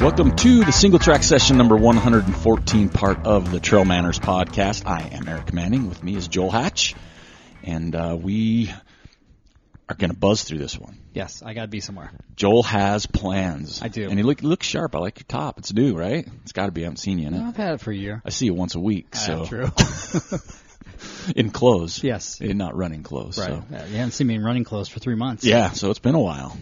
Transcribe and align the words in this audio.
Welcome 0.00 0.34
to 0.36 0.64
the 0.64 0.72
single 0.72 0.98
track 0.98 1.22
session 1.22 1.58
number 1.58 1.76
114, 1.76 2.88
part 2.88 3.26
of 3.26 3.50
the 3.50 3.60
Trail 3.60 3.84
Manners 3.84 4.18
podcast. 4.18 4.86
I 4.86 5.02
am 5.14 5.28
Eric 5.28 5.52
Manning. 5.52 5.90
With 5.90 6.02
me 6.02 6.16
is 6.16 6.26
Joel 6.26 6.50
Hatch, 6.50 6.94
and 7.62 7.94
uh, 7.94 8.16
we 8.18 8.72
are 9.90 9.94
going 9.94 10.10
to 10.10 10.16
buzz 10.16 10.42
through 10.44 10.56
this 10.56 10.78
one. 10.78 10.96
Yes, 11.12 11.42
I 11.44 11.52
got 11.52 11.62
to 11.62 11.68
be 11.68 11.80
somewhere. 11.80 12.12
Joel 12.34 12.62
has 12.62 13.04
plans. 13.04 13.82
I 13.82 13.88
do. 13.88 14.08
and 14.08 14.18
you 14.18 14.24
look 14.24 14.40
you 14.40 14.48
look 14.48 14.62
sharp. 14.62 14.96
I 14.96 15.00
like 15.00 15.18
your 15.18 15.26
top. 15.28 15.58
It's 15.58 15.70
new, 15.70 15.94
right? 15.94 16.26
It's 16.44 16.52
got 16.52 16.66
to 16.66 16.72
be. 16.72 16.80
I 16.80 16.84
haven't 16.84 16.96
seen 16.96 17.18
you 17.18 17.26
in 17.26 17.34
it. 17.34 17.42
I've 17.42 17.56
had 17.56 17.74
it 17.74 17.80
for 17.82 17.90
a 17.90 17.96
year. 17.96 18.22
I 18.24 18.30
see 18.30 18.46
you 18.46 18.54
once 18.54 18.76
a 18.76 18.80
week. 18.80 19.14
So 19.14 19.44
true. 19.44 19.70
in 21.36 21.50
clothes. 21.50 22.02
yes. 22.02 22.40
In 22.40 22.56
not 22.56 22.74
running 22.74 23.02
clothes. 23.02 23.36
Right. 23.36 23.48
So. 23.48 23.64
Yeah, 23.70 23.84
you 23.84 23.96
haven't 23.96 24.12
seen 24.12 24.28
me 24.28 24.36
in 24.36 24.42
running 24.42 24.64
clothes 24.64 24.88
for 24.88 24.98
three 24.98 25.14
months. 25.14 25.44
Yeah, 25.44 25.72
so 25.72 25.90
it's 25.90 25.98
been 25.98 26.14
a 26.14 26.20
while. 26.20 26.56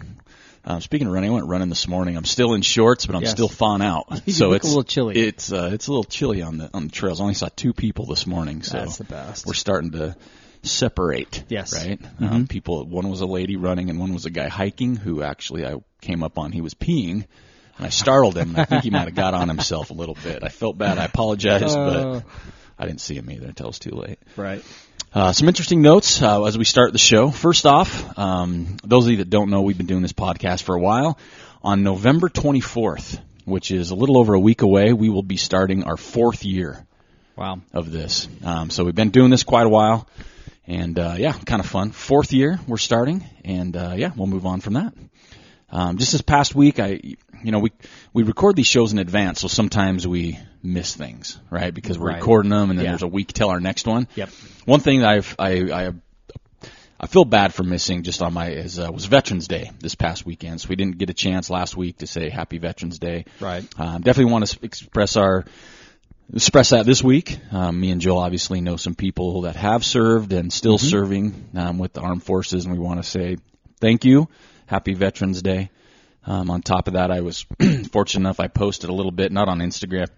Um, 0.71 0.83
speaking 0.83 1.07
of 1.07 1.15
running, 1.15 1.31
I 1.31 1.33
went 1.33 1.47
running 1.47 1.71
this 1.71 1.89
morning. 1.89 2.15
I'm 2.19 2.27
still 2.27 2.53
in 2.53 2.61
shorts, 2.61 3.07
but 3.07 3.17
I'm 3.17 3.23
Yes. 3.23 3.31
still 3.31 3.49
thawing 3.49 3.81
out. 3.81 4.07
So 4.31 4.53
it's 4.53 4.65
a 4.67 4.69
little 4.69 4.83
chilly. 4.85 5.17
It's 5.17 5.51
uh, 5.51 5.71
it's 5.73 5.87
a 5.87 5.91
little 5.91 6.05
chilly 6.05 6.43
on 6.43 6.59
the 6.59 6.69
on 6.75 6.89
the 6.89 6.93
trails. 6.93 7.21
I 7.21 7.23
only 7.23 7.35
saw 7.35 7.49
two 7.57 7.73
people 7.73 8.05
this 8.05 8.27
morning, 8.27 8.63
so 8.63 8.77
That's 8.79 8.99
the 8.99 9.05
best. 9.05 9.47
we're 9.47 9.55
starting 9.55 9.93
to 9.93 10.15
separate. 10.63 11.45
Yes. 11.49 11.73
right. 11.73 11.99
Mhm. 12.21 12.31
Um, 12.31 12.47
people. 12.47 12.85
One 12.87 13.09
was 13.09 13.23
a 13.23 13.27
lady 13.27 13.57
running, 13.57 13.89
and 13.89 13.99
one 13.99 14.13
was 14.13 14.27
a 14.27 14.31
guy 14.31 14.49
hiking 14.49 14.97
who 14.97 15.23
actually 15.23 15.65
I 15.67 15.77
came 16.03 16.23
up 16.23 16.37
on. 16.39 16.53
He 16.53 16.61
was 16.61 16.75
peeing. 16.75 17.25
And 17.79 17.87
I 17.87 17.91
startled 17.91 18.37
him. 18.37 18.51
And 18.51 18.59
I 18.59 18.65
think 18.65 18.83
he 18.83 18.91
might 18.91 19.05
have 19.05 19.15
got 19.15 19.35
on 19.35 19.49
himself 19.49 19.91
a 19.91 19.95
little 19.95 20.17
bit. 20.25 20.43
I 20.43 20.49
felt 20.49 20.77
bad. 20.77 20.99
I 20.99 21.05
apologize, 21.05 21.63
Uh, 21.77 22.21
but 22.21 22.25
I 22.77 22.87
didn't 22.87 23.01
see 23.01 23.15
him 23.15 23.31
either 23.31 23.47
until 23.47 23.67
it 23.67 23.69
was 23.71 23.79
too 23.79 23.93
late. 23.93 24.19
right. 24.37 24.65
Uh, 25.13 25.33
some 25.33 25.49
interesting 25.49 25.81
notes 25.81 26.21
uh, 26.23 26.45
as 26.45 26.59
we 26.59 26.65
start 26.65 26.93
the 26.93 26.99
show. 26.99 27.31
First 27.31 27.65
off, 27.67 28.19
um, 28.19 28.77
those 28.85 29.07
of 29.07 29.11
you 29.13 29.17
that 29.19 29.31
don't 29.31 29.51
know, 29.51 29.63
we've 29.63 29.77
been 29.79 29.87
doing 29.87 30.03
this 30.03 30.13
podcast 30.13 30.63
for 30.63 30.75
a 30.75 30.81
while. 30.81 31.19
On 31.63 31.83
November 31.83 32.29
24th, 32.29 33.21
which 33.45 33.71
is 33.71 33.91
a 33.91 33.95
little 33.95 34.19
over 34.19 34.35
a 34.35 34.41
week 34.41 34.63
away, 34.63 34.93
we 34.93 35.09
will 35.09 35.23
be 35.23 35.37
starting 35.39 35.85
our 35.85 35.97
fourth 35.97 36.45
year 36.45 36.85
Wow. 37.37 37.61
of 37.73 37.91
this. 37.91 38.29
Um, 38.45 38.69
so 38.71 38.85
we've 38.85 38.95
been 38.95 39.11
doing 39.11 39.31
this 39.31 39.45
quite 39.45 39.65
a 39.67 39.69
while, 39.71 40.07
and 40.67 40.99
uh, 40.99 41.15
yeah, 41.17 41.33
kind 41.33 41.61
of 41.61 41.67
fun. 41.67 41.91
Fourth 41.93 42.33
year 42.33 42.61
we're 42.69 42.77
starting, 42.77 43.25
and 43.45 43.77
uh, 43.77 43.95
yeah, 43.97 44.11
we'll 44.15 44.27
move 44.27 44.45
on 44.45 44.61
from 44.61 44.75
that. 44.75 44.93
Um, 45.71 45.99
just 45.99 46.13
this 46.13 46.21
past 46.23 46.55
week, 46.55 46.79
I, 46.81 47.01
you 47.43 47.51
know, 47.53 47.61
we 47.61 47.73
we 48.13 48.23
record 48.25 48.57
these 48.57 48.67
shows 48.67 48.93
in 48.93 48.99
advance, 48.99 49.41
so 49.41 49.49
sometimes 49.49 50.07
we 50.07 50.39
miss 50.63 50.95
things, 50.97 51.39
right? 51.51 51.73
Because 51.73 51.99
we're 51.99 52.09
Right. 52.09 52.17
recording 52.17 52.51
them, 52.51 52.71
and 52.71 52.79
then 52.79 52.85
Yeah. 52.87 52.93
there's 52.93 53.03
a 53.03 53.07
week 53.09 53.33
till 53.33 53.49
our 53.51 53.61
next 53.61 53.87
one. 53.87 54.09
Yep. 54.17 54.31
One 54.65 54.81
thing 54.81 55.01
that 55.01 55.09
I've 55.11 55.37
I 55.39 55.51
I 55.73 55.93
I 57.01 57.07
feel 57.07 57.25
bad 57.25 57.55
for 57.55 57.63
missing 57.63 58.03
just 58.03 58.23
on 58.23 58.33
my 58.35 58.49
is 58.51 58.79
uh, 58.81 58.91
was 58.93 59.05
Veterans 59.05 59.47
Day 59.47 59.71
this 59.81 59.95
past 59.95 60.27
weekend. 60.27 60.61
So 60.61 60.69
we 60.69 60.77
didn't 60.77 60.99
get 60.99 61.11
a 61.11 61.15
chance 61.15 61.49
last 61.49 61.77
week 61.77 61.99
to 61.99 62.07
say 62.09 62.29
Happy 62.29 62.59
Veterans 62.59 62.99
Day. 62.99 63.25
Right. 63.41 63.65
Um, 63.79 64.03
definitely 64.03 64.33
want 64.33 64.47
to 64.49 64.59
express 64.63 65.17
our 65.17 65.45
express 66.35 66.71
that 66.71 66.87
this 66.87 67.03
week. 67.03 67.39
Um, 67.53 67.79
me 67.81 67.91
and 67.93 68.01
Joel 68.01 68.19
obviously 68.19 68.61
know 68.61 68.77
some 68.77 68.95
people 68.95 69.43
that 69.43 69.57
have 69.57 69.85
served 69.85 70.33
and 70.33 70.53
still 70.53 70.77
Mm-hmm. 70.79 70.89
serving 70.89 71.49
um, 71.55 71.79
with 71.79 71.93
the 71.93 72.01
armed 72.01 72.23
forces, 72.25 72.65
and 72.65 72.73
we 72.75 72.81
want 72.81 73.03
to 73.03 73.09
say 73.09 73.37
thank 73.81 74.05
you. 74.05 74.29
Happy 74.67 74.95
Veterans 74.95 75.41
Day. 75.41 75.71
Um, 76.27 76.51
on 76.51 76.61
top 76.61 76.89
of 76.89 76.95
that, 76.95 77.11
I 77.11 77.21
was 77.23 77.47
fortunate 77.93 78.21
enough 78.21 78.39
I 78.41 78.49
posted 78.49 78.91
a 78.91 78.93
little 78.93 79.13
bit, 79.13 79.33
not 79.33 79.49
on 79.49 79.61
Instagram 79.61 80.09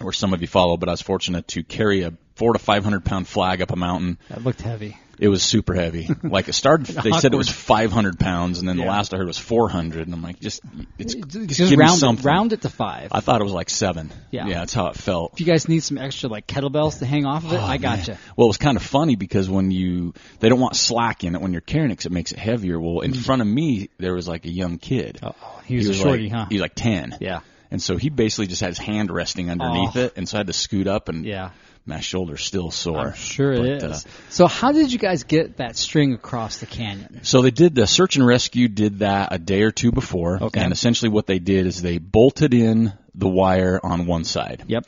where 0.00 0.12
some 0.12 0.32
of 0.32 0.40
you 0.40 0.46
follow, 0.48 0.76
but 0.76 0.88
I 0.88 0.92
was 0.92 1.02
fortunate 1.02 1.48
to 1.48 1.62
carry 1.62 2.02
a 2.02 2.12
four 2.34 2.52
to 2.54 2.58
five 2.58 2.84
hundred 2.84 3.04
pound 3.04 3.28
flag 3.28 3.60
up 3.62 3.70
a 3.70 3.76
mountain. 3.76 4.18
That 4.28 4.42
looked 4.44 4.62
heavy. 4.62 4.96
It 5.18 5.28
was 5.28 5.42
super 5.42 5.74
heavy. 5.74 6.08
Like 6.22 6.48
it 6.48 6.54
started, 6.54 6.86
they 7.04 7.10
said 7.12 7.34
it 7.34 7.36
was 7.36 7.50
500 7.50 8.18
pounds, 8.18 8.58
and 8.58 8.66
then 8.66 8.78
the 8.78 8.86
last 8.86 9.12
I 9.12 9.18
heard 9.18 9.26
was 9.26 9.36
400, 9.36 10.06
and 10.06 10.14
I'm 10.14 10.22
like, 10.22 10.40
just 10.40 10.62
it's 10.98 11.12
Just, 11.14 11.58
just 11.58 11.76
round, 11.76 11.96
it, 11.96 11.98
something. 11.98 12.24
round 12.24 12.54
it 12.54 12.62
to 12.62 12.70
five. 12.70 13.10
I 13.12 13.20
thought 13.20 13.42
it 13.42 13.44
was 13.44 13.52
like 13.52 13.68
seven. 13.68 14.10
Yeah. 14.30 14.46
yeah, 14.46 14.60
that's 14.60 14.72
how 14.72 14.86
it 14.86 14.96
felt. 14.96 15.34
if 15.34 15.40
you 15.40 15.44
guys 15.44 15.68
need 15.68 15.80
some 15.80 15.98
extra 15.98 16.30
like 16.30 16.46
kettlebells 16.46 17.00
to 17.00 17.04
hang 17.04 17.26
off 17.26 17.44
of 17.44 17.52
it, 17.52 17.56
Oh, 17.56 17.60
I 17.62 17.76
man. 17.76 17.80
gotcha. 17.98 18.16
Well, 18.34 18.46
it 18.46 18.48
was 18.48 18.56
kind 18.56 18.78
of 18.78 18.82
funny 18.82 19.14
because 19.14 19.50
when 19.50 19.70
you 19.70 20.14
they 20.38 20.48
don't 20.48 20.58
want 20.60 20.74
slack 20.74 21.22
in 21.22 21.34
it 21.34 21.42
when 21.42 21.52
you're 21.52 21.60
carrying 21.60 21.90
it 21.90 21.96
'cause 21.96 22.06
it 22.06 22.12
makes 22.12 22.32
it 22.32 22.38
heavier. 22.38 22.80
Well, 22.80 23.00
in 23.00 23.12
mm. 23.12 23.22
front 23.22 23.42
of 23.42 23.48
me 23.48 23.90
there 23.98 24.14
was 24.14 24.26
like 24.26 24.46
a 24.46 24.50
young 24.50 24.78
kid. 24.78 25.18
Oh, 25.22 25.34
he 25.66 25.76
was, 25.76 25.90
a 25.90 25.92
shorty, 25.92 26.30
like, 26.30 26.32
huh? 26.32 26.46
He 26.48 26.54
was 26.54 26.62
like 26.62 26.74
10. 26.76 27.18
yeah. 27.20 27.40
And 27.70 27.80
so 27.80 27.96
he 27.96 28.08
basically 28.10 28.46
just 28.48 28.60
had 28.60 28.70
his 28.70 28.78
hand 28.78 29.10
resting 29.10 29.50
underneath 29.50 29.96
Oh. 29.96 30.00
it, 30.04 30.14
and 30.16 30.28
so 30.28 30.36
I 30.36 30.40
had 30.40 30.48
to 30.48 30.52
scoot 30.52 30.86
up, 30.86 31.08
and 31.08 31.24
Yeah. 31.24 31.50
my 31.86 32.00
shoulder's 32.00 32.42
still 32.44 32.70
sore. 32.70 33.08
I'm 33.08 33.14
sure 33.14 33.52
it 33.52 33.80
But, 33.80 33.90
is. 33.90 34.04
uh, 34.06 34.08
so 34.28 34.46
how 34.48 34.72
did 34.72 34.92
you 34.92 34.98
guys 34.98 35.22
get 35.24 35.58
that 35.58 35.76
string 35.76 36.12
across 36.12 36.58
the 36.58 36.66
canyon? 36.66 37.20
So 37.22 37.42
they 37.42 37.50
did 37.52 37.74
the 37.74 37.86
search 37.86 38.16
and 38.16 38.26
rescue 38.26 38.68
did 38.68 38.98
that 39.00 39.28
a 39.32 39.38
day 39.38 39.62
or 39.62 39.70
two 39.70 39.92
before, 39.92 40.38
Okay. 40.42 40.60
and 40.60 40.72
essentially 40.72 41.10
what 41.10 41.26
they 41.26 41.38
did 41.38 41.66
is 41.66 41.80
they 41.80 41.98
bolted 41.98 42.54
in 42.54 42.92
the 43.14 43.28
wire 43.28 43.78
on 43.82 44.06
one 44.06 44.24
side, 44.24 44.64
Yep. 44.66 44.86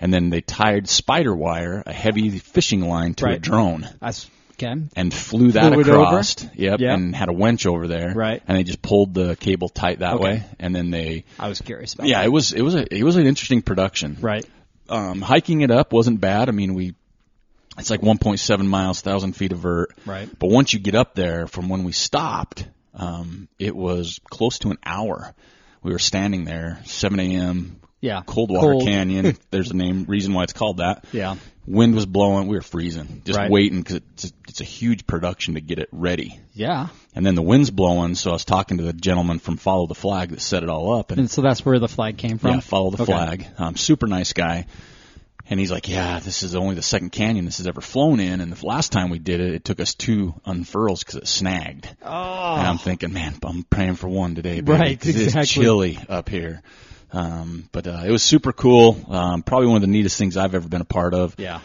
and 0.00 0.12
then 0.12 0.30
they 0.30 0.40
tied 0.40 0.88
spider 0.88 1.34
wire, 1.34 1.82
a 1.86 1.92
heavy 1.92 2.38
fishing 2.38 2.80
line, 2.88 3.14
to 3.14 3.26
a 3.26 3.38
drone, 3.38 3.88
That's 4.00 4.28
okay. 4.56 4.74
and 4.96 5.12
flew 5.14 5.52
that 5.52 5.72
Flew 5.72 5.80
across. 5.82 6.42
Yep, 6.54 6.80
Yep. 6.80 6.80
and 6.80 7.14
had 7.14 7.28
a 7.28 7.32
winch 7.32 7.66
over 7.66 7.86
there, 7.88 8.12
Right. 8.14 8.42
And 8.46 8.56
they 8.58 8.62
just 8.64 8.82
pulled 8.82 9.14
the 9.14 9.36
cable 9.36 9.68
tight 9.68 10.00
that 10.00 10.14
Okay. 10.14 10.24
way, 10.24 10.44
and 10.58 10.74
then 10.74 10.90
they, 10.90 11.24
I 11.38 11.48
was 11.48 11.60
curious 11.60 11.94
about 11.94 12.06
yeah, 12.06 12.20
that. 12.20 12.26
it 12.26 12.30
was 12.30 12.52
it 12.52 12.62
was 12.62 12.74
a 12.74 12.94
it 12.94 13.02
was 13.02 13.16
an 13.16 13.26
interesting 13.26 13.62
production. 13.62 14.16
Right. 14.20 14.46
Um, 14.88 15.20
hiking 15.22 15.62
it 15.62 15.70
up 15.70 15.92
wasn't 15.92 16.20
bad. 16.20 16.48
I 16.48 16.52
mean, 16.52 16.74
we 16.74 16.94
it's 17.78 17.90
like 17.90 18.02
1.7 18.02 18.66
miles, 18.66 19.00
thousand 19.00 19.32
feet 19.34 19.50
of 19.52 19.58
vert. 19.58 19.96
Right. 20.06 20.28
But 20.38 20.50
once 20.50 20.72
you 20.72 20.78
get 20.78 20.94
up 20.94 21.14
there, 21.14 21.46
from 21.48 21.68
when 21.68 21.82
we 21.82 21.90
stopped, 21.92 22.66
um, 22.94 23.48
it 23.58 23.74
was 23.74 24.20
close 24.30 24.58
to 24.60 24.70
an 24.70 24.78
hour. 24.84 25.34
We 25.82 25.90
were 25.90 25.98
standing 25.98 26.44
there, 26.44 26.80
7 26.84 27.18
a.m. 27.18 27.80
Yeah. 28.00 28.22
Coldwater 28.24 28.72
Cold. 28.74 28.84
Canyon. 28.84 29.36
There's 29.50 29.70
a 29.70 29.76
name, 29.76 30.04
reason 30.04 30.34
why 30.34 30.44
it's 30.44 30.52
called 30.52 30.76
that. 30.76 31.04
Yeah. 31.12 31.34
Wind 31.66 31.94
was 31.94 32.04
blowing. 32.06 32.46
We 32.46 32.56
were 32.56 32.62
freezing, 32.62 33.22
just 33.24 33.38
Right. 33.38 33.50
waiting 33.50 33.80
because 33.80 33.96
it's, 34.12 34.32
it's 34.48 34.60
a 34.60 34.64
huge 34.64 35.06
production 35.06 35.54
to 35.54 35.60
get 35.60 35.78
it 35.78 35.88
ready. 35.92 36.38
Yeah. 36.52 36.88
And 37.14 37.24
then 37.24 37.34
the 37.34 37.42
wind's 37.42 37.70
blowing, 37.70 38.14
so 38.16 38.30
I 38.30 38.32
was 38.34 38.44
talking 38.44 38.76
to 38.78 38.84
the 38.84 38.92
gentleman 38.92 39.38
from 39.38 39.56
Follow 39.56 39.86
the 39.86 39.94
Flag 39.94 40.30
that 40.30 40.40
set 40.40 40.62
it 40.62 40.68
all 40.68 40.92
up, 40.98 41.10
and 41.10 41.20
And 41.20 41.30
so 41.30 41.40
that's 41.42 41.64
where 41.64 41.78
the 41.78 41.88
flag 41.88 42.18
came 42.18 42.38
from. 42.38 42.50
yeah, 42.50 42.60
follow 42.60 42.90
the 42.90 43.02
Okay. 43.02 43.12
flag. 43.12 43.46
Um, 43.58 43.76
super 43.76 44.06
nice 44.06 44.32
guy. 44.34 44.66
And 45.50 45.60
he's 45.60 45.70
like, 45.70 45.88
yeah, 45.90 46.20
this 46.20 46.42
is 46.42 46.54
only 46.54 46.74
the 46.74 46.80
second 46.82 47.10
canyon 47.10 47.44
this 47.44 47.58
has 47.58 47.66
ever 47.66 47.82
flown 47.82 48.18
in. 48.18 48.40
And 48.40 48.50
the 48.50 48.66
last 48.66 48.92
time 48.92 49.10
we 49.10 49.18
did 49.18 49.40
it, 49.40 49.52
it 49.52 49.62
took 49.64 49.78
us 49.78 49.94
two 49.94 50.32
unfurls 50.46 51.00
because 51.04 51.16
it 51.16 51.28
snagged. 51.28 51.86
Oh. 52.02 52.54
And 52.56 52.66
I'm 52.66 52.78
thinking, 52.78 53.12
man, 53.12 53.34
I'm 53.42 53.62
praying 53.62 53.96
for 53.96 54.08
one 54.08 54.34
today, 54.36 54.62
baby, 54.62 54.72
Right, 54.72 55.06
exactly. 55.06 55.40
It's 55.42 55.50
chilly 55.50 55.98
up 56.08 56.30
here. 56.30 56.62
Um, 57.14 57.68
but 57.70 57.86
uh, 57.86 58.02
it 58.04 58.10
was 58.10 58.24
super 58.24 58.52
cool. 58.52 58.98
Um, 59.08 59.42
probably 59.44 59.68
one 59.68 59.76
of 59.76 59.82
the 59.82 59.88
neatest 59.88 60.18
things 60.18 60.36
I've 60.36 60.54
ever 60.54 60.68
been 60.68 60.80
a 60.80 60.86
part 60.86 61.14
of. 61.14 61.36
Yeah. 61.38 61.60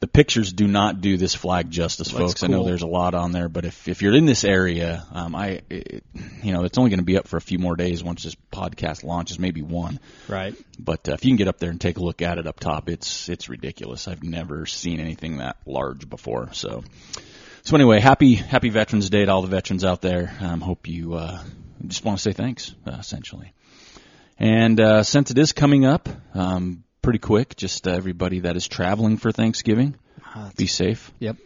The 0.00 0.08
pictures 0.08 0.52
do 0.52 0.66
not 0.66 1.00
do 1.00 1.16
this 1.16 1.34
flag 1.34 1.70
justice, 1.70 2.08
That's 2.08 2.18
folks. 2.18 2.42
I 2.42 2.48
know 2.48 2.64
there's 2.64 2.82
a 2.82 2.86
lot 2.86 3.14
on 3.14 3.32
there, 3.32 3.48
but 3.48 3.64
if 3.64 3.88
if 3.88 4.02
you're 4.02 4.14
in 4.14 4.26
this 4.26 4.44
area, 4.44 5.06
um, 5.12 5.34
I, 5.34 5.62
it, 5.70 6.04
you 6.42 6.52
know, 6.52 6.64
it's 6.64 6.76
only 6.76 6.90
going 6.90 6.98
to 6.98 7.04
be 7.04 7.16
up 7.16 7.26
for 7.26 7.38
a 7.38 7.40
few 7.40 7.58
more 7.58 7.74
days 7.74 8.04
once 8.04 8.22
this 8.22 8.36
podcast 8.52 9.02
launches, 9.02 9.38
maybe 9.38 9.62
one. 9.62 10.00
Right. 10.28 10.54
But 10.78 11.08
uh, 11.08 11.12
if 11.12 11.24
you 11.24 11.30
can 11.30 11.36
get 11.36 11.48
up 11.48 11.58
there 11.58 11.70
and 11.70 11.80
take 11.80 11.96
a 11.96 12.02
look 12.02 12.20
at 12.20 12.36
it 12.38 12.46
up 12.46 12.60
top, 12.60 12.90
it's 12.90 13.30
it's 13.30 13.48
ridiculous. 13.48 14.06
I've 14.06 14.22
never 14.22 14.66
seen 14.66 15.00
anything 15.00 15.38
that 15.38 15.56
large 15.64 16.08
before. 16.08 16.52
So, 16.52 16.84
so 17.62 17.74
anyway, 17.74 18.00
happy 18.00 18.34
happy 18.34 18.68
Veterans 18.68 19.08
Day 19.08 19.24
to 19.24 19.32
all 19.32 19.40
the 19.40 19.48
veterans 19.48 19.84
out 19.84 20.02
there. 20.02 20.36
Um, 20.40 20.60
hope 20.60 20.86
you 20.86 21.14
uh, 21.14 21.42
just 21.86 22.04
want 22.04 22.18
to 22.18 22.22
say 22.22 22.32
thanks, 22.32 22.74
uh, 22.86 22.96
essentially. 23.00 23.54
And 24.38 24.80
uh, 24.80 25.02
since 25.02 25.30
it 25.30 25.38
is 25.38 25.52
coming 25.52 25.84
up, 25.84 26.08
um, 26.34 26.84
pretty 27.02 27.18
quick, 27.20 27.56
just 27.56 27.86
uh, 27.86 27.92
everybody 27.92 28.40
that 28.40 28.56
is 28.56 28.66
traveling 28.68 29.16
for 29.16 29.30
Thanksgiving, 29.32 29.94
Uh, 30.34 30.50
be 30.56 30.66
safe. 30.66 31.12
Yep. 31.20 31.36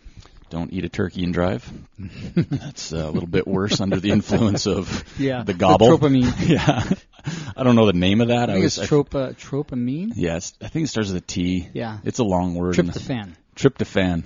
Don't 0.50 0.72
eat 0.72 0.82
a 0.84 0.88
turkey 0.88 1.24
and 1.24 1.34
drive. 1.34 1.70
That's 2.34 2.90
uh, 2.94 2.96
a 3.06 3.10
little 3.10 3.28
bit 3.28 3.46
worse 3.46 3.82
under 3.82 4.00
the 4.00 4.10
influence 4.12 4.66
of 4.66 5.04
Yeah. 5.18 5.42
the 5.44 5.52
gobble. 5.52 5.88
tropamine. 5.98 6.32
yeah, 6.48 6.88
I 7.54 7.62
don't 7.64 7.76
know 7.76 7.84
the 7.84 7.92
name 7.92 8.22
of 8.22 8.28
that. 8.28 8.48
I 8.48 8.54
think 8.54 8.64
was 8.64 8.78
it's 8.78 8.88
tropa, 8.88 9.34
tropamine. 9.36 10.12
Yes, 10.16 10.54
I 10.62 10.68
think 10.68 10.84
it 10.84 10.88
starts 10.88 11.10
with 11.12 11.22
a 11.22 11.26
T. 11.26 11.68
Yeah. 11.74 11.98
It's 12.04 12.18
a 12.18 12.24
long 12.24 12.54
word. 12.54 12.78
and- 12.78 12.90
Tryptophan. 12.90 13.34
Tryptophan. 13.54 14.22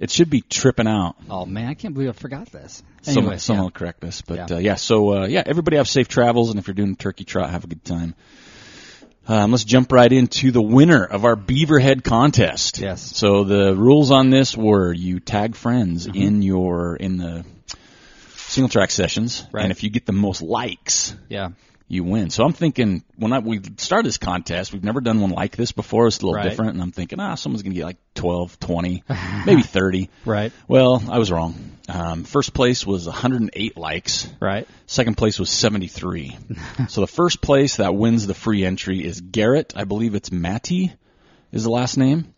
It 0.00 0.10
should 0.10 0.30
be 0.30 0.40
tripping 0.40 0.88
out. 0.88 1.14
Oh 1.28 1.44
man, 1.46 1.68
I 1.68 1.74
can't 1.74 1.92
believe 1.94 2.08
I 2.08 2.12
forgot 2.12 2.50
this. 2.50 2.82
Someone, 3.02 3.24
Anyway, 3.24 3.38
someone 3.38 3.60
yeah. 3.60 3.64
will 3.66 3.70
correct 3.70 4.00
this, 4.00 4.22
But 4.22 4.48
Yeah. 4.50 4.56
uh, 4.56 4.58
yeah, 4.58 4.74
so 4.76 5.12
uh, 5.22 5.26
yeah, 5.26 5.42
everybody 5.46 5.76
have 5.76 5.86
safe 5.88 6.08
travels, 6.08 6.50
and 6.50 6.58
if 6.58 6.66
you're 6.66 6.74
doing 6.74 6.96
turkey 6.96 7.24
trot, 7.24 7.50
have 7.50 7.64
a 7.64 7.66
good 7.68 7.84
time. 7.84 8.14
Um, 9.28 9.50
let's 9.52 9.64
jump 9.64 9.92
right 9.92 10.10
into 10.10 10.50
the 10.50 10.62
winner 10.62 11.04
of 11.04 11.24
our 11.24 11.36
Beaverhead 11.36 12.02
contest. 12.02 12.78
Yes. 12.80 13.02
So 13.16 13.44
the 13.44 13.76
rules 13.76 14.10
on 14.10 14.30
this 14.30 14.56
were 14.56 14.92
you 14.92 15.20
tag 15.20 15.54
friends 15.54 16.06
Mm-hmm. 16.08 16.20
in 16.22 16.42
your 16.42 16.96
in 16.96 17.18
the 17.18 17.44
single 18.36 18.68
track 18.70 18.90
sessions, 18.90 19.44
Right. 19.52 19.62
and 19.62 19.70
if 19.70 19.82
you 19.84 19.90
get 19.90 20.06
the 20.06 20.12
most 20.12 20.40
likes, 20.42 21.14
Yeah. 21.28 21.50
You 21.90 22.04
win. 22.04 22.30
So 22.30 22.44
I'm 22.44 22.52
thinking 22.52 23.02
when 23.16 23.32
I, 23.32 23.40
we 23.40 23.60
started 23.78 24.06
this 24.06 24.16
contest, 24.16 24.72
we've 24.72 24.84
never 24.84 25.00
done 25.00 25.20
one 25.20 25.30
like 25.30 25.56
this 25.56 25.72
before. 25.72 26.06
It's 26.06 26.18
a 26.18 26.20
little 26.20 26.36
Right. 26.36 26.48
different, 26.48 26.72
and 26.74 26.82
I'm 26.82 26.92
thinking, 26.92 27.18
ah, 27.18 27.34
someone's 27.34 27.62
going 27.62 27.72
to 27.72 27.78
get 27.78 27.84
like 27.84 27.96
12, 28.14 28.60
20, 28.60 29.02
maybe 29.46 29.62
30. 29.62 30.08
Right. 30.24 30.52
Well, 30.68 31.02
I 31.10 31.18
was 31.18 31.32
wrong. 31.32 31.72
Um, 31.88 32.22
first 32.22 32.54
place 32.54 32.86
was 32.86 33.06
108 33.06 33.76
likes. 33.76 34.28
Right. 34.38 34.68
Second 34.86 35.16
place 35.16 35.40
was 35.40 35.50
73. 35.50 36.36
so 36.88 37.00
the 37.00 37.08
first 37.08 37.40
place 37.42 37.76
that 37.76 37.94
wins 37.94 38.26
the 38.28 38.34
free 38.34 38.64
entry 38.64 39.04
is 39.04 39.20
Garrett. 39.20 39.72
I 39.74 39.82
believe 39.82 40.14
it's 40.14 40.30
Matty 40.30 40.92
is 41.50 41.64
the 41.64 41.70
last 41.70 41.96
name. 41.96 42.32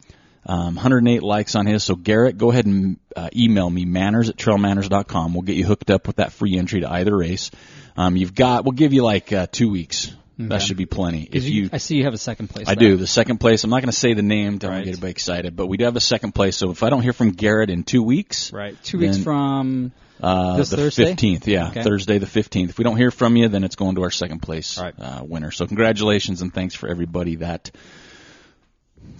Um, 0.46 0.74
108 0.74 1.22
likes 1.22 1.54
on 1.54 1.66
his. 1.66 1.84
So 1.84 1.94
Garrett, 1.94 2.38
go 2.38 2.50
ahead 2.50 2.64
and 2.66 2.96
uh, 3.14 3.28
email 3.36 3.68
me 3.68 3.84
manners 3.84 4.28
at 4.30 4.36
trailmanners.com. 4.36 5.34
We'll 5.34 5.42
get 5.42 5.56
you 5.56 5.66
hooked 5.66 5.90
up 5.90 6.06
with 6.06 6.16
that 6.16 6.32
free 6.32 6.56
entry 6.58 6.80
to 6.80 6.90
either 6.90 7.14
race. 7.16 7.50
Um, 7.96 8.16
you've 8.16 8.34
got, 8.34 8.64
we'll 8.64 8.72
give 8.72 8.92
you 8.92 9.02
like 9.04 9.32
uh, 9.32 9.46
two 9.50 9.70
weeks. 9.70 10.12
That 10.38 10.60
should 10.60 10.76
be 10.78 10.86
plenty. 10.86 11.28
If 11.30 11.44
you, 11.44 11.70
I 11.72 11.76
see 11.76 11.96
you 11.96 12.04
have 12.04 12.14
a 12.14 12.18
second 12.18 12.48
place. 12.48 12.66
I 12.68 12.74
do. 12.74 12.96
The 12.96 13.06
second 13.06 13.38
place, 13.38 13.62
I'm 13.62 13.70
not 13.70 13.80
going 13.80 13.92
to 13.92 13.96
say 13.96 14.14
the 14.14 14.22
name, 14.22 14.58
don't 14.58 14.72
Right. 14.72 14.84
get 14.84 14.88
everybody 14.94 15.10
excited, 15.12 15.54
but 15.54 15.68
we 15.68 15.76
do 15.76 15.84
have 15.84 15.94
a 15.94 16.00
second 16.00 16.32
place. 16.34 16.56
So 16.56 16.70
if 16.70 16.82
I 16.82 16.90
don't 16.90 17.02
hear 17.02 17.12
from 17.12 17.30
Garrett 17.30 17.70
in 17.70 17.84
two 17.84 18.02
weeks, 18.02 18.52
Right. 18.52 18.76
Two 18.82 18.98
weeks 18.98 19.18
from. 19.18 19.92
uh, 20.20 20.56
This 20.56 20.70
the 20.70 20.78
Thursday? 20.78 21.14
15th, 21.14 21.46
yeah, 21.46 21.68
Okay. 21.68 21.82
Thursday 21.84 22.18
the 22.18 22.26
15th. 22.26 22.70
If 22.70 22.78
we 22.78 22.82
don't 22.82 22.96
hear 22.96 23.12
from 23.12 23.36
you, 23.36 23.48
then 23.48 23.62
it's 23.62 23.76
going 23.76 23.94
to 23.96 24.02
our 24.02 24.10
second 24.10 24.40
place 24.40 24.80
right. 24.80 24.94
uh, 24.98 25.22
winner. 25.24 25.52
So 25.52 25.66
congratulations 25.66 26.42
and 26.42 26.52
thanks 26.52 26.74
for 26.74 26.88
everybody 26.88 27.36
that 27.36 27.70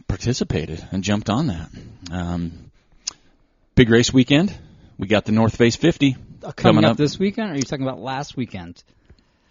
participated 0.08 0.84
and 0.92 1.04
jumped 1.04 1.30
on 1.30 1.48
that. 1.48 1.69
Um, 2.10 2.70
big 3.74 3.90
race 3.90 4.12
weekend. 4.12 4.52
We 4.98 5.06
got 5.06 5.24
the 5.24 5.32
North 5.32 5.56
Face 5.56 5.76
50 5.76 6.16
Uh, 6.16 6.19
coming, 6.43 6.55
coming 6.55 6.85
up, 6.85 6.93
up. 6.93 6.97
this 6.97 7.19
weekend, 7.19 7.50
or 7.50 7.53
are 7.55 7.56
you 7.56 7.62
talking 7.62 7.87
about 7.87 8.00
last 8.00 8.37
weekend? 8.37 8.83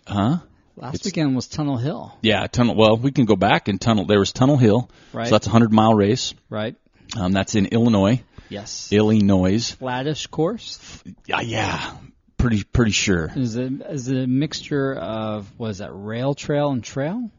huh? 0.07 0.37
Last 0.77 0.95
It's- 0.95 1.05
weekend 1.05 1.35
was 1.35 1.47
Tunnel 1.47 1.77
Hill, 1.77 2.13
Yeah, 2.21 2.47
tunnel. 2.47 2.75
Well, 2.75 2.97
we 2.97 3.11
can 3.11 3.25
go 3.25 3.35
back 3.35 3.67
and 3.67 3.79
tunnel. 3.79 4.05
There 4.05 4.19
was 4.19 4.31
Tunnel 4.31 4.57
Hill, 4.57 4.89
Right. 5.13 5.27
so 5.27 5.35
that's 5.35 5.47
a 5.47 5.49
hundred 5.49 5.71
mile 5.73 5.93
race. 5.93 6.33
right? 6.49 6.75
Um, 7.17 7.33
that's 7.33 7.55
in 7.55 7.65
Illinois. 7.67 8.23
Yes. 8.49 8.89
Illinois. 8.91 9.71
Flattish 9.73 10.27
course. 10.27 10.79
Yeah, 11.25 11.41
yeah, 11.41 11.91
pretty 12.37 12.63
pretty 12.63 12.91
sure. 12.91 13.31
Is 13.35 13.55
it 13.57 13.71
is 13.89 14.07
it 14.07 14.17
a 14.23 14.27
mixture 14.27 14.93
of 14.95 15.51
was 15.59 15.79
that 15.79 15.91
rail 15.93 16.33
trail 16.33 16.69
and 16.71 16.83
trail? 16.83 17.29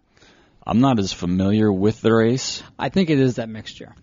I'm 0.67 0.81
not 0.81 0.99
as 0.99 1.13
familiar 1.13 1.73
with 1.73 2.01
the 2.03 2.13
race, 2.13 2.63
I 2.79 2.89
think 2.91 3.11
it 3.11 3.19
is 3.19 3.37
that 3.37 3.49
mixture. 3.49 3.95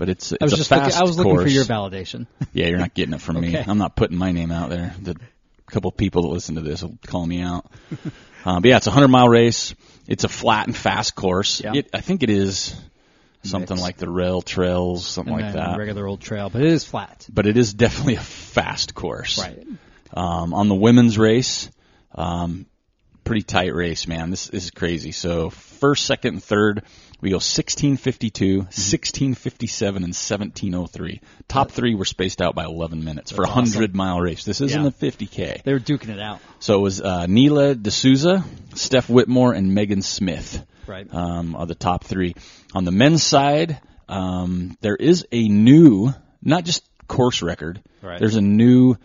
But 0.00 0.08
it's 0.08 0.32
it's 0.32 0.40
I 0.40 0.44
was 0.46 0.54
a 0.54 0.56
just 0.56 0.70
fast 0.70 0.84
looking, 0.84 0.98
I 0.98 1.02
was 1.02 1.18
looking 1.18 1.36
for 1.36 1.46
your 1.46 1.64
validation. 1.64 2.26
Yeah, 2.54 2.68
you're 2.68 2.78
not 2.78 2.94
getting 2.94 3.12
it 3.12 3.20
from 3.20 3.38
me. 3.38 3.54
I'm 3.54 3.76
not 3.76 3.96
putting 3.96 4.16
my 4.16 4.32
name 4.32 4.50
out 4.50 4.70
there. 4.70 4.94
The 4.98 5.14
couple 5.66 5.92
people 5.92 6.22
that 6.22 6.28
listen 6.28 6.54
to 6.54 6.62
this 6.62 6.82
will 6.82 6.96
call 7.06 7.26
me 7.26 7.42
out. 7.42 7.70
um, 8.46 8.62
but 8.62 8.64
yeah, 8.64 8.78
it's 8.78 8.86
a 8.86 8.90
hundred 8.90 9.08
mile 9.08 9.28
race. 9.28 9.74
It's 10.08 10.24
a 10.24 10.28
flat 10.28 10.66
and 10.68 10.74
fast 10.74 11.14
course. 11.14 11.60
Yeah. 11.60 11.74
It, 11.74 11.90
I 11.92 12.00
think 12.00 12.22
it 12.22 12.30
is 12.30 12.74
something 13.42 13.76
like 13.76 13.98
the 13.98 14.08
rail 14.08 14.40
trails, 14.40 15.06
something 15.06 15.34
and 15.34 15.42
like 15.42 15.52
that. 15.52 15.76
regular 15.76 16.06
old 16.06 16.22
trail, 16.22 16.48
but 16.48 16.62
it 16.62 16.68
is 16.68 16.82
flat. 16.82 17.26
but 17.30 17.46
it 17.46 17.58
is 17.58 17.74
definitely 17.74 18.14
a 18.14 18.22
fast 18.22 18.94
course. 18.94 19.38
Right. 19.38 19.66
Um, 20.14 20.54
on 20.54 20.68
the 20.68 20.74
women's 20.74 21.18
race, 21.18 21.70
um, 22.14 22.64
pretty 23.24 23.42
tight 23.42 23.74
race, 23.74 24.06
man. 24.06 24.30
This, 24.30 24.48
this 24.48 24.64
is 24.64 24.70
crazy. 24.70 25.12
So 25.12 25.50
first, 25.50 26.06
second, 26.06 26.34
and 26.36 26.42
third, 26.42 26.84
we 27.20 27.30
go 27.30 27.36
1652, 27.36 28.58
1657, 28.58 29.96
and 30.04 30.14
1703. 30.14 31.20
Top 31.48 31.70
three 31.70 31.94
were 31.94 32.04
spaced 32.04 32.40
out 32.40 32.54
by 32.54 32.64
11 32.64 33.04
minutes 33.04 33.30
for 33.30 33.42
a 33.42 33.46
That's 33.46 33.50
awesome. 33.58 33.80
100 33.80 33.94
mile 33.94 34.20
race. 34.20 34.44
This 34.44 34.60
isn't 34.60 34.82
Yeah. 34.82 34.88
a 34.88 34.90
50K. 34.90 35.62
They 35.64 35.72
were 35.72 35.80
duking 35.80 36.08
it 36.10 36.20
out. 36.20 36.40
So 36.58 36.78
it 36.78 36.82
was 36.82 37.00
uh, 37.00 37.26
Neela 37.26 37.74
D'Souza, 37.74 38.44
Steph 38.74 39.08
Whitmore, 39.08 39.52
and 39.52 39.74
Megan 39.74 40.02
Smith 40.02 40.64
Right. 40.86 41.06
um, 41.12 41.54
are 41.56 41.66
the 41.66 41.74
top 41.74 42.04
three. 42.04 42.34
On 42.74 42.84
the 42.84 42.92
men's 42.92 43.22
side, 43.22 43.80
um, 44.08 44.76
there 44.80 44.96
is 44.96 45.26
a 45.30 45.48
new, 45.48 46.12
not 46.42 46.64
just 46.64 46.82
course 47.06 47.42
record. 47.42 47.82
Right. 48.02 48.18
There's 48.18 48.36
a 48.36 48.40
new 48.40 48.96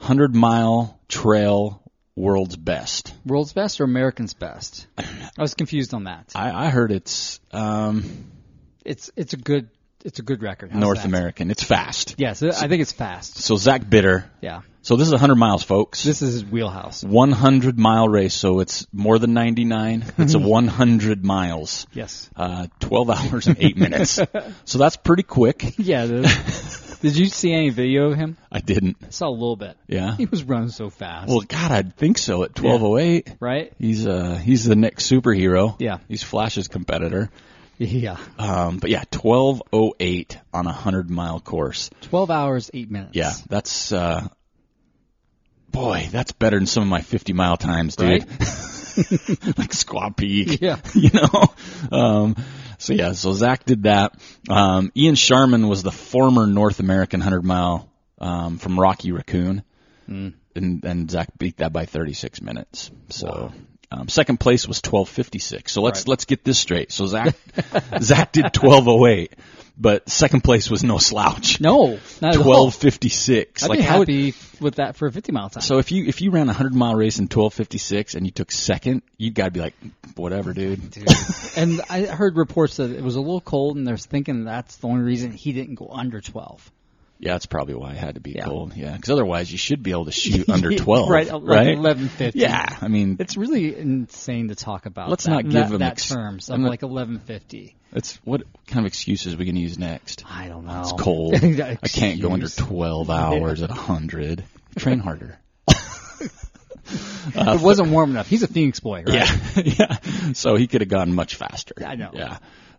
hundred 0.00 0.34
mile 0.34 0.98
trail 1.08 1.80
world's 2.16 2.56
best. 2.56 3.14
World's 3.26 3.52
best 3.52 3.80
or 3.80 3.84
American's 3.84 4.34
best? 4.34 4.86
I 4.98 5.04
was 5.38 5.54
confused 5.54 5.94
on 5.94 6.04
that. 6.04 6.32
I, 6.34 6.66
I 6.66 6.70
heard 6.70 6.92
it's 6.92 7.40
um, 7.52 8.30
It's 8.84 9.10
it's 9.16 9.32
a 9.32 9.36
good 9.36 9.68
it's 10.04 10.18
a 10.18 10.22
good 10.22 10.42
record. 10.42 10.70
How's 10.70 10.80
North 10.80 10.98
that? 10.98 11.06
American. 11.06 11.50
It's 11.50 11.64
fast. 11.64 12.16
Yes, 12.18 12.42
I 12.42 12.68
think 12.68 12.82
it's 12.82 12.92
fast. 12.92 13.38
So 13.38 13.56
Zach 13.56 13.88
Bitter. 13.88 14.30
Yeah. 14.42 14.60
So 14.82 14.96
this 14.96 15.06
is 15.06 15.14
100 15.14 15.36
miles, 15.36 15.62
folks. 15.64 16.04
This 16.04 16.20
is 16.20 16.34
his 16.34 16.44
wheelhouse. 16.44 17.02
100 17.02 17.78
mile 17.78 18.06
race. 18.06 18.34
So 18.34 18.60
it's 18.60 18.86
more 18.92 19.18
than 19.18 19.32
99. 19.32 20.04
It's 20.18 20.34
a 20.34 20.38
100 20.38 21.24
miles. 21.24 21.86
Yes. 21.94 22.28
Uh, 22.36 22.66
12 22.80 23.08
hours 23.10 23.46
and 23.46 23.56
8 23.58 23.78
minutes. 23.78 24.20
So 24.66 24.76
that's 24.76 24.96
pretty 24.98 25.22
quick. 25.22 25.78
Yeah. 25.78 26.04
did 27.04 27.18
you 27.18 27.26
see 27.26 27.52
any 27.52 27.68
video 27.68 28.10
of 28.10 28.16
him? 28.16 28.38
I 28.50 28.60
didn't. 28.60 28.96
I 29.04 29.10
saw 29.10 29.28
a 29.28 29.30
little 29.30 29.56
bit. 29.56 29.76
Yeah. 29.86 30.16
He 30.16 30.24
was 30.24 30.42
running 30.42 30.70
so 30.70 30.88
fast. 30.88 31.28
Well, 31.28 31.42
God, 31.42 31.70
I'd 31.70 31.96
think 31.96 32.16
so 32.16 32.44
at 32.44 32.58
1208. 32.58 33.36
right? 33.40 33.74
He's 33.78 34.06
uh 34.06 34.36
he's 34.36 34.64
the 34.64 34.74
next 34.74 35.10
superhero. 35.10 35.76
Yeah. 35.78 35.98
He's 36.08 36.22
Flash's 36.22 36.66
competitor. 36.66 37.30
Yeah. 37.76 38.16
Um, 38.38 38.78
but 38.78 38.88
yeah, 38.88 39.04
1208 39.12 40.38
on 40.54 40.64
a 40.64 40.70
100 40.70 41.10
mile 41.10 41.40
course. 41.40 41.90
12 42.02 42.30
hours, 42.30 42.70
8 42.72 42.90
minutes. 42.90 43.10
Yeah, 43.12 43.34
that's 43.50 43.92
uh 43.92 44.26
boy, 45.70 46.08
that's 46.10 46.32
better 46.32 46.56
than 46.56 46.66
some 46.66 46.84
of 46.84 46.88
my 46.88 47.02
50 47.02 47.34
mile 47.34 47.58
times, 47.58 47.96
dude. 47.96 48.08
Right? 48.08 48.28
like 49.58 49.72
Squaw 49.72 50.16
Peak. 50.16 50.62
Yeah. 50.62 50.78
You 50.94 51.10
know? 51.12 51.54
Um, 51.92 52.36
so 52.78 52.92
yeah, 52.92 53.12
so 53.12 53.32
Zach 53.32 53.64
did 53.64 53.84
that. 53.84 54.18
Um, 54.48 54.92
Ian 54.96 55.14
Sharman 55.14 55.68
was 55.68 55.82
the 55.82 55.92
former 55.92 56.46
North 56.46 56.80
American 56.80 57.20
100 57.20 57.44
mile, 57.44 57.90
um, 58.18 58.58
from 58.58 58.78
Rocky 58.78 59.12
Raccoon. 59.12 59.62
Mm. 60.08 60.34
And, 60.56 60.84
and 60.84 61.10
Zach 61.10 61.28
beat 61.36 61.56
that 61.58 61.72
by 61.72 61.86
36 61.86 62.40
minutes. 62.40 62.90
So, 63.08 63.52
um, 63.90 64.08
second 64.08 64.38
place 64.40 64.66
was 64.66 64.78
1256. 64.78 65.70
So 65.72 65.82
let's, 65.82 66.00
Right. 66.00 66.08
let's 66.08 66.24
get 66.24 66.44
this 66.44 66.58
straight. 66.58 66.90
So 66.92 67.06
Zach, 67.06 67.34
Zach 68.00 68.32
did 68.32 68.44
1208, 68.44 69.32
but 69.78 70.08
second 70.08 70.42
place 70.42 70.70
was 70.70 70.82
no 70.84 70.98
slouch. 70.98 71.60
No, 71.60 71.98
not 72.20 72.34
at 72.34 72.36
all. 72.38 72.42
Twelve 72.44 72.74
fifty 72.74 73.08
six. 73.08 73.62
I'd 73.62 73.70
Like 73.70 73.78
be 73.80 73.84
how? 73.84 73.98
would- 73.98 74.08
happy 74.08 74.34
with 74.60 74.76
that 74.76 74.96
for 74.96 75.06
a 75.08 75.12
50 75.12 75.32
mile 75.32 75.50
time. 75.50 75.62
so 75.62 75.78
if 75.78 75.90
you 75.92 76.04
if 76.06 76.20
you 76.20 76.30
ran 76.30 76.48
a 76.48 76.52
hundred 76.52 76.74
mile 76.74 76.94
race 76.94 77.18
in 77.18 77.26
twelve 77.28 77.52
fifty 77.54 77.78
six 77.78 78.14
and 78.14 78.24
you 78.24 78.30
took 78.32 78.50
second, 78.52 79.02
you 79.18 79.30
got 79.32 79.46
to 79.46 79.50
be 79.50 79.60
like, 79.60 79.74
whatever, 80.14 80.52
dude. 80.52 80.80
and 81.56 81.80
I 81.90 82.02
heard 82.06 82.36
reports 82.36 82.76
that 82.76 82.90
it 82.90 83.02
was 83.02 83.16
a 83.16 83.20
little 83.20 83.40
cold, 83.40 83.76
and 83.76 83.86
they're 83.86 83.96
thinking 83.96 84.44
that's 84.44 84.76
the 84.76 84.86
only 84.88 85.02
reason 85.02 85.32
he 85.32 85.52
didn't 85.52 85.74
go 85.74 85.88
under 85.92 86.20
12. 86.20 86.70
Yeah, 87.20 87.32
that's 87.32 87.46
probably 87.46 87.74
why 87.74 87.92
it 87.92 87.96
had 87.96 88.16
to 88.16 88.20
be 88.20 88.32
Yeah. 88.32 88.44
cold. 88.44 88.74
Yeah, 88.76 88.92
because 88.92 89.10
otherwise 89.10 89.50
you 89.50 89.56
should 89.58 89.82
be 89.82 89.92
able 89.92 90.06
to 90.06 90.12
shoot 90.12 90.48
under 90.50 90.74
twelve, 90.76 91.08
right? 91.08 91.26
Like 91.26 91.42
right? 91.42 91.76
1150. 91.78 92.38
Yeah, 92.38 92.76
I 92.80 92.88
mean, 92.88 93.16
It's 93.20 93.36
really 93.36 93.76
insane 93.76 94.48
to 94.48 94.54
talk 94.54 94.86
about. 94.86 95.08
Let's 95.10 95.24
that, 95.24 95.30
not 95.30 95.44
give 95.44 95.52
that, 95.52 95.70
them 95.70 95.78
that 95.78 95.92
ex- 95.92 96.08
terms 96.08 96.50
of 96.50 96.54
I'm 96.54 96.62
like 96.64 96.82
1150. 96.82 97.76
it's 97.92 98.16
what 98.24 98.42
kind 98.66 98.80
of 98.84 98.86
excuses 98.86 99.34
are 99.34 99.36
we 99.36 99.44
gonna 99.46 99.60
use 99.60 99.78
next? 99.78 100.24
I 100.28 100.48
don't 100.48 100.66
know. 100.66 100.80
It's 100.80 100.92
cold. 100.92 101.34
I 101.42 101.76
can't 101.88 102.20
go 102.20 102.32
under 102.32 102.48
twelve 102.48 103.08
hours 103.10 103.62
at 103.62 103.70
a 103.70 103.74
hundred. 103.74 104.44
Train 104.76 104.98
harder. 104.98 105.38
Uh, 107.34 107.56
it 107.58 107.62
wasn't 107.62 107.88
warm 107.88 108.10
enough. 108.10 108.28
He's 108.28 108.42
a 108.42 108.46
Phoenix 108.46 108.78
boy, 108.78 109.04
right? 109.06 109.14
Yeah, 109.56 109.62
yeah. 109.64 110.32
So 110.34 110.56
he 110.56 110.66
could 110.66 110.82
have 110.82 110.90
gone 110.90 111.14
much 111.14 111.36
faster. 111.36 111.74
I 111.84 111.94
know. 111.94 112.10
Yeah. 112.12 112.36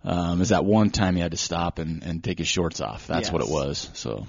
Um, 0.08 0.40
is 0.42 0.50
that 0.50 0.64
one 0.64 0.92
time 0.92 1.16
he 1.16 1.22
had 1.22 1.32
to 1.32 1.38
stop 1.38 1.80
and, 1.80 2.04
and 2.04 2.24
take 2.24 2.38
his 2.38 2.48
shorts 2.48 2.80
off? 2.80 3.08
That's 3.08 3.32
what 3.32 3.42
it 3.42 3.50
was. 3.50 3.90
So, 3.94 4.28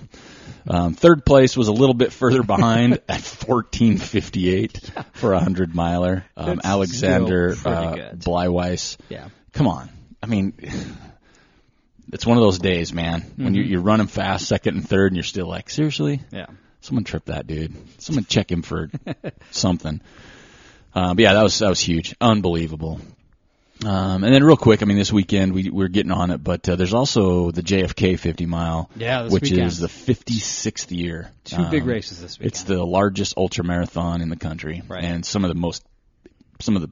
um, 0.66 0.94
third 0.94 1.26
place 1.26 1.54
was 1.54 1.68
a 1.68 1.72
little 1.72 1.94
bit 1.94 2.12
further 2.12 2.42
behind 2.54 2.94
at 3.08 3.20
1458 3.20 4.90
for 5.12 5.34
a 5.34 5.38
hundred 5.40 5.74
miler. 5.74 6.24
Um, 6.36 6.60
Alexander 6.64 7.54
uh, 7.64 7.94
good. 7.94 8.20
Bleiweiss. 8.20 8.96
Yeah. 9.10 9.28
Come 9.52 9.66
on. 9.68 9.90
I 10.22 10.26
mean, 10.26 10.54
it's 12.12 12.24
one 12.26 12.38
of 12.38 12.42
those 12.42 12.58
days, 12.58 12.92
man, 12.94 13.20
when 13.36 13.48
Mm-hmm. 13.48 13.54
you're, 13.54 13.64
you're 13.64 13.80
running 13.82 14.06
fast, 14.06 14.48
second 14.48 14.76
and 14.76 14.88
third, 14.88 15.08
and 15.12 15.16
you're 15.16 15.24
still 15.24 15.46
like, 15.46 15.68
seriously? 15.68 16.22
Yeah. 16.32 16.46
Someone 16.80 17.04
trip 17.04 17.26
that 17.26 17.46
dude. 17.46 17.74
Someone 18.00 18.24
check 18.24 18.50
him 18.50 18.62
for 18.62 18.90
something. 19.50 20.00
Uh, 20.94 21.12
but 21.14 21.20
yeah, 21.22 21.34
that 21.34 21.42
was 21.42 21.58
that 21.58 21.68
was 21.68 21.80
huge, 21.80 22.14
unbelievable. 22.20 23.00
Um, 23.84 24.24
and 24.24 24.34
then 24.34 24.42
real 24.42 24.56
quick, 24.56 24.82
I 24.82 24.86
mean, 24.86 24.96
this 24.96 25.12
weekend 25.12 25.52
we 25.52 25.68
we're 25.70 25.88
getting 25.88 26.10
on 26.12 26.30
it, 26.30 26.42
but 26.42 26.66
uh, 26.68 26.76
there's 26.76 26.94
also 26.94 27.50
the 27.50 27.62
JFK 27.62 28.18
50 28.18 28.46
mile, 28.46 28.88
Yeah, 28.96 29.22
this 29.24 29.32
which 29.32 29.42
weekend. 29.50 29.66
is 29.66 29.78
the 29.78 29.88
56th 29.88 30.96
year. 30.96 31.30
Two 31.44 31.64
big 31.70 31.82
Um, 31.82 31.88
races 31.88 32.20
this 32.22 32.38
weekend. 32.38 32.52
It's 32.52 32.62
the 32.62 32.82
largest 32.84 33.34
ultra 33.36 33.64
marathon 33.64 34.22
in 34.22 34.30
the 34.30 34.36
country, 34.36 34.82
Right. 34.88 35.04
and 35.04 35.26
some 35.26 35.44
of 35.44 35.48
the 35.50 35.54
most 35.54 35.84
some 36.60 36.74
of 36.74 36.82
the 36.82 36.90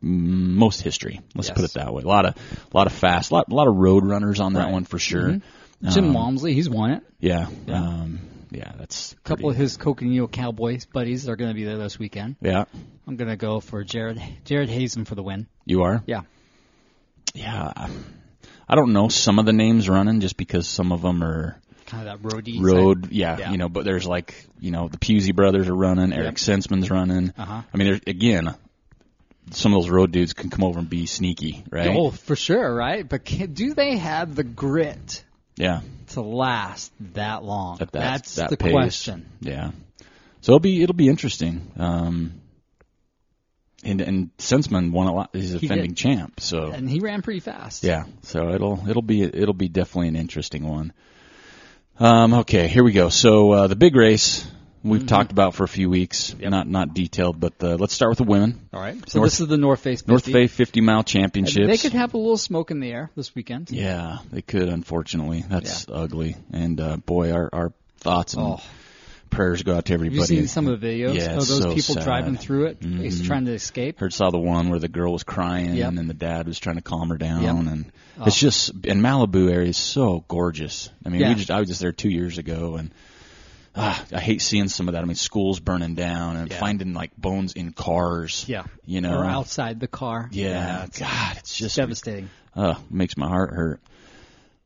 most 0.00 0.80
history. 0.80 1.20
Let's 1.34 1.48
Yes. 1.48 1.56
put 1.56 1.64
it 1.66 1.72
that 1.74 1.92
way. 1.92 2.02
A 2.02 2.06
lot 2.06 2.24
of 2.26 2.34
a 2.36 2.76
lot 2.76 2.86
of 2.86 2.92
fast, 2.94 3.30
a 3.30 3.34
lot, 3.34 3.48
a 3.50 3.54
lot 3.54 3.68
of 3.68 3.76
road 3.76 4.04
runners 4.06 4.40
on 4.40 4.54
that 4.54 4.60
Right. 4.60 4.64
Mm-hmm. 4.66 4.72
one 4.74 4.84
for 4.84 4.98
sure. 4.98 5.40
Jim 5.90 6.06
Um, 6.06 6.14
Walmsley, 6.14 6.54
he's 6.54 6.68
won 6.70 6.92
it. 6.92 7.02
Yeah, 7.20 7.48
Yeah. 7.66 7.74
Um, 7.82 8.20
yeah, 8.54 8.72
that's 8.78 9.12
A 9.12 9.16
couple 9.16 9.50
of 9.50 9.56
his 9.56 9.76
Coconino 9.76 10.26
Cowboys 10.28 10.86
buddies 10.86 11.28
are 11.28 11.36
going 11.36 11.50
to 11.50 11.54
be 11.54 11.64
there 11.64 11.78
this 11.78 11.98
weekend. 11.98 12.36
Yeah, 12.40 12.64
I'm 13.06 13.16
going 13.16 13.28
to 13.30 13.36
go 13.36 13.60
for 13.60 13.84
Jared 13.84 14.20
Jared 14.44 14.68
Hazen 14.68 15.04
for 15.04 15.14
the 15.14 15.22
win. 15.22 15.46
you 15.64 15.82
are. 15.82 16.02
Yeah. 16.06 16.22
Yeah, 17.34 17.88
I 18.68 18.76
don't 18.76 18.92
know 18.92 19.08
some 19.08 19.38
of 19.40 19.46
the 19.46 19.52
names 19.52 19.88
running 19.88 20.20
just 20.20 20.36
because 20.36 20.68
some 20.68 20.92
of 20.92 21.02
them 21.02 21.22
are 21.24 21.60
kind 21.86 22.06
of 22.08 22.22
that 22.22 22.28
roadie 22.28 22.60
road, 22.62 23.10
yeah, 23.10 23.36
Yeah. 23.38 23.50
you 23.50 23.58
know. 23.58 23.68
But 23.68 23.84
there's 23.84 24.06
like, 24.06 24.46
you 24.60 24.70
know, 24.70 24.86
the 24.88 24.98
Pusey 24.98 25.34
brothers 25.34 25.68
are 25.68 25.74
running, 25.74 26.12
Eric 26.12 26.36
Senseman's 26.36 26.90
running. 26.90 27.32
Uh-huh. 27.36 27.62
I 27.72 27.76
mean, 27.76 27.88
there's 27.88 28.00
again, 28.06 28.54
some 29.50 29.74
of 29.74 29.82
those 29.82 29.90
road 29.90 30.12
dudes 30.12 30.32
can 30.32 30.48
come 30.48 30.62
over 30.62 30.78
and 30.78 30.88
be 30.88 31.06
sneaky, 31.06 31.64
right? 31.70 31.96
Oh, 31.96 32.10
for 32.10 32.36
sure, 32.36 32.72
right? 32.72 33.06
But 33.08 33.24
can, 33.24 33.52
do 33.52 33.74
they 33.74 33.96
have 33.96 34.36
the 34.36 34.44
grit 34.44 35.24
Yeah, 35.56 35.80
to 36.08 36.20
last 36.20 36.92
that 37.14 37.44
long? 37.44 37.80
at 37.80 37.92
that, 37.92 38.00
That's 38.00 38.34
that 38.36 38.50
the 38.50 38.56
pace. 38.56 38.72
question. 38.72 39.26
Yeah, 39.40 39.70
so 40.40 40.52
it'll 40.52 40.60
be 40.60 40.82
it'll 40.82 40.94
be 40.94 41.08
interesting. 41.08 41.70
Um, 41.78 42.40
and 43.84 44.00
and 44.00 44.30
Senseman 44.38 44.90
won 44.92 45.06
a 45.06 45.12
lot. 45.14 45.30
He's 45.32 45.54
a 45.54 45.58
He 45.58 45.66
defending 45.66 45.90
did. 45.90 45.96
champ, 45.98 46.40
so 46.40 46.70
And 46.72 46.88
he 46.88 47.00
ran 47.00 47.22
pretty 47.22 47.40
fast. 47.40 47.84
Yeah, 47.84 48.04
so 48.22 48.50
it'll 48.50 48.88
it'll 48.88 49.02
be 49.02 49.22
it'll 49.22 49.54
be 49.54 49.68
definitely 49.68 50.08
an 50.08 50.16
interesting 50.16 50.66
one. 50.66 50.92
Um, 52.00 52.34
okay, 52.34 52.66
here 52.66 52.82
we 52.82 52.92
go. 52.92 53.08
So 53.08 53.52
uh, 53.52 53.66
the 53.68 53.76
big 53.76 53.94
race 53.94 54.46
we've 54.84 55.06
talked 55.06 55.32
about 55.32 55.54
for 55.54 55.64
a 55.64 55.68
few 55.68 55.90
weeks, 55.90 56.30
Mm-hmm. 56.30 56.42
Yep. 56.42 56.50
not 56.50 56.68
not 56.68 56.94
detailed, 56.94 57.40
but 57.40 57.54
uh, 57.62 57.76
let's 57.76 57.92
start 57.94 58.10
with 58.10 58.18
the 58.18 58.24
women. 58.24 58.68
All 58.72 58.80
right. 58.80 58.96
So 59.08 59.18
North- 59.18 59.30
this 59.32 59.40
is 59.40 59.48
the 59.48 59.56
North 59.56 59.80
Face 59.80 60.00
50. 60.02 60.12
North 60.12 60.24
Face 60.26 60.52
50 60.54 60.80
mile 60.82 61.02
championships. 61.02 61.66
They 61.66 61.76
could 61.78 61.96
have 61.96 62.14
a 62.14 62.18
little 62.18 62.36
smoke 62.36 62.70
in 62.70 62.80
the 62.80 62.90
air 62.92 63.10
this 63.16 63.34
weekend. 63.34 63.70
yeah, 63.70 64.18
they 64.30 64.42
could. 64.42 64.68
Unfortunately, 64.68 65.44
that's 65.48 65.86
ugly. 65.88 66.36
And 66.52 66.80
uh, 66.80 66.96
boy, 66.98 67.32
our 67.32 67.48
our 67.52 67.72
thoughts 67.98 68.34
and 68.34 68.44
Oh. 68.44 68.60
prayers 69.30 69.62
go 69.64 69.74
out 69.76 69.86
to 69.86 69.92
Have 69.94 70.00
everybody. 70.00 70.20
you 70.20 70.26
seen 70.26 70.46
some 70.48 70.68
of 70.68 70.80
the 70.80 70.86
videos 70.86 71.14
Yeah, 71.16 71.30
of 71.30 71.36
those 71.48 71.58
so 71.62 71.74
people 71.74 71.94
sad. 71.94 72.04
driving 72.04 72.36
through 72.36 72.66
it, 72.66 72.78
He's 72.82 73.20
Mhm. 73.22 73.26
trying 73.26 73.44
to 73.46 73.52
escape? 73.52 73.98
Heard 73.98 74.12
saw 74.12 74.30
the 74.30 74.38
one 74.38 74.68
where 74.68 74.78
the 74.78 74.86
girl 74.88 75.12
was 75.12 75.24
crying 75.24 75.74
Yep. 75.74 75.94
and 75.96 76.08
the 76.10 76.14
dad 76.14 76.46
was 76.46 76.58
trying 76.60 76.76
to 76.76 76.82
calm 76.82 77.08
her 77.08 77.16
down, 77.16 77.42
Yep. 77.42 77.54
and 77.56 77.84
Oh. 78.20 78.24
it's 78.26 78.38
just 78.38 78.70
and 78.86 79.00
Malibu 79.00 79.50
area 79.50 79.70
is 79.70 79.76
so 79.76 80.24
gorgeous. 80.28 80.90
I 81.04 81.08
mean, 81.08 81.20
Yeah. 81.22 81.30
we 81.30 81.34
just 81.36 81.50
I 81.50 81.58
was 81.58 81.68
just 81.68 81.80
there 81.80 81.90
two 81.92 82.10
years 82.10 82.38
ago, 82.38 82.76
and 82.76 82.90
ah, 83.76 84.04
I 84.12 84.20
hate 84.20 84.40
seeing 84.42 84.68
some 84.68 84.88
of 84.88 84.92
that. 84.94 85.02
I 85.02 85.06
mean, 85.06 85.14
schools 85.16 85.60
burning 85.60 85.94
down 85.94 86.36
and 86.36 86.50
Yeah. 86.50 86.58
finding 86.60 86.92
like 86.94 87.16
bones 87.16 87.54
in 87.54 87.72
cars. 87.72 88.44
Yeah. 88.48 88.64
you 88.84 89.00
know, 89.00 89.18
Or 89.18 89.24
outside 89.24 89.80
the 89.80 89.88
car. 89.88 90.28
Yeah, 90.32 90.84
it's 90.84 90.98
God, 90.98 91.36
it's 91.38 91.56
just 91.56 91.76
devastating. 91.76 92.30
uh, 92.54 92.74
makes 92.90 93.16
my 93.16 93.28
heart 93.28 93.52
hurt. 93.54 93.80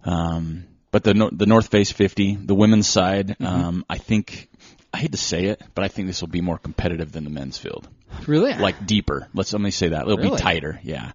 Um, 0.05 0.65
but 0.91 1.05
the 1.05 1.29
the 1.33 1.47
North 1.47 1.69
Face 1.69 1.91
50, 1.93 2.37
the 2.37 2.55
women's 2.55 2.89
side, 2.89 3.29
Mm-hmm. 3.41 3.47
um, 3.47 3.85
I 3.91 3.99
think 3.99 4.49
I 4.93 4.99
hate 4.99 5.13
to 5.13 5.19
say 5.19 5.47
it, 5.47 5.61
but 5.75 5.85
I 5.85 5.89
think 5.89 6.07
this 6.09 6.21
will 6.23 6.29
be 6.29 6.41
more 6.41 6.59
competitive 6.59 7.13
than 7.13 7.25
the 7.25 7.31
men's 7.31 7.59
field 7.59 7.87
Really? 8.27 8.55
like 8.55 8.87
deeper. 8.87 9.29
Let's 9.35 9.53
let 9.53 9.61
me 9.61 9.71
say 9.71 9.89
that 9.89 10.03
it'll 10.03 10.17
Really? 10.17 10.31
be 10.31 10.43
tighter. 10.43 10.81
Yeah, 10.83 11.13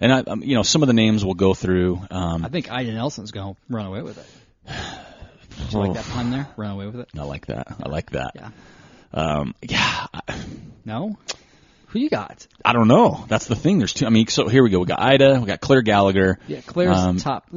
and 0.00 0.12
I, 0.12 0.20
um, 0.20 0.42
you 0.44 0.54
know, 0.54 0.62
some 0.62 0.82
of 0.82 0.86
the 0.86 0.92
names 0.94 1.24
we'll 1.24 1.34
go 1.34 1.52
through. 1.54 2.00
Um, 2.10 2.44
I 2.44 2.48
think 2.48 2.70
Ida 2.70 2.92
Nilsson's 2.92 3.32
going 3.32 3.54
to 3.54 3.60
run 3.68 3.86
away 3.86 4.02
with 4.02 4.18
it. 4.18 4.72
Did 5.58 5.72
you 5.72 5.78
like 5.80 5.94
that 5.94 6.04
pun 6.06 6.30
there? 6.30 6.48
Run 6.56 6.70
away 6.70 6.86
with 6.86 6.96
it? 7.00 7.08
I 7.18 7.22
like 7.22 7.46
that. 7.46 7.68
I 7.82 7.88
like 7.88 8.10
that. 8.10 8.32
Yeah. 8.34 8.50
Um, 9.14 9.54
yeah. 9.62 10.06
No? 10.84 11.16
Who 11.88 11.98
you 12.00 12.10
got? 12.10 12.46
I 12.64 12.72
don't 12.72 12.88
know. 12.88 13.24
That's 13.28 13.46
the 13.46 13.56
thing. 13.56 13.78
There's 13.78 13.92
two. 13.92 14.06
I 14.06 14.10
mean, 14.10 14.26
so 14.28 14.48
here 14.48 14.62
we 14.62 14.70
go. 14.70 14.80
We 14.80 14.86
got 14.86 15.00
Ida. 15.00 15.38
We 15.40 15.46
got 15.46 15.60
Claire 15.60 15.82
Gallagher. 15.82 16.38
Yeah, 16.46 16.60
Claire's 16.60 16.96
Um, 16.96 17.16
top. 17.18 17.48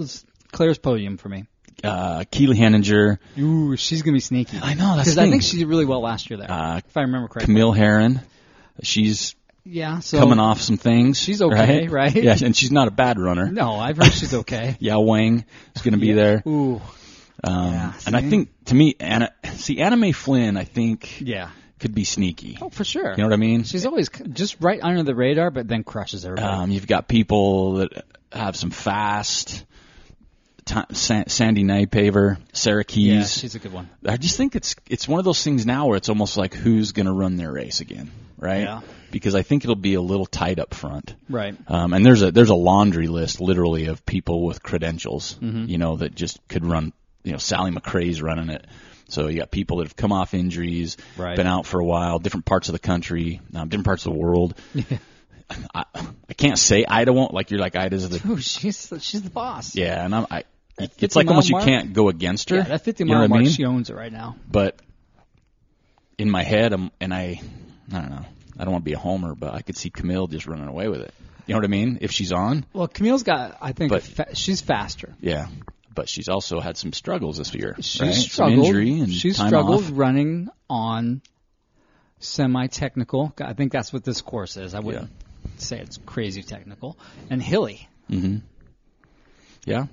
Claire's 0.51 0.77
podium 0.77 1.17
for 1.17 1.29
me. 1.29 1.45
Uh, 1.83 2.23
Keely 2.31 2.57
Henninger. 2.57 3.19
Ooh, 3.37 3.75
she's 3.75 4.01
going 4.01 4.13
to 4.13 4.17
be 4.17 4.21
sneaky. 4.21 4.59
I 4.61 4.73
know, 4.73 4.95
that's 4.97 5.09
Because 5.09 5.17
I 5.17 5.29
think 5.29 5.43
she 5.43 5.57
did 5.59 5.67
really 5.67 5.85
well 5.85 6.01
last 6.01 6.29
year 6.29 6.37
there, 6.37 6.51
Uh, 6.51 6.77
if 6.77 6.95
I 6.97 7.01
remember 7.01 7.27
correctly. 7.27 7.53
Camille 7.53 7.71
Herron. 7.71 8.21
She's 8.83 9.35
Yeah, 9.65 9.99
so. 9.99 10.19
coming 10.19 10.39
off 10.39 10.59
some 10.61 10.77
things. 10.77 11.17
She's 11.19 11.41
okay, 11.41 11.87
right? 11.87 12.13
Yeah, 12.15 12.35
and 12.43 12.55
she's 12.55 12.71
not 12.71 12.87
a 12.87 12.91
bad 12.91 13.19
runner. 13.19 13.47
No, 13.51 13.75
I've 13.77 13.97
heard 13.97 14.11
she's 14.13 14.33
okay. 14.33 14.75
Yao 14.79 14.99
Wang 15.01 15.45
is 15.75 15.81
going 15.81 15.93
to 15.93 15.99
be 15.99 16.11
there. 16.13 16.43
Ooh, 16.47 16.81
Um, 17.43 17.73
Yeah, 17.73 17.93
and 18.05 18.15
I 18.15 18.21
think 18.21 18.49
to 18.65 18.75
me, 18.75 18.95
Anna, 18.99 19.31
see, 19.55 19.79
Anna 19.81 19.95
Mae 19.97 20.11
Flynn, 20.11 20.57
I 20.57 20.63
think 20.65 21.21
yeah. 21.21 21.49
could 21.79 21.95
be 21.95 22.03
sneaky. 22.03 22.57
Oh, 22.61 22.69
for 22.69 22.83
sure. 22.83 23.11
You 23.11 23.17
know 23.17 23.25
what 23.25 23.33
I 23.33 23.37
mean? 23.37 23.63
She's 23.63 23.85
always 23.85 24.09
just 24.09 24.57
right 24.59 24.79
under 24.81 25.03
the 25.03 25.15
radar, 25.15 25.49
but 25.51 25.67
then 25.67 25.83
crushes 25.83 26.25
everybody. 26.25 26.47
Um, 26.47 26.71
you've 26.71 26.87
got 26.87 27.07
people 27.07 27.73
that 27.75 28.05
have 28.31 28.55
some 28.55 28.71
fast. 28.71 29.65
Sandi 30.93 31.63
Nypaver, 31.63 32.37
Sarah 32.53 32.83
Keyes. 32.83 33.11
yeah, 33.15 33.23
she's 33.23 33.55
a 33.55 33.59
good 33.59 33.73
one. 33.73 33.89
I 34.05 34.17
just 34.17 34.37
think 34.37 34.55
it's 34.55 34.75
it's 34.87 35.07
one 35.07 35.17
of 35.17 35.25
those 35.25 35.43
things 35.43 35.65
now 35.65 35.87
where 35.87 35.97
it's 35.97 36.09
almost 36.09 36.37
like 36.37 36.53
who's 36.53 36.91
going 36.91 37.07
to 37.07 37.11
run 37.11 37.37
their 37.37 37.51
race 37.51 37.81
again, 37.81 38.11
right? 38.37 38.61
Yeah. 38.63 38.81
Because 39.09 39.33
I 39.33 39.41
think 39.41 39.63
it'll 39.63 39.75
be 39.75 39.95
a 39.95 40.01
little 40.01 40.27
tight 40.27 40.59
up 40.59 40.75
front. 40.75 41.15
Right. 41.27 41.55
Um, 41.67 41.93
and 41.93 42.05
there's 42.05 42.21
a 42.21 42.29
there's 42.31 42.51
a 42.51 42.55
laundry 42.55 43.07
list 43.07 43.41
literally 43.41 43.87
of 43.87 44.05
people 44.05 44.45
with 44.45 44.61
credentials, 44.61 45.39
Mm-hmm. 45.41 45.65
you 45.65 45.79
know, 45.79 45.97
that 45.97 46.13
just 46.13 46.39
could 46.47 46.63
run. 46.63 46.93
You 47.29 47.33
know, 47.33 47.37
Sally 47.39 47.69
McRae's 47.71 48.21
running 48.23 48.49
it. 48.49 48.65
So 49.07 49.27
you 49.27 49.37
got 49.39 49.51
people 49.51 49.77
that 49.77 49.85
have 49.87 49.95
come 49.95 50.11
off 50.11 50.33
injuries, 50.33 50.97
Right. 51.15 51.35
been 51.35 51.45
out 51.47 51.65
for 51.67 51.79
a 51.79 51.85
while, 51.85 52.17
different 52.19 52.45
parts 52.45 52.69
of 52.69 52.73
the 52.73 52.79
country, 52.79 53.39
um, 53.53 53.69
different 53.69 53.85
parts 53.85 54.05
of 54.07 54.13
the 54.13 54.19
world. 54.19 54.55
I, 55.75 55.85
I 55.93 56.33
can't 56.35 56.57
say 56.59 56.85
Ida 56.87 57.11
won't 57.13 57.33
like 57.33 57.49
you're 57.51 57.59
like 57.59 57.75
Ida's 57.75 58.07
the 58.09 58.21
Ooh, 58.31 58.37
she's 58.37 58.91
she's 59.01 59.21
the 59.21 59.29
boss. 59.29 59.75
yeah, 59.75 60.03
and 60.05 60.13
I'm 60.15 60.27
I. 60.29 60.43
It's 60.97 61.15
like 61.15 61.27
almost 61.27 61.49
you 61.49 61.57
can't 61.57 61.91
go 61.93 62.07
against 62.09 62.49
her. 62.51 62.57
Yeah, 62.57 62.63
that 62.63 62.83
50 62.85 63.03
you 63.03 63.07
know 63.07 63.13
mile 63.15 63.21
what 63.21 63.25
I 63.25 63.27
mark, 63.29 63.41
mean? 63.43 63.51
she 63.51 63.65
owns 63.65 63.89
it 63.89 63.95
right 63.95 64.11
now. 64.13 64.35
but 64.49 64.79
in 66.17 66.29
my 66.29 66.43
head, 66.43 66.73
I'm, 66.73 66.91
and 67.01 67.13
I, 67.13 67.41
I 67.93 67.99
don't 67.99 68.09
know. 68.09 68.25
I 68.57 68.63
don't 68.63 68.71
want 68.73 68.83
to 68.83 68.89
be 68.89 68.93
a 68.93 68.99
homer, 68.99 69.35
but 69.35 69.53
I 69.53 69.61
could 69.61 69.77
see 69.77 69.89
Camille 69.89 70.27
just 70.27 70.47
running 70.47 70.67
away 70.67 70.87
with 70.87 71.01
it. 71.01 71.13
You 71.47 71.53
know 71.53 71.59
what 71.59 71.65
I 71.65 71.69
mean? 71.69 71.97
If 72.01 72.11
she's 72.11 72.31
on, 72.31 72.65
Well, 72.73 72.87
Camille's 72.87 73.23
got, 73.23 73.57
I 73.61 73.71
think, 73.71 73.91
But- 73.91 74.03
fa- 74.03 74.35
she's 74.35 74.61
faster. 74.61 75.15
yeah. 75.21 75.47
But 75.99 76.07
she's 76.07 76.29
also 76.29 76.61
had 76.61 76.77
some 76.77 76.93
struggles 76.93 77.39
this 77.39 77.53
year. 77.53 77.75
She's 77.81 77.99
right? 78.01 78.13
struggled. 78.13 78.65
Some 78.65 78.65
injury 78.65 79.01
and 79.01 79.13
she's 79.13 79.35
struggled 79.35 79.83
off. 79.83 79.89
running 79.91 80.47
on 80.69 81.21
semi-technical. 82.19 83.33
I 83.41 83.51
think 83.51 83.73
that's 83.73 83.91
what 83.91 84.05
this 84.05 84.21
course 84.21 84.55
is. 84.55 84.73
I 84.75 84.79
wouldn't 84.79 85.09
say 85.57 85.77
it's 85.79 85.97
crazy 86.05 86.41
technical. 86.41 86.97
And 87.29 87.43
hilly. 87.43 87.89
Mm-hmm. 88.09 88.37
Yeah. 89.65 89.87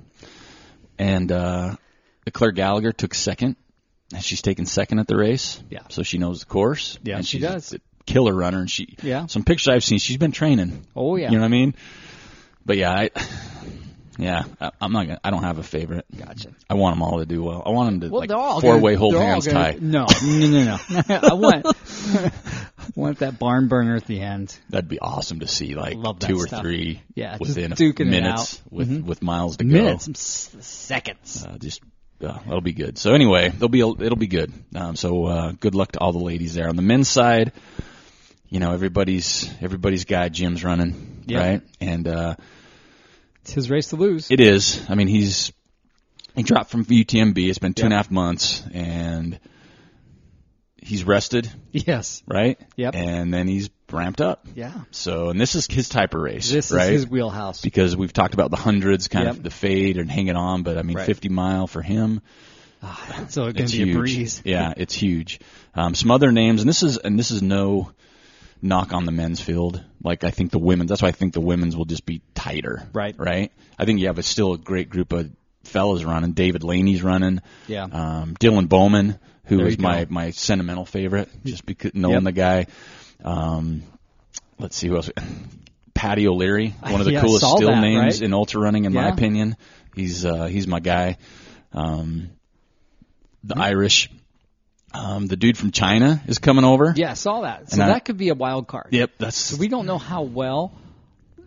And 0.96 1.32
uh, 1.32 1.74
Claire 2.32 2.52
Gallagher 2.52 2.92
took 2.92 3.12
second. 3.12 3.56
And 4.14 4.22
she's 4.22 4.42
taken 4.42 4.64
second 4.64 5.00
at 5.00 5.08
the 5.08 5.16
race. 5.16 5.60
Yeah. 5.70 5.80
So 5.88 6.04
she 6.04 6.18
knows 6.18 6.38
the 6.38 6.46
course. 6.46 7.00
Yeah, 7.02 7.16
and 7.16 7.26
she 7.26 7.38
she's 7.38 7.48
does. 7.48 7.72
a 7.74 7.80
killer 8.04 8.32
runner. 8.32 8.60
And 8.60 8.70
she, 8.70 8.94
Yeah. 9.02 9.26
some 9.26 9.42
pictures 9.42 9.74
I've 9.74 9.82
seen, 9.82 9.98
she's 9.98 10.18
been 10.18 10.30
training. 10.30 10.86
Oh 10.94 11.16
yeah. 11.16 11.30
You 11.30 11.38
know 11.38 11.40
what 11.42 11.46
I 11.46 11.48
mean? 11.48 11.74
But 12.64 12.76
yeah, 12.76 12.92
I, 12.92 13.10
yeah, 14.18 14.44
I, 14.60 14.70
I'm 14.80 14.92
not 14.92 15.06
gonna. 15.06 15.20
I 15.22 15.30
don't 15.30 15.42
have 15.42 15.58
a 15.58 15.62
favorite. 15.62 16.04
Gotcha. 16.16 16.50
I 16.70 16.74
want 16.74 16.96
them 16.96 17.02
all 17.02 17.18
to 17.18 17.26
do 17.26 17.42
well. 17.42 17.62
I 17.64 17.70
want 17.70 17.90
them 17.90 18.00
to 18.00 18.08
Well, 18.12 18.20
like 18.20 18.28
they're 18.28 18.38
all 18.38 18.60
four 18.60 18.72
gonna- 18.72 18.82
way 18.82 18.94
hold 18.94 19.14
they're 19.14 19.20
all 19.22 19.26
hands 19.26 19.46
gonna- 19.46 19.72
tie. 19.74 19.78
No, 19.80 20.06
no, 20.22 20.46
no, 20.48 20.64
no. 20.64 20.78
I 21.30 21.34
want, 21.34 21.66
I 21.66 22.30
want 22.94 23.18
that 23.20 23.38
barn 23.38 23.68
burner 23.68 23.96
at 23.96 24.06
the 24.06 24.20
end. 24.20 24.56
That'd 24.70 24.88
be 24.88 24.98
awesome 25.00 25.40
to 25.40 25.46
see, 25.46 25.74
like 25.74 25.96
Love 25.96 26.20
that 26.20 26.26
two 26.28 26.36
or 26.38 26.46
stuff. 26.46 26.62
three 26.62 27.02
Yeah, 27.14 27.38
just 27.38 27.40
within 27.56 27.72
a 27.72 27.76
duking 27.76 28.00
it 28.00 28.04
minutes 28.06 28.62
out. 28.64 28.72
with 28.72 28.90
Mhm. 28.90 29.04
with 29.04 29.22
miles 29.22 29.56
to 29.58 29.64
go. 29.64 29.70
Minutes, 29.70 30.08
s- 30.08 30.56
seconds. 30.60 31.44
Uh, 31.46 31.58
just 31.58 31.82
uh, 32.24 32.38
that'll 32.46 32.60
be 32.62 32.72
good. 32.72 32.96
So 32.96 33.12
anyway, 33.12 33.50
there'll 33.50 33.68
be 33.68 33.80
it'll 33.80 34.16
be 34.16 34.26
good. 34.28 34.52
Um, 34.74 34.96
so 34.96 35.26
uh, 35.26 35.52
good 35.60 35.74
luck 35.74 35.92
to 35.92 35.98
all 36.00 36.12
the 36.12 36.18
ladies 36.18 36.54
there 36.54 36.68
on 36.68 36.76
the 36.76 36.82
men's 36.82 37.08
side. 37.08 37.52
You 38.48 38.60
know 38.60 38.72
everybody's 38.72 39.50
everybody's 39.60 40.04
guy 40.04 40.28
Jim's 40.30 40.62
running 40.64 41.24
Yeah. 41.26 41.38
right, 41.40 41.62
and 41.80 42.06
uh, 42.08 42.36
It's 43.46 43.54
his 43.54 43.70
race 43.70 43.90
to 43.90 43.96
lose. 43.96 44.28
It 44.32 44.40
is. 44.40 44.84
I 44.88 44.96
mean, 44.96 45.06
he's 45.06 45.52
he 46.34 46.42
dropped 46.42 46.68
from 46.70 46.84
UTMB. 46.84 47.48
It's 47.48 47.60
been 47.60 47.74
two 47.74 47.84
and 47.84 47.92
a 47.92 47.96
half 47.96 48.10
months, 48.10 48.60
and 48.74 49.38
he's 50.82 51.04
rested, 51.04 51.48
yes. 51.70 52.24
right? 52.26 52.58
Yep. 52.74 52.96
And 52.96 53.32
then 53.32 53.46
he's 53.46 53.70
ramped 53.92 54.20
up. 54.20 54.46
Yeah. 54.56 54.72
So, 54.90 55.30
and 55.30 55.40
this 55.40 55.54
is 55.54 55.68
his 55.68 55.88
type 55.88 56.12
of 56.14 56.22
race, 56.22 56.50
This 56.50 56.72
right? 56.72 56.86
is 56.92 57.02
his 57.02 57.08
wheelhouse. 57.08 57.60
because 57.62 57.96
we've 57.96 58.12
talked 58.12 58.34
about 58.34 58.50
the 58.50 58.56
hundreds, 58.56 59.06
kind 59.06 59.26
Yep. 59.26 59.36
of 59.36 59.42
the 59.44 59.50
fade 59.50 59.96
and 59.96 60.10
hanging 60.10 60.34
on, 60.36 60.64
but 60.64 60.76
I 60.76 60.82
mean, 60.82 60.96
Right. 60.96 61.06
50 61.06 61.28
mile 61.28 61.68
for 61.68 61.82
him, 61.82 62.22
Ah, 62.82 63.26
so 63.28 63.44
it's 63.46 63.56
going 63.58 63.68
to 63.68 63.72
be 63.78 63.84
huge. 63.84 63.94
a 63.94 63.98
breeze. 63.98 64.42
Yeah, 64.44 64.74
it's 64.76 64.94
huge. 64.94 65.38
Um, 65.74 65.94
some 65.94 66.10
other 66.10 66.32
names, 66.32 66.60
and 66.62 66.68
this 66.68 66.82
is 66.82 66.98
and 66.98 67.16
this 67.18 67.30
is 67.30 67.42
no 67.42 67.92
knock 68.66 68.92
on 68.92 69.04
the 69.04 69.12
men's 69.12 69.40
field. 69.40 69.82
Like 70.02 70.24
I 70.24 70.30
think 70.30 70.50
the 70.50 70.58
women's. 70.58 70.88
That's 70.90 71.02
why 71.02 71.08
I 71.08 71.12
think 71.12 71.32
the 71.32 71.40
women's 71.40 71.76
will 71.76 71.84
just 71.86 72.04
be 72.06 72.20
tighter. 72.34 72.86
Right. 72.92 73.14
Right. 73.18 73.52
I 73.78 73.84
think 73.84 74.00
you 74.00 74.06
have 74.08 74.18
a, 74.18 74.22
still 74.22 74.52
a 74.54 74.58
great 74.58 74.90
group 74.90 75.12
of 75.12 75.30
fellas 75.64 76.04
running. 76.04 76.32
David 76.32 76.62
Laney's 76.64 77.02
running. 77.02 77.40
Yeah. 77.66 77.84
Um, 77.84 78.34
Dylan 78.38 78.68
Bowman, 78.68 79.18
who 79.46 79.56
There 79.58 79.72
my 79.78 80.04
go. 80.04 80.14
my 80.14 80.30
sentimental 80.30 80.84
favorite, 80.84 81.28
just 81.44 81.64
because 81.66 81.92
knowing 81.94 82.14
Yep. 82.14 82.24
the 82.24 82.32
guy. 82.32 82.66
Um, 83.24 83.82
let's 84.58 84.76
see 84.76 84.88
who 84.88 84.96
else. 84.96 85.10
Patty 85.94 86.28
O'Leary, 86.28 86.74
one 86.80 87.00
of 87.00 87.06
the 87.06 87.12
Yeah, 87.14 87.22
coolest 87.22 87.46
still 87.46 87.68
that, 87.70 87.80
names 87.80 88.20
right? 88.20 88.22
in 88.22 88.34
ultra 88.34 88.60
running, 88.60 88.84
in 88.84 88.92
my 88.92 89.08
opinion. 89.08 89.56
He's 89.94 90.24
uh, 90.26 90.44
he's 90.44 90.66
my 90.66 90.78
guy. 90.80 91.16
Um, 91.72 92.30
the 93.42 93.54
Hmm. 93.54 93.60
Irish, 93.62 94.10
um, 94.96 95.26
the 95.26 95.36
dude 95.36 95.56
from 95.58 95.70
China 95.70 96.22
is 96.26 96.38
coming 96.38 96.64
over. 96.64 96.92
Yeah, 96.96 97.10
I 97.10 97.14
saw 97.14 97.42
that. 97.42 97.70
So 97.70 97.74
And 97.74 97.82
I- 97.82 97.94
that 97.94 98.04
could 98.04 98.16
be 98.16 98.28
a 98.30 98.34
wild 98.34 98.66
card. 98.66 98.88
Yep, 98.90 99.10
that's 99.18 99.36
So 99.36 99.56
we 99.58 99.68
don't 99.68 99.86
know 99.86 99.98
how 99.98 100.22
well 100.22 100.72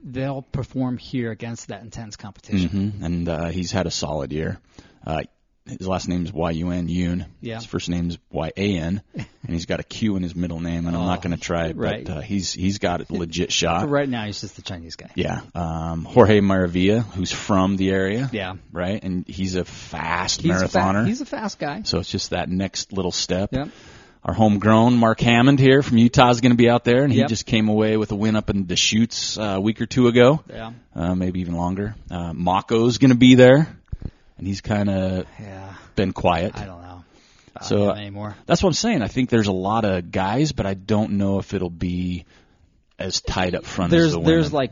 they'll 0.03 0.41
perform 0.43 0.97
here 0.97 1.31
against 1.31 1.67
that 1.69 1.81
intense 1.81 2.15
competition. 2.15 2.69
hmm 2.69 3.03
and 3.03 3.29
uh, 3.29 3.45
he's 3.47 3.71
had 3.71 3.85
a 3.87 3.91
solid 3.91 4.31
year. 4.31 4.59
Uh, 5.05 5.23
his 5.65 5.87
last 5.87 6.07
name 6.07 6.25
is 6.25 6.33
Y 6.33 6.51
U 6.51 6.71
N 6.71 6.87
Yoon. 6.87 7.25
Yeah. 7.41 7.55
His 7.55 7.65
first 7.65 7.89
name 7.89 8.09
is 8.09 8.17
Y 8.31 8.51
A 8.57 8.77
N, 8.77 9.01
and 9.13 9.27
he's 9.47 9.65
got 9.65 9.79
a 9.79 9.83
Q 9.83 10.15
in 10.15 10.23
his 10.23 10.35
middle 10.35 10.59
name. 10.59 10.87
And 10.87 10.95
I'm 10.95 11.05
not 11.05 11.19
Oh, 11.19 11.21
going 11.21 11.35
to 11.37 11.41
try 11.41 11.67
it, 11.67 11.77
right. 11.77 12.03
but 12.05 12.17
uh, 12.17 12.21
he's 12.21 12.53
he's 12.53 12.79
got 12.79 13.01
a 13.09 13.13
legit 13.13 13.51
shot. 13.51 13.87
Right 13.89 14.09
now, 14.09 14.25
he's 14.25 14.41
just 14.41 14.55
the 14.55 14.61
Chinese 14.63 14.95
guy. 14.95 15.11
Yeah. 15.15 15.41
Um, 15.53 16.05
Jorge 16.05 16.39
Maravilla, 16.41 17.01
who's 17.03 17.31
from 17.31 17.77
the 17.77 17.91
area. 17.91 18.29
Yeah. 18.33 18.55
Right, 18.71 19.03
and 19.03 19.27
he's 19.27 19.55
a 19.55 19.65
fast 19.65 20.41
He's, 20.41 20.51
marathoner. 20.51 21.03
Fa- 21.03 21.07
he's 21.07 21.21
a 21.21 21.25
fast 21.25 21.59
guy. 21.59 21.83
so 21.83 21.99
it's 21.99 22.09
just 22.09 22.31
that 22.31 22.49
next 22.49 22.91
little 22.93 23.11
step. 23.11 23.49
Yep. 23.53 23.69
Our 24.21 24.33
homegrown 24.33 24.97
Mark 24.97 25.21
Hammond 25.21 25.59
here 25.61 25.81
from 25.81 25.97
Utah 25.97 26.29
is 26.29 26.41
going 26.41 26.51
to 26.51 26.57
be 26.57 26.69
out 26.69 26.83
there, 26.83 27.03
and 27.03 27.13
he 27.13 27.19
Yep. 27.19 27.29
just 27.29 27.45
came 27.45 27.69
away 27.69 27.95
with 27.95 28.11
a 28.11 28.15
win 28.15 28.35
up 28.35 28.49
in 28.49 28.65
Deschutes 28.65 29.37
uh, 29.37 29.43
a 29.55 29.61
week 29.61 29.79
or 29.81 29.85
two 29.85 30.07
ago, 30.09 30.43
Yeah. 30.49 30.71
uh, 30.93 31.15
maybe 31.15 31.39
even 31.39 31.55
longer. 31.55 31.95
Uh, 32.11 32.33
Mako's 32.33 32.97
going 32.97 33.11
to 33.11 33.17
be 33.17 33.35
there, 33.35 33.73
and 34.39 34.47
he's 34.47 34.61
kind 34.61 34.89
of 34.89 35.25
Yeah. 35.39 35.73
been 35.95 36.13
quiet. 36.13 36.55
I 36.57 36.65
don't 36.65 36.81
know. 36.81 37.03
I 37.55 37.63
So, 37.65 37.77
don't 37.77 37.89
uh, 37.89 37.93
anymore. 37.93 38.35
That's 38.45 38.63
what 38.63 38.69
I'm 38.69 38.73
saying. 38.73 39.01
I 39.01 39.07
think 39.07 39.29
there's 39.29 39.47
a 39.47 39.51
lot 39.51 39.85
of 39.85 40.11
guys, 40.11 40.51
but 40.51 40.65
I 40.65 40.73
don't 40.73 41.13
know 41.13 41.39
if 41.39 41.53
it'll 41.53 41.69
be 41.69 42.25
as 42.97 43.21
tight 43.21 43.53
up 43.55 43.65
front 43.65 43.93
as 43.93 43.99
There's 43.99 44.13
the 44.13 44.21
there's 44.21 44.53
like 44.53 44.71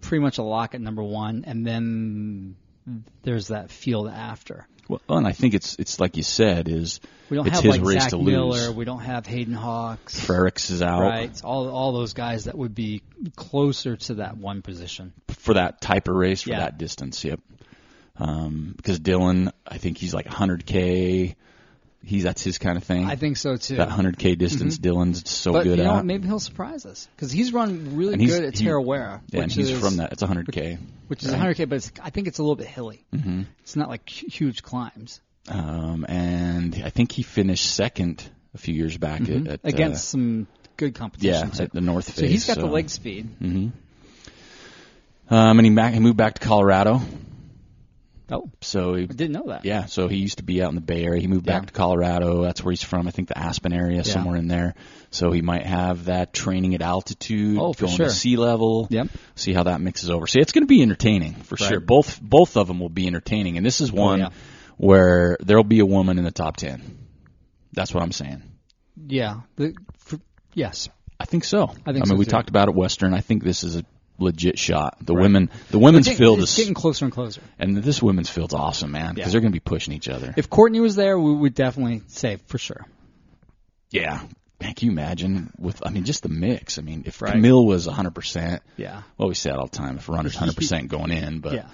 pretty 0.00 0.22
much 0.22 0.38
a 0.38 0.42
lock 0.42 0.74
at 0.74 0.80
number 0.80 1.02
one, 1.02 1.44
and 1.46 1.66
then 1.66 2.56
there's 3.22 3.48
that 3.48 3.70
field 3.70 4.08
after. 4.08 4.66
well, 4.88 5.00
and 5.08 5.26
I 5.26 5.32
think 5.32 5.54
it's 5.54 5.76
it's 5.78 5.98
like 6.00 6.16
you 6.16 6.22
said 6.22 6.68
is 6.68 7.00
We 7.30 7.36
don't 7.36 7.46
it's 7.46 7.56
have 7.56 7.64
his 7.64 7.78
like 7.78 7.86
race 7.88 8.02
Zach 8.02 8.10
to 8.10 8.18
Miller. 8.18 8.66
lose. 8.68 8.70
We 8.70 8.84
don't 8.84 9.00
have 9.00 9.26
Hayden 9.26 9.54
Hawks. 9.54 10.18
Freriks 10.20 10.70
is 10.70 10.82
out 10.82 11.00
Right. 11.00 11.40
All 11.44 11.68
all 11.68 11.92
those 11.92 12.12
guys 12.12 12.44
that 12.44 12.56
would 12.56 12.74
be 12.74 13.02
closer 13.36 13.96
to 13.96 14.14
that 14.14 14.36
one 14.36 14.62
position. 14.62 15.12
for 15.28 15.54
that 15.54 15.80
type 15.80 16.08
of 16.08 16.14
race 16.16 16.42
for 16.42 16.50
Yeah. 16.50 16.60
that 16.60 16.78
distance. 16.78 17.24
Yep. 17.24 17.40
Um, 18.18 18.74
because 18.76 18.98
Dylan, 19.00 19.52
I 19.66 19.78
think 19.78 19.98
he's 19.98 20.14
like 20.14 20.26
100k. 20.26 21.34
He's 22.02 22.22
that's 22.22 22.42
his 22.42 22.58
kind 22.58 22.76
of 22.78 22.84
thing. 22.84 23.04
I 23.04 23.16
think 23.16 23.36
so 23.36 23.56
too. 23.56 23.76
that 23.76 23.88
100k 23.88 24.38
distance, 24.38 24.78
Dylan's 24.78 25.28
so 25.28 25.52
but 25.52 25.64
good 25.64 25.78
you 25.78 25.84
know, 25.84 25.96
at. 25.96 26.04
maybe 26.04 26.28
he'll 26.28 26.38
surprise 26.38 26.86
us 26.86 27.08
because 27.16 27.32
he's 27.32 27.52
run 27.52 27.96
really 27.96 28.12
And 28.12 28.22
he's- 28.22 28.32
good 28.34 28.44
at 28.44 28.56
he- 28.56 28.64
Tarawera, 28.64 29.20
yeah, 29.30 29.42
and 29.42 29.50
he's 29.50 29.70
is 29.70 29.80
from 29.80 29.96
that. 29.96 30.12
It's 30.12 30.22
100k. 30.22 30.78
which 31.08 31.24
is 31.24 31.30
right? 31.32 31.56
100k, 31.56 31.68
but 31.68 31.76
it's, 31.76 31.90
I 32.00 32.10
think 32.10 32.28
it's 32.28 32.38
a 32.38 32.42
little 32.42 32.54
bit 32.56 32.68
hilly. 32.68 33.04
hmm 33.12 33.42
It's 33.62 33.74
not 33.74 33.88
like 33.88 34.08
huge 34.08 34.62
climbs 34.62 35.20
Um, 35.48 36.06
and 36.08 36.80
I 36.84 36.90
think 36.90 37.10
he 37.10 37.22
finished 37.24 37.66
second 37.74 38.22
a 38.54 38.58
few 38.58 38.74
years 38.74 38.96
back 38.96 39.22
at, 39.22 39.28
at 39.28 39.36
uh, 39.36 39.40
Mm-hmm. 39.56 39.68
against 39.68 40.08
some 40.08 40.46
good 40.76 40.94
competition. 40.94 41.34
yeah 41.34 41.44
too. 41.50 41.62
at 41.64 41.72
the 41.72 41.80
North 41.80 42.06
Face. 42.06 42.16
so 42.20 42.26
he's 42.26 42.46
got 42.46 42.58
the 42.58 42.66
leg 42.66 42.88
speed. 42.88 43.26
hmm 43.40 43.68
Um, 45.28 45.58
and 45.58 45.66
he, 45.66 45.74
back, 45.74 45.92
he 45.92 45.98
moved 46.00 46.16
back 46.16 46.34
to 46.34 46.46
Colorado. 46.46 47.00
Oh, 48.28 48.50
So 48.60 48.94
he 48.94 49.04
I 49.04 49.06
didn't 49.06 49.32
know 49.32 49.44
that. 49.48 49.64
Yeah, 49.64 49.86
so 49.86 50.08
he 50.08 50.16
used 50.16 50.38
to 50.38 50.42
be 50.42 50.60
out 50.60 50.70
in 50.70 50.74
the 50.74 50.80
Bay 50.80 51.04
Area. 51.04 51.20
He 51.20 51.28
moved 51.28 51.46
back 51.46 51.66
to 51.66 51.72
Colorado. 51.72 52.42
That's 52.42 52.62
where 52.62 52.72
he's 52.72 52.82
from. 52.82 53.06
I 53.06 53.12
think 53.12 53.28
the 53.28 53.38
Aspen 53.38 53.72
area, 53.72 54.02
somewhere 54.02 54.36
in 54.36 54.48
there. 54.48 54.74
So 55.10 55.30
he 55.30 55.42
might 55.42 55.64
have 55.64 56.06
that 56.06 56.32
training 56.32 56.74
at 56.74 56.82
altitude, 56.82 57.56
Oh, 57.58 57.72
going 57.72 57.92
sure. 57.94 58.06
to 58.06 58.12
sea 58.12 58.36
level. 58.36 58.88
Yep. 58.90 59.08
See 59.36 59.52
how 59.52 59.62
that 59.64 59.80
mixes 59.80 60.10
over. 60.10 60.26
See, 60.26 60.40
it's 60.40 60.50
going 60.52 60.64
to 60.64 60.68
be 60.68 60.82
entertaining 60.82 61.34
for 61.34 61.56
Right. 61.60 61.68
sure. 61.68 61.80
Both 61.80 62.20
both 62.20 62.56
of 62.56 62.66
them 62.66 62.80
will 62.80 62.88
be 62.88 63.06
entertaining, 63.06 63.58
and 63.58 63.64
this 63.64 63.80
is 63.80 63.92
oh, 63.92 63.94
one 63.94 64.18
yeah. 64.18 64.28
where 64.76 65.36
there'll 65.40 65.62
be 65.62 65.78
a 65.78 65.86
woman 65.86 66.18
in 66.18 66.24
the 66.24 66.32
top 66.32 66.56
ten. 66.56 66.98
That's 67.72 67.94
what 67.94 68.02
I'm 68.02 68.12
saying. 68.12 68.42
Yeah. 69.06 69.42
The, 69.54 69.74
for, 69.98 70.18
yes. 70.52 70.88
I 71.20 71.26
think 71.26 71.44
so. 71.44 71.64
I 71.64 71.66
think 71.66 71.86
I 71.88 71.92
mean, 71.92 72.06
so, 72.06 72.14
we 72.16 72.24
too. 72.24 72.30
talked 72.32 72.48
about 72.48 72.68
it 72.68 72.74
Western. 72.74 73.14
I 73.14 73.20
think 73.20 73.44
this 73.44 73.62
is 73.62 73.76
a 73.76 73.84
legit 74.18 74.58
shot. 74.58 74.96
The 75.00 75.14
women, 75.14 75.50
the 75.70 75.78
women's 75.78 76.08
It's 76.08 76.18
field 76.18 76.38
is, 76.40 76.56
getting 76.56 76.74
closer 76.74 77.04
and 77.04 77.12
closer. 77.12 77.40
and 77.58 77.76
this 77.76 78.02
women's 78.02 78.28
field's 78.30 78.54
awesome, 78.54 78.90
man, 78.92 79.14
because 79.14 79.28
Yeah. 79.28 79.32
they're 79.32 79.40
going 79.40 79.52
to 79.52 79.56
be 79.56 79.60
pushing 79.60 79.92
each 79.94 80.08
other. 80.08 80.32
If 80.36 80.48
Courtney 80.50 80.80
was 80.80 80.96
there, 80.96 81.18
we 81.18 81.34
would 81.34 81.54
definitely 81.54 82.02
say 82.08 82.38
for 82.46 82.58
sure. 82.58 82.86
Yeah. 83.90 84.20
Man, 84.60 84.72
can 84.74 84.86
you 84.86 84.92
imagine 84.92 85.50
with, 85.58 85.82
I 85.86 85.90
mean, 85.90 86.04
just 86.04 86.22
the 86.22 86.30
mix. 86.30 86.78
I 86.78 86.82
mean, 86.82 87.02
if 87.06 87.20
Right. 87.20 87.32
Camille 87.32 87.64
was 87.66 87.86
100%, 87.86 88.60
Yeah. 88.76 89.02
well, 89.18 89.28
we 89.28 89.34
say 89.34 89.50
that 89.50 89.58
all 89.58 89.66
the 89.66 89.76
time, 89.76 89.96
if 89.98 90.08
runner's 90.08 90.34
100% 90.34 90.88
going 90.88 91.10
in, 91.12 91.40
but 91.40 91.52
Yeah. 91.52 91.66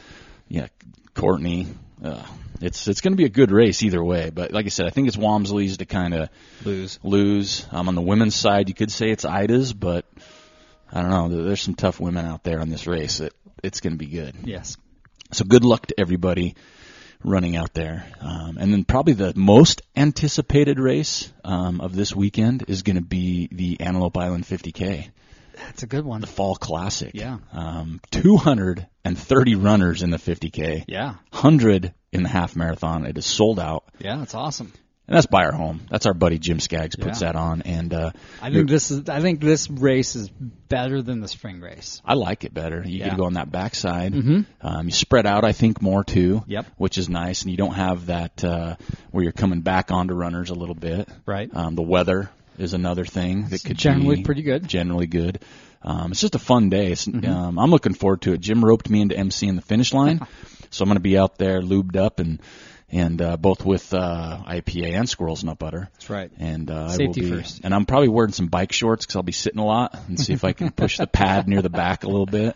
yeah, 0.48 0.66
Courtney, 1.14 1.68
uh, 2.04 2.22
it's, 2.60 2.88
it's 2.88 3.00
going 3.00 3.12
to 3.12 3.16
be 3.16 3.24
a 3.24 3.28
good 3.28 3.52
race 3.52 3.82
either 3.84 4.02
way. 4.02 4.30
But 4.34 4.50
like 4.52 4.66
I 4.66 4.70
said, 4.70 4.86
I 4.86 4.90
think 4.90 5.06
it's 5.08 5.16
Walmsley's 5.16 5.76
to 5.76 5.84
kind 5.86 6.12
of 6.12 6.28
Lose. 6.64 6.98
lose. 7.04 7.66
Um, 7.70 7.88
on 7.88 7.94
the 7.94 8.00
women's 8.02 8.34
side, 8.34 8.68
you 8.68 8.74
could 8.74 8.90
say 8.90 9.10
it's 9.10 9.24
Ida's, 9.24 9.72
but 9.72 10.04
I 10.92 11.00
don't 11.02 11.10
know. 11.10 11.44
There's 11.44 11.62
some 11.62 11.74
tough 11.74 11.98
women 12.00 12.26
out 12.26 12.44
there 12.44 12.60
on 12.60 12.68
this 12.68 12.86
race. 12.86 13.20
It, 13.20 13.32
it's 13.62 13.80
going 13.80 13.94
to 13.94 13.98
be 13.98 14.06
good. 14.06 14.34
Yes. 14.44 14.76
So 15.32 15.44
good 15.44 15.64
luck 15.64 15.86
to 15.86 15.98
everybody 15.98 16.54
running 17.24 17.56
out 17.56 17.72
there. 17.72 18.04
Um, 18.20 18.58
and 18.58 18.72
then 18.72 18.84
probably 18.84 19.14
the 19.14 19.32
most 19.34 19.82
anticipated 19.96 20.78
race 20.78 21.32
um, 21.44 21.80
of 21.80 21.94
this 21.94 22.14
weekend 22.14 22.64
is 22.68 22.82
going 22.82 22.96
to 22.96 23.02
be 23.02 23.48
the 23.50 23.80
Antelope 23.80 24.18
Island 24.18 24.44
50K, 24.44 25.08
That's 25.56 25.82
a 25.82 25.86
good 25.86 26.04
one. 26.04 26.20
the 26.20 26.26
Fall 26.26 26.56
Classic. 26.56 27.12
Yeah. 27.14 27.38
Um, 27.52 28.00
230 28.10 29.54
runners 29.54 30.02
in 30.02 30.10
the 30.10 30.16
50K. 30.18 30.84
Yeah. 30.88 31.14
100 31.30 31.94
in 32.12 32.22
the 32.24 32.28
half 32.28 32.56
marathon. 32.56 33.06
It 33.06 33.16
is 33.16 33.24
sold 33.26 33.58
out. 33.58 33.84
Yeah, 33.98 34.16
that's 34.16 34.34
awesome. 34.34 34.72
And 35.12 35.18
that's 35.18 35.26
by 35.26 35.44
our 35.44 35.52
home. 35.52 35.82
That's 35.90 36.06
our 36.06 36.14
buddy 36.14 36.38
Jim 36.38 36.58
Skaggs 36.58 36.96
puts 36.96 37.20
Yeah. 37.20 37.32
that 37.32 37.36
on. 37.36 37.60
And 37.62 37.92
uh, 37.92 38.10
I 38.40 38.50
think 38.50 38.68
this 38.70 38.90
is. 38.90 39.08
I 39.10 39.20
think 39.20 39.40
this 39.40 39.68
race 39.68 40.16
is 40.16 40.30
better 40.30 41.02
than 41.02 41.20
the 41.20 41.28
spring 41.28 41.60
race. 41.60 42.00
I 42.04 42.14
like 42.14 42.44
it 42.44 42.54
better. 42.54 42.82
You 42.84 43.00
Yeah. 43.00 43.08
can 43.08 43.18
go 43.18 43.24
on 43.24 43.34
that 43.34 43.52
backside. 43.52 44.12
Mhm. 44.14 44.46
Um, 44.62 44.86
you 44.86 44.92
spread 44.92 45.26
out, 45.26 45.44
I 45.44 45.52
think, 45.52 45.82
more 45.82 46.02
too. 46.02 46.42
Yep. 46.46 46.66
Which 46.78 46.96
is 46.96 47.10
nice, 47.10 47.42
and 47.42 47.50
you 47.50 47.58
don't 47.58 47.74
have 47.74 48.06
that 48.06 48.42
uh, 48.42 48.76
where 49.10 49.22
you're 49.22 49.32
coming 49.32 49.60
back 49.60 49.90
onto 49.92 50.14
runners 50.14 50.48
a 50.48 50.54
little 50.54 50.74
bit. 50.74 51.08
Right. 51.26 51.50
Um, 51.54 51.74
the 51.74 51.82
weather 51.82 52.30
is 52.58 52.72
another 52.72 53.04
thing 53.04 53.48
that 53.48 53.62
could 53.64 53.76
generally 53.76 54.16
be 54.16 54.22
pretty 54.22 54.42
good. 54.42 54.66
Generally 54.66 55.08
good. 55.08 55.40
Um, 55.82 56.12
it's 56.12 56.20
just 56.20 56.34
a 56.36 56.38
fun 56.38 56.68
day. 56.70 56.92
It's, 56.92 57.06
Mm-hmm. 57.06 57.28
um, 57.30 57.58
I'm 57.58 57.70
looking 57.70 57.92
forward 57.94 58.22
to 58.22 58.32
it. 58.34 58.40
Jim 58.40 58.64
roped 58.64 58.88
me 58.88 59.00
into 59.02 59.16
MC 59.18 59.46
in 59.48 59.56
the 59.56 59.62
finish 59.62 59.92
line, 59.92 60.20
so 60.70 60.84
I'm 60.84 60.88
going 60.88 60.96
to 60.96 61.00
be 61.00 61.18
out 61.18 61.38
there 61.38 61.60
lubed 61.60 61.96
up 61.96 62.20
and 62.20 62.40
and 62.92 63.20
uh, 63.22 63.36
both 63.38 63.64
with 63.64 63.92
uh, 63.94 64.38
IPA 64.46 64.92
and 64.98 65.08
squirrels 65.08 65.42
nut 65.42 65.58
butter. 65.58 65.88
That's 65.94 66.10
right. 66.10 66.30
And 66.38 66.70
uh, 66.70 66.74
I 66.74 66.82
will 66.82 66.88
Safety 66.90 67.20
be, 67.22 67.30
first. 67.30 67.60
And 67.64 67.74
I'm 67.74 67.86
probably 67.86 68.08
wearing 68.08 68.32
some 68.32 68.48
bike 68.48 68.72
shorts 68.72 69.06
because 69.06 69.16
I'll 69.16 69.22
be 69.22 69.32
sitting 69.32 69.58
a 69.60 69.64
lot 69.64 69.98
and 70.08 70.20
see 70.20 70.34
if 70.34 70.44
I 70.44 70.52
can 70.52 70.70
push 70.70 70.98
the 70.98 71.06
pad 71.06 71.48
near 71.48 71.62
the 71.62 71.70
back 71.70 72.04
a 72.04 72.08
little 72.08 72.26
bit. 72.26 72.54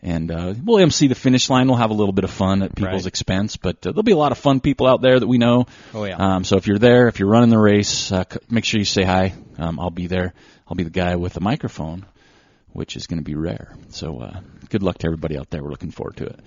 And 0.00 0.30
uh, 0.30 0.52
we'll 0.62 0.78
MC 0.80 1.08
the 1.08 1.14
finish 1.14 1.48
line. 1.48 1.66
We'll 1.66 1.78
have 1.78 1.90
a 1.90 1.94
little 1.94 2.12
bit 2.12 2.24
of 2.24 2.30
fun 2.30 2.62
at 2.62 2.74
people's 2.76 3.04
Right. 3.04 3.06
expense, 3.06 3.56
but 3.56 3.76
uh, 3.86 3.90
there'll 3.92 4.02
be 4.02 4.12
a 4.12 4.16
lot 4.18 4.32
of 4.32 4.38
fun 4.38 4.60
people 4.60 4.86
out 4.86 5.00
there 5.00 5.18
that 5.18 5.26
we 5.26 5.38
know. 5.38 5.66
Oh, 5.94 6.04
yeah. 6.04 6.16
Um, 6.18 6.44
so 6.44 6.56
if 6.56 6.66
you're 6.66 6.78
there, 6.78 7.08
if 7.08 7.18
you're 7.18 7.28
running 7.30 7.48
the 7.48 7.58
race, 7.58 8.12
uh, 8.12 8.24
c- 8.30 8.38
make 8.50 8.66
sure 8.66 8.78
you 8.78 8.84
say 8.84 9.02
hi. 9.02 9.32
Um, 9.56 9.80
I'll 9.80 9.88
be 9.90 10.06
there. 10.06 10.34
I'll 10.68 10.76
be 10.76 10.84
the 10.84 10.90
guy 10.90 11.16
with 11.16 11.32
the 11.32 11.40
microphone, 11.40 12.04
which 12.72 12.96
is 12.96 13.06
going 13.06 13.18
to 13.18 13.24
be 13.24 13.34
rare. 13.34 13.74
So 13.90 14.20
uh, 14.20 14.40
good 14.68 14.82
luck 14.82 14.98
to 14.98 15.06
everybody 15.06 15.38
out 15.38 15.48
there. 15.48 15.62
We're 15.64 15.70
looking 15.70 15.90
forward 15.90 16.18
to 16.18 16.26
it. 16.26 16.40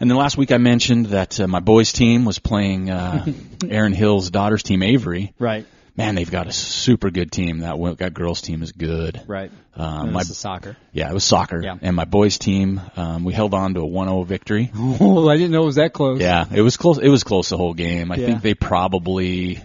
And 0.00 0.10
then 0.10 0.16
last 0.16 0.36
week 0.38 0.50
I 0.50 0.56
mentioned 0.58 1.06
that 1.06 1.38
uh, 1.38 1.46
my 1.46 1.60
boys' 1.60 1.92
team 1.92 2.24
was 2.24 2.38
playing 2.38 2.90
uh, 2.90 3.26
Aaron 3.68 3.92
Hill's 3.92 4.30
daughter's 4.30 4.62
team, 4.62 4.82
Avery. 4.82 5.34
Right. 5.38 5.66
Man, 5.96 6.14
they've 6.14 6.30
got 6.30 6.46
a 6.46 6.52
super 6.52 7.10
good 7.10 7.30
team. 7.30 7.58
That 7.58 7.76
that 7.98 8.14
girls' 8.14 8.40
team 8.40 8.62
is 8.62 8.72
good. 8.72 9.20
Right. 9.26 9.50
Um, 9.76 10.12
my 10.12 10.22
soccer. 10.22 10.76
yeah, 10.92 11.10
it 11.10 11.12
was 11.14 11.24
soccer. 11.24 11.60
Yeah. 11.62 11.76
And 11.82 11.94
my 11.94 12.06
boys' 12.06 12.38
team, 12.38 12.80
um, 12.96 13.24
we 13.24 13.34
held 13.34 13.52
on 13.52 13.74
to 13.74 13.80
a 13.80 13.86
1-0 13.86 14.24
victory. 14.26 14.70
Oh, 14.76 15.28
I 15.28 15.36
didn't 15.36 15.50
know 15.52 15.62
it 15.62 15.66
was 15.66 15.74
that 15.76 15.92
close. 15.92 16.20
Yeah, 16.20 16.46
it 16.50 16.62
was 16.62 16.76
close. 16.78 16.98
It 16.98 17.08
was 17.08 17.22
close 17.24 17.50
the 17.50 17.56
whole 17.58 17.74
game. 17.74 18.10
I 18.10 18.16
Yeah. 18.16 18.26
think 18.26 18.42
they 18.42 18.54
probably. 18.54 19.60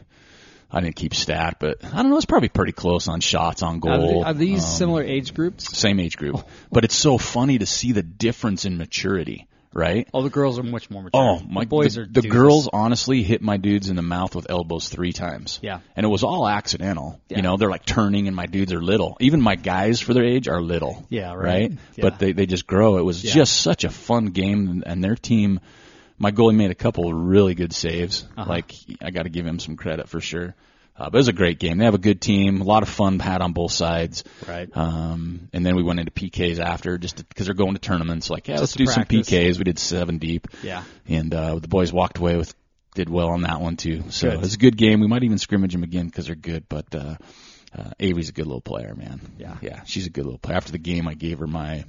I 0.72 0.82
didn't 0.82 0.98
keep 0.98 1.14
stat, 1.16 1.58
but 1.60 1.78
I 1.86 2.02
don't 2.02 2.10
know. 2.10 2.18
It's 2.18 2.26
probably 2.26 2.50
pretty 2.50 2.74
close 2.74 3.08
on 3.08 3.22
shots 3.22 3.64
on 3.64 3.80
goal. 3.80 4.26
are 4.26 4.34
these 4.34 4.62
Um, 4.64 4.70
similar 4.70 5.04
age 5.04 5.34
groups? 5.34 5.78
Same 5.78 6.02
age 6.02 6.18
group, 6.18 6.46
but 6.70 6.84
it's 6.84 6.96
so 6.96 7.18
funny 7.18 7.60
to 7.60 7.66
see 7.66 7.94
the 7.94 8.04
difference 8.04 8.66
in 8.66 8.78
maturity, 8.78 9.48
right? 9.76 10.08
Oh, 10.14 10.24
the 10.24 10.30
girls 10.32 10.58
are 10.58 10.64
much 10.64 10.90
more 10.90 11.04
mature. 11.04 11.22
Oh, 11.22 11.40
my 11.48 11.62
the 11.62 11.68
boys 11.68 11.94
the, 11.96 12.02
are. 12.02 12.06
the 12.08 12.22
doozies. 12.22 12.30
girls 12.32 12.70
honestly 12.72 13.22
hit 13.22 13.42
my 13.44 13.58
dudes 13.58 13.90
in 13.90 13.96
the 13.96 14.02
mouth 14.02 14.34
with 14.36 14.50
elbows 14.50 14.90
three 14.90 15.12
times. 15.14 15.60
Yeah. 15.62 15.82
and 15.96 16.04
it 16.06 16.10
was 16.10 16.24
all 16.24 16.48
accidental. 16.48 17.20
Yeah. 17.30 17.38
You 17.38 17.44
know, 17.44 17.58
they're 17.58 17.70
like 17.70 17.86
turning, 17.86 18.26
and 18.28 18.36
my 18.36 18.46
dudes 18.48 18.74
are 18.74 18.82
little. 18.82 19.18
Even 19.20 19.42
my 19.42 19.56
guys 19.56 20.00
for 20.00 20.14
their 20.16 20.24
age 20.26 20.48
are 20.48 20.62
little. 20.62 21.06
Yeah, 21.10 21.34
right. 21.34 21.72
Yeah. 21.96 22.02
But 22.02 22.18
they 22.20 22.32
they 22.32 22.46
just 22.48 22.66
grow. 22.66 22.98
It 22.98 23.04
was 23.04 23.24
Yeah. 23.24 23.34
just 23.34 23.62
such 23.62 23.84
a 23.84 23.90
fun 23.90 24.28
game, 24.28 24.82
and 24.86 25.04
their 25.04 25.16
team. 25.16 25.60
My 26.18 26.32
goalie 26.32 26.56
made 26.56 26.72
a 26.72 26.76
couple 26.76 27.10
of 27.10 27.14
really 27.14 27.56
good 27.56 27.74
saves. 27.74 28.26
Uh-huh. 28.38 28.50
Like 28.50 28.72
I 29.02 29.12
got 29.12 29.24
to 29.24 29.30
give 29.30 29.46
him 29.46 29.60
some 29.60 29.76
credit 29.76 30.08
for 30.08 30.22
sure. 30.22 30.56
Uh, 30.98 31.10
but 31.10 31.16
it 31.16 31.20
was 31.20 31.28
a 31.28 31.34
great 31.34 31.60
game. 31.60 31.78
They 31.78 31.86
have 31.86 31.94
a 31.94 31.98
good 31.98 32.22
team. 32.22 32.62
A 32.62 32.64
lot 32.64 32.82
of 32.84 32.88
fun 32.90 33.20
had 33.20 33.42
on 33.42 33.52
both 33.52 33.74
sides. 33.74 34.24
Right. 34.48 34.70
Um, 34.76 35.50
and 35.52 35.66
then 35.66 35.76
we 35.76 35.84
went 35.84 36.00
into 36.00 36.12
PKs 36.14 36.60
after, 36.60 36.98
just 36.98 37.18
because 37.28 37.48
they're 37.48 37.54
going 37.56 37.74
to 37.74 37.80
tournaments. 37.80 38.30
Like, 38.30 38.48
yeah, 38.48 38.60
let's 38.60 38.74
Just 38.74 38.78
to 38.78 38.78
do 38.86 38.86
some. 38.92 39.04
PKs. 39.04 39.58
We 39.58 39.66
did 39.66 39.78
seven 39.78 40.20
deep 40.20 40.48
Yeah. 40.64 40.84
and 41.08 41.34
uh, 41.34 41.60
the 41.60 41.68
boys 41.68 41.92
walked 41.92 42.18
away 42.18 42.38
with 42.38 42.54
did 42.94 43.10
well 43.10 43.28
on 43.28 43.42
that 43.42 43.60
one 43.60 43.76
too. 43.76 44.04
So 44.10 44.30
Good. 44.30 44.36
it 44.36 44.40
was 44.40 44.54
a 44.54 44.58
good 44.58 44.78
game. 44.78 45.02
We 45.02 45.08
might 45.08 45.24
even 45.24 45.38
scrimmage 45.38 45.74
them 45.74 45.84
again 45.84 46.06
because 46.06 46.28
they're 46.28 46.36
good. 46.36 46.64
But 46.70 46.96
uh, 46.96 47.16
uh, 47.78 47.90
Avery's 48.00 48.30
a 48.30 48.32
good 48.32 48.46
little 48.48 48.62
player, 48.62 48.96
man. 48.96 49.20
Yeah. 49.38 49.58
yeah, 49.62 49.84
she's 49.84 50.08
a 50.08 50.10
good 50.10 50.24
little 50.24 50.40
player. 50.40 50.56
After 50.56 50.72
the 50.72 50.78
game, 50.78 51.10
I 51.10 51.14
gave 51.14 51.40
her 51.40 51.48
my 51.48 51.84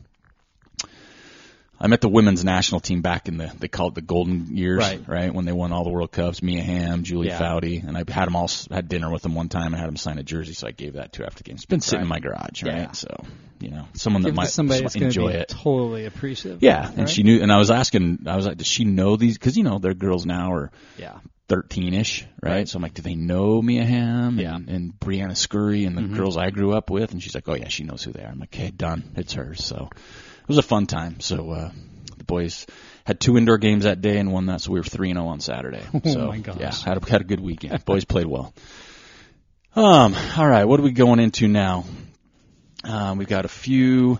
I 1.78 1.88
met 1.88 2.00
the 2.00 2.08
women's 2.08 2.44
national 2.44 2.80
team 2.80 3.02
back 3.02 3.28
in 3.28 3.36
the 3.36 3.52
they 3.58 3.68
call 3.68 3.88
it 3.88 3.94
the 3.94 4.00
golden 4.00 4.56
years, 4.56 4.78
Right. 5.06 5.32
When 5.32 5.44
they 5.44 5.52
won 5.52 5.72
all 5.72 5.84
the 5.84 5.90
World 5.90 6.10
Cups, 6.10 6.42
Mia 6.42 6.62
Hamm, 6.62 7.02
Julie 7.02 7.28
Yeah. 7.28 7.38
Foudy, 7.38 7.86
and 7.86 7.96
I 7.96 8.04
had 8.10 8.26
them 8.26 8.36
all 8.36 8.50
had 8.70 8.88
dinner 8.88 9.10
with 9.10 9.22
them 9.22 9.34
one 9.34 9.48
time 9.48 9.72
and 9.72 9.76
had 9.76 9.88
them 9.88 9.96
sign 9.96 10.18
a 10.18 10.22
jersey, 10.22 10.54
so 10.54 10.66
I 10.66 10.70
gave 10.70 10.94
that 10.94 11.12
to 11.14 11.22
her 11.22 11.26
after 11.26 11.42
the 11.42 11.44
game. 11.44 11.56
It's 11.56 11.66
been 11.66 11.80
sitting 11.80 12.02
in 12.02 12.08
my 12.08 12.20
garage, 12.20 12.62
right? 12.62 12.76
Yeah. 12.76 12.92
So 12.92 13.08
you 13.60 13.70
know, 13.70 13.86
someone 13.94 14.22
that 14.22 14.28
Give 14.28 14.34
it 14.34 14.36
might 14.36 14.48
somebody 14.48 14.82
that's 14.82 14.96
enjoy 14.96 15.28
it. 15.28 15.48
totally 15.48 16.04
appreciative. 16.04 16.62
Yeah, 16.62 16.88
and 16.88 16.98
right? 16.98 17.08
she 17.08 17.22
knew, 17.22 17.40
and 17.40 17.50
I 17.50 17.56
was 17.58 17.70
asking, 17.70 18.20
I 18.26 18.36
was 18.36 18.46
like, 18.46 18.58
does 18.58 18.66
she 18.66 18.84
know 18.84 19.16
these? 19.16 19.38
Because 19.38 19.56
you 19.56 19.64
know, 19.64 19.78
their 19.78 19.94
girls 19.94 20.26
now 20.26 20.52
are 20.52 20.70
Yeah. 20.98 21.18
13ish, 21.48 22.26
right? 22.42 22.68
So 22.68 22.76
I'm 22.76 22.82
like, 22.82 22.94
do 22.94 23.02
they 23.02 23.14
know 23.14 23.62
Mia 23.62 23.84
Hamm 23.84 24.38
Yeah. 24.40 24.56
and, 24.56 24.68
and 24.68 24.92
Briana 24.98 25.36
Scurry 25.36 25.84
and 25.84 25.96
the 25.96 26.02
mm-hmm. 26.02 26.16
girls 26.16 26.36
I 26.36 26.50
grew 26.50 26.74
up 26.74 26.90
with? 26.90 27.12
And 27.12 27.22
she's 27.22 27.34
like, 27.36 27.48
oh 27.48 27.54
yeah, 27.54 27.68
she 27.68 27.84
knows 27.84 28.02
who 28.02 28.12
they 28.12 28.22
are. 28.22 28.28
I'm 28.28 28.40
like, 28.40 28.54
okay, 28.54 28.70
done. 28.70 29.12
It's 29.16 29.32
hers. 29.34 29.64
So 29.64 29.88
it 30.46 30.48
was 30.48 30.58
a 30.58 30.62
fun 30.62 30.86
time. 30.86 31.20
So, 31.20 31.50
uh, 31.50 31.70
the 32.16 32.24
boys 32.24 32.66
had 33.04 33.18
two 33.20 33.36
indoor 33.36 33.58
games 33.58 33.84
that 33.84 34.00
day 34.00 34.18
and 34.18 34.32
won 34.32 34.46
that. 34.46 34.60
So 34.60 34.70
we 34.72 34.78
were 34.78 34.84
3 34.84 35.10
and 35.10 35.16
0 35.18 35.26
on 35.26 35.40
Saturday. 35.40 35.82
Oh 35.94 36.12
so 36.12 36.26
my 36.28 36.38
gosh. 36.38 36.56
yeah, 36.60 36.72
had 36.72 37.02
a, 37.02 37.10
had 37.10 37.20
a 37.20 37.24
good 37.24 37.40
weekend. 37.40 37.84
boys 37.84 38.04
played 38.04 38.26
well. 38.26 38.52
Um, 39.76 40.16
all 40.38 40.48
right. 40.48 40.64
What 40.64 40.80
are 40.80 40.82
we 40.82 40.92
going 40.92 41.20
into 41.20 41.48
now? 41.48 41.84
Um, 42.82 43.18
we've 43.18 43.28
got 43.28 43.44
a 43.44 43.48
few 43.48 44.18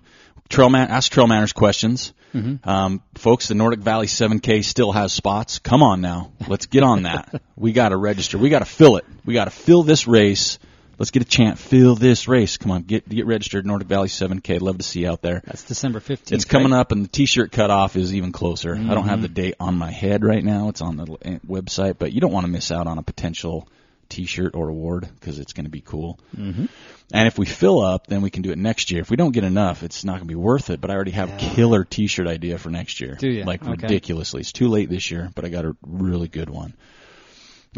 trail 0.51 0.69
man, 0.69 0.91
ask 0.91 1.11
trail 1.11 1.27
manners 1.27 1.55
questions. 1.55 2.13
Mm-hmm. 2.35 2.69
Um, 2.69 3.03
folks, 3.15 3.49
the 3.49 3.55
Nordic 3.55 3.81
Valley 3.81 4.07
7K 4.07 4.63
still 4.63 4.93
has 4.93 5.15
spots. 5.15 5.59
Come 5.59 5.83
on 5.83 6.03
now. 6.03 6.33
Let's 6.47 6.67
get 6.67 6.83
on 6.83 7.05
that. 7.05 7.41
we 7.57 7.73
got 7.73 7.89
to 7.89 7.97
register. 7.97 8.37
We 8.37 8.51
got 8.51 8.59
to 8.59 8.67
fill 8.67 8.97
it. 8.99 9.07
We 9.25 9.33
got 9.33 9.47
to 9.47 9.51
fill 9.51 9.83
this 9.83 10.07
race. 10.07 10.59
Let's 10.99 11.11
get 11.11 11.23
a 11.23 11.27
chant. 11.27 11.59
Fill 11.59 11.95
this 11.95 12.27
race. 12.27 12.57
Come 12.57 12.71
on, 12.71 12.83
get 12.83 13.09
get 13.09 13.27
registered. 13.27 13.67
Nordic 13.67 13.87
Valley 13.89 14.09
7K. 14.09 14.61
Love 14.61 14.79
to 14.79 14.83
see 14.83 15.01
you 15.01 15.11
out 15.11 15.21
there. 15.23 15.43
That's 15.45 15.63
December 15.65 16.01
15th. 16.01 16.33
It's 16.33 16.45
coming 16.47 16.73
right? 16.73 16.81
up, 16.81 16.93
and 16.93 17.05
the 17.05 17.09
T-shirt 17.09 17.53
cutoff 17.53 17.97
is 17.97 18.15
even 18.15 18.33
closer. 18.33 18.75
I 18.75 18.79
don't 18.79 18.89
Mm-hmm. 18.89 19.09
have 19.09 19.23
the 19.23 19.29
date 19.29 19.55
on 19.61 19.77
my 19.77 19.91
head 19.91 20.25
right 20.25 20.43
now. 20.43 20.69
It's 20.71 20.81
on 20.81 20.97
the 20.97 21.17
eh, 21.23 21.39
website, 21.47 21.97
but 21.99 22.13
you 22.13 22.21
don't 22.21 22.33
want 22.33 22.47
to 22.47 22.51
miss 22.53 22.71
out 22.73 22.87
on 22.87 22.97
a 22.99 23.03
potential 23.03 23.69
T-shirt 24.09 24.55
or 24.55 24.69
award 24.69 25.09
because 25.21 25.39
it's 25.39 25.53
going 25.53 25.65
to 25.67 25.71
be 25.71 25.81
cool. 25.81 26.19
Mm-hmm. 26.37 26.67
And 27.13 27.27
if 27.29 27.39
we 27.39 27.45
fill 27.45 27.81
up, 27.81 28.07
then 28.07 28.23
we 28.23 28.31
can 28.31 28.43
do 28.43 28.51
it 28.51 28.59
next 28.59 28.91
year. 28.91 29.01
If 29.03 29.11
we 29.11 29.17
don't 29.17 29.33
get 29.33 29.45
enough, 29.45 29.83
it's 29.83 30.05
not 30.05 30.13
going 30.13 30.23
to 30.29 30.29
be 30.29 30.35
worth 30.35 30.71
it. 30.71 30.81
But 30.81 30.91
I 30.91 30.95
already 30.95 31.11
have 31.11 31.31
a 31.33 31.37
killer 31.37 31.85
T-shirt 31.85 32.27
idea 32.27 32.57
for 32.59 32.71
next 32.71 33.01
year. 33.01 33.17
Do 33.17 33.29
ya? 33.29 33.45
Like 33.45 33.63
Okay. 33.63 33.73
ridiculously. 33.73 34.41
It's 34.41 34.53
too 34.53 34.69
late 34.69 34.89
this 34.89 35.11
year, 35.11 35.31
but 35.35 35.45
I 35.45 35.49
got 35.51 35.65
a 35.65 35.77
really 35.87 36.29
good 36.29 36.49
one. 36.51 36.73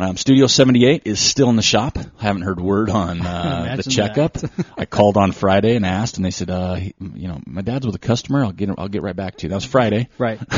Um, 0.01 0.17
Studio 0.17 0.47
78 0.47 1.03
is 1.07 1.19
still 1.19 1.51
in 1.51 1.57
the 1.57 1.63
shop. 1.63 1.99
I 1.99 2.23
haven't 2.23 2.43
heard 2.43 2.61
word 2.61 2.89
on 2.89 3.21
uh, 3.27 3.75
the 3.77 3.83
checkup. 3.83 4.39
I 4.79 4.85
called 4.85 5.17
on 5.17 5.33
Friday 5.33 5.75
and 5.75 5.85
asked, 5.85 6.17
and 6.19 6.25
they 6.25 6.31
said, 6.31 6.51
uh, 6.51 6.75
he- 6.75 6.95
you 7.15 7.27
know, 7.27 7.41
my 7.47 7.63
dad's 7.63 7.85
with 7.85 7.97
a 7.97 7.99
customer. 8.01 8.45
I'll 8.45 8.53
get, 8.53 8.71
I'll 8.79 8.89
get 8.89 9.03
right 9.03 9.17
back 9.17 9.37
to 9.39 9.43
you. 9.47 9.49
That 9.49 9.57
was 9.57 9.65
Friday. 9.65 10.09
Right. 10.17 10.39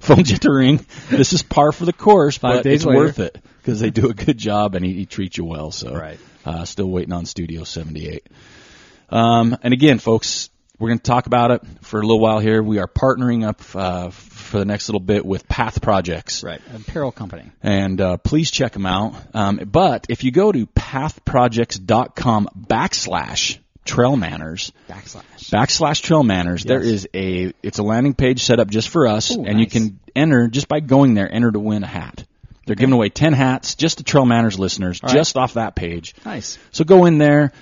Phone 0.00 0.24
yet 0.24 0.40
to 0.42 0.52
ring. 0.52 0.84
This 1.10 1.32
is 1.34 1.42
par 1.42 1.70
for 1.72 1.84
the 1.84 1.92
course, 1.92 2.38
Five 2.38 2.56
but 2.58 2.64
days 2.64 2.76
it's 2.76 2.84
later. 2.86 2.98
worth 2.98 3.18
it 3.18 3.38
because 3.62 3.80
they 3.80 3.90
do 3.90 4.08
a 4.08 4.14
good 4.14 4.38
job 4.38 4.74
and 4.74 4.84
he, 4.84 4.92
he 4.94 5.06
treats 5.06 5.36
you 5.36 5.44
well. 5.44 5.70
So, 5.70 5.94
Right. 5.94 6.18
uh, 6.44 6.64
still 6.64 6.88
waiting 6.88 7.12
on 7.12 7.26
Studio 7.26 7.64
78. 7.64 8.26
Um, 9.10 9.56
and 9.62 9.74
again, 9.74 9.98
folks, 9.98 10.48
we're 10.78 10.88
going 10.88 10.98
to 10.98 11.04
talk 11.04 11.26
about 11.26 11.50
it 11.52 11.62
for 11.82 11.98
a 11.98 12.02
little 12.02 12.20
while 12.20 12.38
here. 12.38 12.62
We 12.62 12.78
are 12.78 12.86
partnering 12.86 13.46
up 13.46 13.60
uh, 13.74 14.10
for 14.10 14.58
the 14.58 14.64
next 14.64 14.88
little 14.88 15.00
bit 15.00 15.24
with 15.24 15.48
Path 15.48 15.80
Projects. 15.80 16.42
Right. 16.44 16.60
Apparel 16.74 17.12
company. 17.12 17.50
And 17.62 18.00
uh, 18.00 18.16
please 18.18 18.50
check 18.50 18.72
them 18.72 18.84
out. 18.86 19.14
Um, 19.34 19.56
but 19.66 20.06
if 20.10 20.22
you 20.24 20.30
go 20.32 20.52
to 20.52 20.66
pathprojects.com 20.66 22.48
backslash 22.68 23.58
trail 23.84 24.16
manners, 24.16 24.72
Backslash. 24.88 25.22
backslash 25.50 26.02
trail 26.02 26.22
manners, 26.22 26.64
there 26.64 26.82
Yes. 26.82 26.92
is 27.04 27.08
a 27.14 27.52
it's 27.62 27.78
a 27.78 27.82
landing 27.82 28.14
page 28.14 28.42
set 28.42 28.58
up 28.60 28.68
just 28.68 28.88
for 28.88 29.06
us, 29.06 29.36
Ooh, 29.36 29.44
and 29.44 29.60
you 29.60 29.66
can 29.66 30.00
enter 30.14 30.48
just 30.48 30.68
by 30.68 30.80
going 30.80 31.14
there, 31.14 31.32
enter 31.32 31.50
to 31.52 31.60
win 31.60 31.84
a 31.84 31.86
hat. 31.86 32.24
They're 32.66 32.74
giving 32.74 32.92
away 32.94 33.10
ten 33.10 33.32
hats 33.32 33.76
just 33.76 33.98
to 33.98 34.04
Trail 34.04 34.26
Manners 34.26 34.58
listeners, 34.58 35.00
All 35.00 35.06
right. 35.06 35.16
just 35.16 35.36
off 35.36 35.54
that 35.54 35.76
page. 35.76 36.16
Nice. 36.24 36.58
So 36.72 36.82
go 36.82 37.04
in 37.06 37.18
there, 37.18 37.52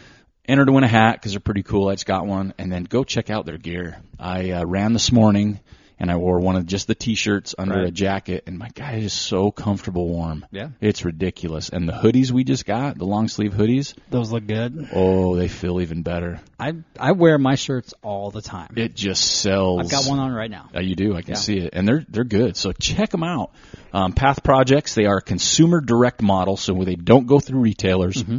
enter 0.47 0.65
to 0.65 0.73
win 0.73 0.85
a 0.85 0.89
hat 0.89 1.13
because 1.15 1.33
they're 1.33 1.41
pretty 1.41 1.63
cool. 1.63 1.89
I 1.89 1.95
just 1.95 2.07
got 2.07 2.27
one, 2.27 2.55
and 2.59 2.71
then 2.73 2.85
go 2.85 3.05
check 3.05 3.31
out 3.31 3.47
their 3.47 3.59
gear. 3.59 3.99
I 4.19 4.51
uh, 4.51 4.65
ran 4.65 4.93
this 4.93 5.11
morning, 5.13 5.61
and 5.99 6.11
I 6.11 6.17
wore 6.17 6.41
one 6.41 6.57
of 6.57 6.67
just 6.67 6.87
the 6.89 6.95
t-shirts 6.95 7.55
under 7.57 7.77
Right. 7.77 7.87
a 7.87 7.91
jacket, 7.91 8.45
and 8.47 8.59
my 8.59 8.69
guy 8.75 8.95
is 8.97 9.13
so 9.13 9.51
comfortable 9.51 10.09
warm. 10.09 10.45
Yeah. 10.51 10.69
it's 10.81 11.05
ridiculous. 11.05 11.69
And 11.69 11.89
the 11.89 11.93
hoodies 11.93 12.31
we 12.33 12.43
just 12.45 12.67
got, 12.67 12.99
the 12.99 13.05
long 13.07 13.29
sleeve 13.29 13.53
hoodies, 13.55 13.95
Those 14.11 14.33
look 14.33 14.47
good. 14.47 14.89
oh, 14.93 15.37
they 15.37 15.49
feel 15.49 15.81
even 15.81 16.03
better. 16.03 16.41
I 16.59 16.75
I 16.99 17.13
wear 17.13 17.39
my 17.39 17.55
shirts 17.55 17.95
all 18.03 18.31
the 18.31 18.43
time. 18.43 18.75
It 18.77 18.95
just 18.97 19.23
sells. 19.41 19.81
I've 19.81 19.91
got 19.91 20.07
one 20.11 20.19
on 20.19 20.33
right 20.33 20.51
now. 20.51 20.69
Uh, 20.75 20.81
you 20.81 20.95
do. 20.97 21.17
I 21.17 21.23
can 21.23 21.31
Yeah. 21.35 21.39
see 21.41 21.59
it, 21.59 21.71
and 21.75 21.87
they're 21.87 22.05
they're 22.09 22.25
good. 22.25 22.57
So 22.57 22.73
check 22.73 23.11
them 23.11 23.23
out. 23.23 23.53
Um, 23.93 24.13
Path 24.13 24.43
Projects. 24.43 24.95
They 24.95 25.07
are 25.07 25.19
a 25.19 25.23
consumer 25.23 25.81
direct 25.81 26.21
model, 26.23 26.57
so 26.57 26.75
they 26.85 26.97
don't 26.97 27.27
go 27.27 27.39
through 27.39 27.61
retailers. 27.61 28.23
Mm-hmm. 28.23 28.39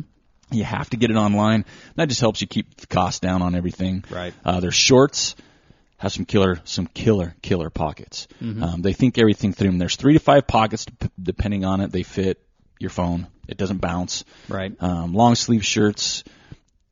You 0.52 0.64
have 0.64 0.90
to 0.92 0.98
get 0.98 1.10
it 1.10 1.16
online. 1.18 1.66
That 1.96 2.08
just 2.10 2.22
helps 2.22 2.42
you 2.42 2.48
keep 2.48 2.76
the 2.78 2.88
cost 2.88 3.22
down 3.22 3.42
on 3.42 3.56
everything. 3.56 4.04
Right. 4.10 4.34
Uh, 4.44 4.60
their 4.60 4.72
shorts 4.72 5.36
have 5.98 6.12
some 6.12 6.26
killer, 6.26 6.60
some 6.66 6.88
killer, 6.88 7.36
killer 7.42 7.70
pockets. 7.70 8.28
Mm-hmm. 8.42 8.64
Um, 8.64 8.82
they 8.82 8.94
think 8.94 9.18
everything 9.18 9.54
through 9.54 9.70
them. 9.70 9.78
There's 9.78 9.96
three 9.96 10.14
to 10.14 10.20
five 10.20 10.46
pockets, 10.48 10.86
dep- 10.86 11.12
depending 11.22 11.66
on 11.66 11.82
it. 11.82 11.92
They 11.92 12.04
fit 12.04 12.42
your 12.80 12.90
phone. 12.90 13.28
It 13.48 13.58
doesn't 13.58 13.80
bounce. 13.80 14.24
Right. 14.50 14.76
Um, 14.80 15.14
long 15.14 15.36
sleeve 15.36 15.66
shirts. 15.66 16.24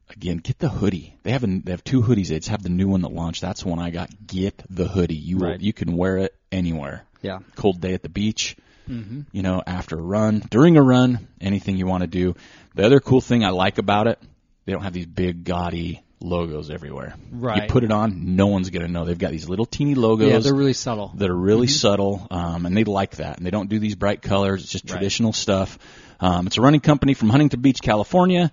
Again, 0.09 0.37
get 0.37 0.59
the 0.59 0.69
hoodie. 0.69 1.17
They 1.23 1.31
have 1.31 1.43
a, 1.43 1.47
they 1.47 1.71
have 1.71 1.83
two 1.83 2.01
hoodies. 2.01 2.27
They 2.27 2.37
just 2.37 2.49
have 2.49 2.61
the 2.63 2.69
new 2.69 2.87
one 2.87 3.01
that 3.01 3.11
launched. 3.11 3.41
That's 3.41 3.63
the 3.63 3.69
one 3.69 3.79
I 3.79 3.89
got. 3.89 4.09
Get 4.25 4.63
the 4.69 4.87
hoodie. 4.87 5.15
You 5.15 5.37
will, 5.37 5.61
you 5.61 5.73
can 5.73 5.97
wear 5.97 6.17
it 6.17 6.35
anywhere. 6.51 7.03
Yeah. 7.21 7.39
Cold 7.55 7.81
day 7.81 7.93
at 7.93 8.03
the 8.03 8.09
beach. 8.09 8.55
You 8.87 9.41
know, 9.41 9.61
after 9.65 9.97
a 9.97 10.01
run, 10.01 10.39
during 10.49 10.77
a 10.77 10.81
run, 10.81 11.27
anything 11.41 11.77
you 11.77 11.85
want 11.87 12.01
to 12.01 12.07
do. 12.07 12.35
The 12.75 12.85
other 12.85 12.99
cool 12.99 13.21
thing 13.21 13.43
I 13.45 13.49
like 13.49 13.77
about 13.77 14.07
it, 14.07 14.19
they 14.65 14.71
don't 14.73 14.83
have 14.83 14.93
these 14.93 15.05
big 15.05 15.43
gaudy 15.43 16.01
logos 16.19 16.69
everywhere. 16.69 17.15
Right. 17.31 17.63
You 17.63 17.67
put 17.69 17.83
it 17.83 17.91
on, 17.91 18.35
no 18.37 18.47
one's 18.47 18.69
gonna 18.69 18.87
know. 18.87 19.03
They've 19.03 19.17
got 19.17 19.31
these 19.31 19.49
little 19.49 19.65
teeny 19.65 19.93
logos 19.93 20.31
Yeah, 20.31 20.39
they're 20.39 20.53
really 20.53 20.73
subtle. 20.73 21.11
that 21.15 21.29
are 21.29 21.35
really 21.35 21.67
subtle, 21.67 22.27
um, 22.31 22.65
and 22.65 22.75
they 22.77 22.85
like 22.85 23.17
that. 23.17 23.37
And 23.37 23.45
they 23.45 23.51
don't 23.51 23.69
do 23.69 23.77
these 23.77 23.95
bright 23.95 24.21
colors. 24.21 24.63
It's 24.63 24.71
just 24.71 24.85
Right. 24.85 24.91
traditional 24.97 25.33
stuff. 25.33 25.77
Um, 26.21 26.47
it's 26.47 26.57
a 26.57 26.61
running 26.61 26.79
company 26.79 27.13
from 27.13 27.29
Huntington 27.29 27.59
Beach, 27.61 27.81
California. 27.81 28.51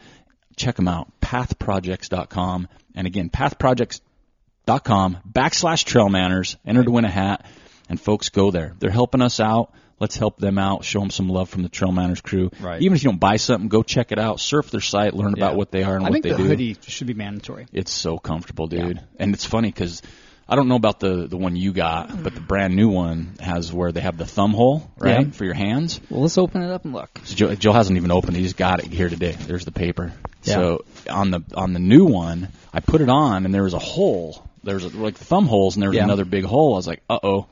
Check 0.56 0.74
them 0.76 0.88
out, 0.88 1.08
pathprojects.com. 1.20 2.66
And 2.96 3.06
again, 3.06 3.30
pathprojects.com 3.30 5.18
backslash 5.32 5.84
trail 5.84 6.08
manners. 6.08 6.56
Enter 6.66 6.84
to 6.84 6.90
win 6.90 7.04
a 7.04 7.10
hat. 7.10 7.46
And 7.88 8.00
folks, 8.00 8.28
go 8.28 8.50
there. 8.50 8.74
They're 8.78 8.90
helping 8.90 9.22
us 9.22 9.40
out. 9.40 9.72
Let's 10.00 10.16
help 10.16 10.38
them 10.38 10.58
out. 10.58 10.82
Show 10.84 11.00
them 11.00 11.10
some 11.10 11.28
love 11.28 11.48
from 11.50 11.62
the 11.62 11.68
Trail 11.68 11.92
Manners 11.92 12.20
crew. 12.22 12.50
Right. 12.58 12.80
Even 12.80 12.96
if 12.96 13.04
you 13.04 13.10
don't 13.10 13.18
buy 13.20 13.36
something, 13.36 13.68
go 13.68 13.82
check 13.82 14.12
it 14.12 14.18
out. 14.18 14.40
Surf 14.40 14.70
their 14.70 14.80
site. 14.80 15.12
Learn 15.14 15.34
about 15.34 15.56
what 15.56 15.70
they 15.70 15.82
are 15.84 15.94
and 15.96 16.06
I 16.06 16.10
what 16.10 16.22
they 16.22 16.30
the 16.30 16.36
do. 16.38 16.44
hoodie 16.44 16.76
should 16.86 17.06
be 17.06 17.14
mandatory. 17.14 17.66
It's 17.72 17.92
so 17.92 18.16
comfortable, 18.18 18.66
dude. 18.66 19.00
And 19.18 19.34
it's 19.34 19.44
funny 19.44 19.68
because 19.68 20.00
I 20.48 20.56
don't 20.56 20.66
know 20.68 20.74
about 20.76 20.98
the 21.00 21.28
the 21.28 21.36
one 21.36 21.54
you 21.54 21.72
got, 21.72 22.22
but 22.24 22.34
the 22.34 22.40
brand 22.40 22.74
new 22.74 22.88
one 22.88 23.34
has 23.40 23.72
where 23.72 23.92
they 23.92 24.00
have 24.00 24.16
the 24.16 24.26
thumb 24.26 24.52
hole, 24.52 24.90
right, 24.98 25.26
Yeah. 25.26 25.30
for 25.32 25.44
your 25.44 25.54
hands. 25.54 26.00
Well, 26.10 26.22
let's 26.22 26.38
open 26.38 26.62
it 26.62 26.70
up 26.72 26.84
and 26.84 26.92
look. 26.94 27.20
So 27.24 27.34
Joe, 27.36 27.54
Joe 27.54 27.72
hasn't 27.72 27.96
even 27.98 28.10
opened 28.10 28.36
it. 28.36 28.40
He's 28.40 28.54
got 28.54 28.80
it 28.82 28.86
here 28.92 29.08
today. 29.10 29.32
There's 29.38 29.64
the 29.64 29.70
paper. 29.70 30.12
Yeah. 30.44 30.54
So 30.54 30.84
on 31.08 31.30
the 31.30 31.42
on 31.54 31.72
the 31.74 31.78
new 31.78 32.06
one, 32.06 32.48
I 32.72 32.80
put 32.80 33.00
it 33.02 33.08
on 33.10 33.44
and 33.44 33.54
there 33.54 33.62
was 33.64 33.74
a 33.74 33.78
hole. 33.78 34.42
There 34.64 34.74
was 34.74 34.84
a, 34.86 34.88
like 34.96 35.16
thumb 35.18 35.46
holes 35.46 35.76
and 35.76 35.82
there 35.82 35.90
was 35.90 35.96
Yeah. 35.98 36.04
another 36.04 36.24
big 36.24 36.44
hole. 36.44 36.72
I 36.72 36.76
was 36.76 36.86
like, 36.86 37.02
uh 37.10 37.18
oh. 37.22 37.46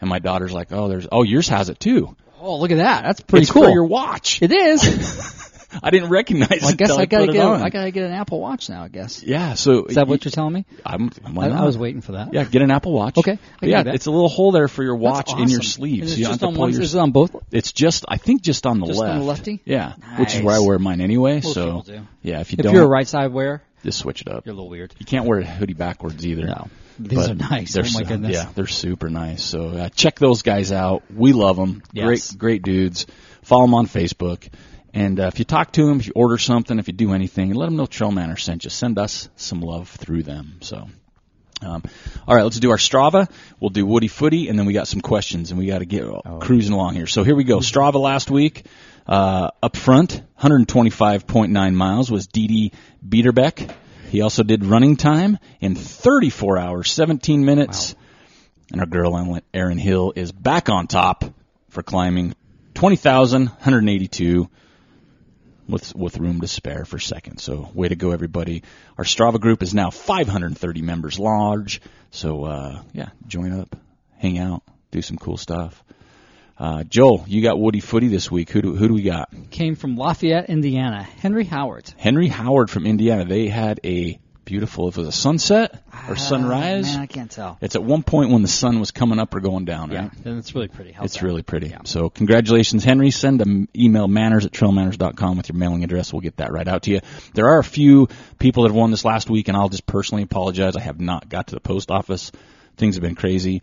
And 0.00 0.10
my 0.10 0.18
daughter's 0.18 0.52
like, 0.52 0.72
oh, 0.72 0.88
there's 0.88 1.06
oh 1.10 1.22
yours 1.22 1.48
has 1.48 1.68
it 1.68 1.78
too. 1.80 2.16
Oh, 2.40 2.58
look 2.58 2.70
at 2.70 2.76
that. 2.78 3.04
That's 3.04 3.20
pretty 3.20 3.44
it's 3.44 3.52
cool. 3.52 3.64
for 3.64 3.70
your 3.70 3.84
watch. 3.86 4.42
it 4.42 4.52
is. 4.52 5.50
I 5.82 5.90
didn't 5.90 6.10
recognize 6.10 6.60
Well, 6.60 6.68
I 6.68 6.72
it 6.72 6.76
guess 6.78 6.90
I 6.92 7.06
gotta 7.06 7.32
get. 7.32 7.44
on. 7.44 7.60
I 7.62 7.68
gotta 7.68 7.90
get 7.90 8.04
an 8.04 8.12
Apple 8.12 8.38
Watch 8.40 8.68
now. 8.68 8.84
I 8.84 8.88
guess. 8.88 9.22
yeah. 9.24 9.54
So 9.54 9.86
Is 9.86 9.96
that 9.96 10.06
what 10.06 10.24
you're 10.24 10.30
telling 10.30 10.52
me? 10.52 10.66
I'm, 10.86 11.10
I. 11.36 11.48
I 11.48 11.64
was 11.64 11.76
waiting 11.76 12.00
for 12.00 12.12
that. 12.12 12.32
Yeah, 12.32 12.44
get 12.44 12.62
an 12.62 12.70
Apple 12.70 12.92
Watch. 12.92 13.18
Okay, 13.18 13.38
yeah, 13.60 13.82
it's 13.86 14.06
a 14.06 14.10
little 14.12 14.28
hole 14.28 14.52
there 14.52 14.68
for 14.68 14.84
your 14.84 14.94
watch 14.94 15.32
in 15.32 15.38
your 15.48 15.58
awesome. 15.58 15.62
sleeve. 15.62 16.02
And 16.02 16.10
so 16.10 16.12
it's 16.12 16.18
you 16.20 16.26
just 16.26 16.42
on 16.44 16.54
one. 16.54 16.70
your. 16.72 16.82
Is 16.82 16.94
it 16.94 16.98
on 17.00 17.10
both? 17.10 17.34
It's 17.50 17.72
just, 17.72 18.04
I 18.06 18.18
think, 18.18 18.42
just 18.42 18.66
on 18.66 18.78
the 18.78 18.86
Just 18.86 19.00
on 19.00 19.06
left. 19.08 19.18
the 19.20 19.24
lefty? 19.26 19.62
Yeah, 19.64 19.94
which 20.18 20.36
is 20.36 20.42
where 20.42 20.54
I 20.54 20.60
wear 20.60 20.78
mine 20.78 21.00
anyway. 21.00 21.40
Most 21.40 21.54
so 21.54 21.82
yeah, 22.22 22.40
if 22.40 22.52
you 22.52 22.56
If 22.58 22.62
don't, 22.62 22.66
if 22.66 22.72
you're 22.74 22.84
a 22.84 22.88
right 22.88 23.08
side 23.08 23.32
wearer, 23.32 23.60
just 23.82 23.98
switch 23.98 24.20
it 24.20 24.28
up. 24.28 24.46
you're 24.46 24.52
a 24.52 24.56
little 24.56 24.70
weird. 24.70 24.94
You 25.00 25.06
can't 25.06 25.24
wear 25.26 25.40
a 25.40 25.44
hoodie 25.44 25.74
backwards 25.74 26.24
either. 26.24 26.46
No. 26.46 26.68
These 26.98 27.28
are 27.28 27.34
nice. 27.34 27.72
they're 27.72 27.84
Oh 27.84 27.90
my 27.94 28.04
goodness. 28.04 28.34
Yeah, 28.34 28.48
they're 28.54 28.66
super 28.66 29.10
nice. 29.10 29.42
So 29.42 29.68
uh, 29.68 29.88
check 29.88 30.18
those 30.18 30.42
guys 30.42 30.72
out. 30.72 31.02
We 31.12 31.32
love 31.32 31.56
them. 31.56 31.82
Yes. 31.92 32.32
Great, 32.32 32.38
great 32.38 32.62
dudes. 32.62 33.06
Follow 33.42 33.64
them 33.64 33.74
on 33.74 33.86
Facebook. 33.86 34.48
And 34.92 35.18
uh, 35.18 35.24
if 35.24 35.40
you 35.40 35.44
talk 35.44 35.72
to 35.72 35.86
them, 35.86 35.98
if 35.98 36.06
you 36.06 36.12
order 36.14 36.38
something, 36.38 36.78
if 36.78 36.86
you 36.86 36.94
do 36.94 37.12
anything, 37.12 37.52
let 37.52 37.66
them 37.66 37.76
know 37.76 37.86
Trail 37.86 38.12
Manners 38.12 38.44
sent 38.44 38.62
you. 38.62 38.70
Send 38.70 38.98
us 38.98 39.28
some 39.34 39.60
love 39.60 39.88
through 39.88 40.22
them. 40.22 40.58
So, 40.60 40.88
um, 41.62 41.82
all 42.28 42.36
right, 42.36 42.44
let's 42.44 42.60
do 42.60 42.70
our 42.70 42.76
Strava. 42.76 43.28
We'll 43.58 43.70
do 43.70 43.84
Woody 43.84 44.06
Footy, 44.06 44.48
and 44.48 44.56
then 44.56 44.66
we 44.66 44.72
got 44.72 44.86
some 44.86 45.00
questions, 45.00 45.50
and 45.50 45.58
we 45.58 45.66
got 45.66 45.80
to 45.80 45.84
get 45.84 46.04
cruising 46.40 46.74
along 46.74 46.94
here. 46.94 47.08
So 47.08 47.24
here 47.24 47.34
we 47.34 47.42
go. 47.42 47.58
Strava 47.58 48.00
last 48.00 48.30
week, 48.30 48.66
uh, 49.08 49.50
up 49.60 49.76
front, 49.76 50.22
125.9 50.40 51.74
miles 51.74 52.10
was 52.10 52.28
Didi 52.28 52.72
Biederbeck. 53.06 53.74
He 54.14 54.20
also 54.20 54.44
did 54.44 54.64
running 54.64 54.94
time 54.94 55.40
in 55.60 55.74
34 55.74 56.56
hours, 56.56 56.92
17 56.92 57.44
minutes. 57.44 57.96
And 58.70 58.80
our 58.80 58.86
girl 58.86 59.40
Erin 59.52 59.76
Hill 59.76 60.12
is 60.14 60.30
back 60.30 60.68
on 60.68 60.86
top 60.86 61.24
for 61.70 61.82
climbing 61.82 62.36
20,182 62.74 64.48
with 65.68 65.96
with 65.96 66.18
room 66.18 66.42
to 66.42 66.46
spare 66.46 66.84
for 66.84 67.00
second. 67.00 67.38
So 67.38 67.68
way 67.74 67.88
to 67.88 67.96
go, 67.96 68.12
everybody! 68.12 68.62
Our 68.96 69.02
Strava 69.02 69.40
group 69.40 69.64
is 69.64 69.74
now 69.74 69.90
530 69.90 70.82
members 70.82 71.18
large. 71.18 71.80
So 72.12 72.44
uh, 72.44 72.82
yeah, 72.92 73.08
join 73.26 73.58
up, 73.58 73.74
hang 74.18 74.38
out, 74.38 74.62
do 74.92 75.02
some 75.02 75.18
cool 75.18 75.38
stuff. 75.38 75.82
Uh, 76.56 76.84
Joel, 76.84 77.24
you 77.26 77.42
got 77.42 77.58
Woody 77.58 77.80
Footy 77.80 78.08
this 78.08 78.30
week. 78.30 78.50
Who 78.50 78.62
do, 78.62 78.76
who 78.76 78.88
do 78.88 78.94
we 78.94 79.02
got? 79.02 79.28
Came 79.50 79.74
from 79.74 79.96
Lafayette, 79.96 80.48
Indiana. 80.48 81.02
Henry 81.02 81.44
Howard. 81.44 81.92
Henry 81.96 82.28
Howard 82.28 82.70
from 82.70 82.86
Indiana. 82.86 83.24
They 83.24 83.48
had 83.48 83.80
a 83.82 84.20
beautiful. 84.44 84.86
If 84.88 84.96
it 84.96 85.00
was 85.00 85.08
a 85.08 85.12
sunset 85.12 85.82
or 86.08 86.12
Uh, 86.12 86.16
sunrise, 86.16 86.92
man, 86.92 87.00
I 87.00 87.06
can't 87.06 87.30
tell. 87.30 87.58
it's 87.60 87.74
at 87.74 87.82
one 87.82 88.04
point 88.04 88.30
when 88.30 88.42
the 88.42 88.48
sun 88.48 88.78
was 88.78 88.92
coming 88.92 89.18
up 89.18 89.34
or 89.34 89.40
going 89.40 89.64
down. 89.64 89.90
Right? 89.90 90.04
Yeah, 90.04 90.30
and 90.30 90.38
it's 90.38 90.54
really 90.54 90.68
pretty. 90.68 90.92
How's 90.92 91.06
It's 91.06 91.14
that? 91.16 91.24
really 91.24 91.42
pretty. 91.42 91.68
Yeah. 91.70 91.78
So 91.86 92.08
congratulations, 92.08 92.84
Henry. 92.84 93.10
Send 93.10 93.40
an 93.40 93.68
email 93.74 94.06
manners 94.06 94.46
at 94.46 94.52
trailmanners.com 94.52 95.36
with 95.38 95.48
your 95.48 95.56
mailing 95.58 95.82
address. 95.82 96.12
We'll 96.12 96.20
get 96.20 96.36
that 96.36 96.52
right 96.52 96.68
out 96.68 96.82
to 96.84 96.90
you. 96.92 97.00
There 97.32 97.48
are 97.48 97.58
a 97.58 97.64
few 97.64 98.08
people 98.38 98.62
that 98.62 98.68
have 98.68 98.76
won 98.76 98.92
this 98.92 99.04
last 99.04 99.28
week, 99.28 99.48
and 99.48 99.56
I'll 99.56 99.70
just 99.70 99.86
personally 99.86 100.22
apologize. 100.22 100.76
I 100.76 100.80
have 100.82 101.00
not 101.00 101.28
got 101.28 101.48
to 101.48 101.54
the 101.56 101.60
post 101.60 101.90
office. 101.90 102.30
Things 102.76 102.94
have 102.94 103.02
been 103.02 103.16
crazy. 103.16 103.60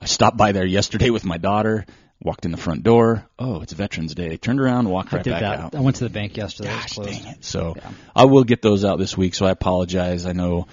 I 0.00 0.06
stopped 0.06 0.36
by 0.36 0.50
there 0.52 0.64
yesterday 0.66 1.10
with 1.10 1.24
my 1.24 1.38
daughter. 1.38 1.84
Walked 2.24 2.46
in 2.46 2.50
the 2.52 2.56
front 2.56 2.82
door. 2.82 3.26
Oh, 3.38 3.60
it's 3.60 3.72
Veterans 3.74 4.14
Day. 4.14 4.36
Turned 4.38 4.58
around, 4.58 4.88
walked 4.88 5.12
I 5.12 5.16
right 5.18 5.24
back 5.26 5.40
that. 5.42 5.60
out. 5.60 5.74
I 5.74 5.80
went 5.80 5.96
to 5.96 6.04
the 6.04 6.10
bank 6.10 6.36
yesterday. 6.36 6.70
Gosh, 6.70 6.96
it 6.98 7.04
was 7.04 7.18
dang 7.18 7.26
it. 7.34 7.44
So 7.44 7.74
Yeah. 7.76 7.90
I 8.16 8.24
will 8.24 8.44
get 8.44 8.62
those 8.62 8.82
out 8.84 8.98
this 8.98 9.14
week. 9.16 9.34
So 9.34 9.44
I 9.46 9.50
apologize. 9.50 10.24
I 10.26 10.32
know 10.32 10.66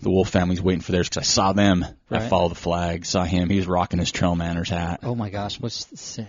the 0.00 0.08
Wolf 0.10 0.28
family's 0.30 0.62
waiting 0.62 0.80
for 0.80 0.92
theirs 0.92 1.08
because 1.08 1.22
I 1.22 1.24
saw 1.30 1.52
them. 1.52 1.84
I 2.10 2.14
Right. 2.18 2.30
followed 2.30 2.50
the 2.50 2.54
flag. 2.54 3.04
Saw 3.04 3.24
him. 3.24 3.50
He 3.50 3.56
was 3.56 3.66
rocking 3.66 3.98
his 3.98 4.12
Trail 4.12 4.36
Manners 4.36 4.68
hat. 4.70 5.00
Oh 5.02 5.16
my 5.16 5.30
gosh, 5.30 5.60
what's 5.60 5.86
the, 5.86 5.96
Sa- 5.96 6.22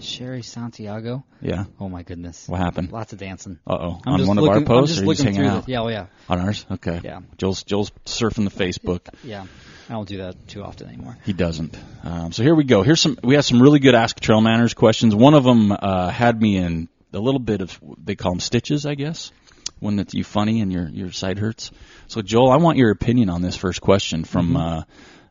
Sherry 0.00 0.42
Santiago? 0.42 1.24
Yeah. 1.40 1.64
Oh 1.80 1.88
my 1.88 2.04
goodness. 2.04 2.46
What 2.46 2.60
happened? 2.60 2.92
Lots 2.92 3.12
of 3.12 3.18
dancing. 3.18 3.58
Uh 3.66 3.72
oh. 3.80 4.00
On 4.06 4.26
one 4.26 4.36
looking, 4.36 4.38
of 4.38 4.48
our 4.48 4.56
I'm 4.58 4.64
posts, 4.64 4.94
just 4.94 5.02
or 5.02 5.06
are 5.06 5.06
you 5.08 5.14
just 5.14 5.24
hanging 5.24 5.44
out 5.46 5.66
The, 5.66 5.72
yeah, 5.72 5.80
oh 5.80 5.88
yeah, 5.88 6.06
on 6.28 6.38
ours? 6.38 6.64
Okay. 6.70 7.00
Yeah. 7.02 7.20
Joel's 7.36 7.64
Joel's 7.64 7.90
surfing 8.06 8.48
the 8.48 8.64
Facebook. 8.64 9.08
yeah. 9.24 9.46
I 9.92 9.96
don't 9.96 10.08
do 10.08 10.16
that 10.18 10.48
too 10.48 10.62
often 10.64 10.88
anymore. 10.88 11.18
He 11.26 11.34
doesn't. 11.34 11.76
Um, 12.02 12.32
so 12.32 12.42
here 12.42 12.54
we 12.54 12.64
go. 12.64 12.82
Here's 12.82 12.98
some. 13.02 13.18
We 13.22 13.34
have 13.34 13.44
some 13.44 13.60
really 13.60 13.78
good 13.78 13.94
Ask 13.94 14.18
Trail 14.18 14.40
Manners 14.40 14.72
questions. 14.72 15.14
One 15.14 15.34
of 15.34 15.44
them 15.44 15.70
uh, 15.70 16.08
had 16.08 16.40
me 16.40 16.56
in 16.56 16.88
a 17.12 17.18
little 17.18 17.38
bit 17.38 17.60
of 17.60 17.78
they 18.02 18.14
call 18.16 18.32
them 18.32 18.40
stitches, 18.40 18.86
I 18.86 18.94
guess, 18.94 19.32
One 19.80 19.98
it's 19.98 20.14
you 20.14 20.24
funny 20.24 20.62
and 20.62 20.72
your 20.72 20.88
your 20.88 21.12
side 21.12 21.38
hurts. 21.38 21.72
So 22.08 22.22
Joel, 22.22 22.50
I 22.50 22.56
want 22.56 22.78
your 22.78 22.90
opinion 22.90 23.28
on 23.28 23.42
this 23.42 23.54
first 23.54 23.82
question 23.82 24.24
from 24.24 24.54
Mm-hmm. 24.54 24.56
uh, 24.56 24.82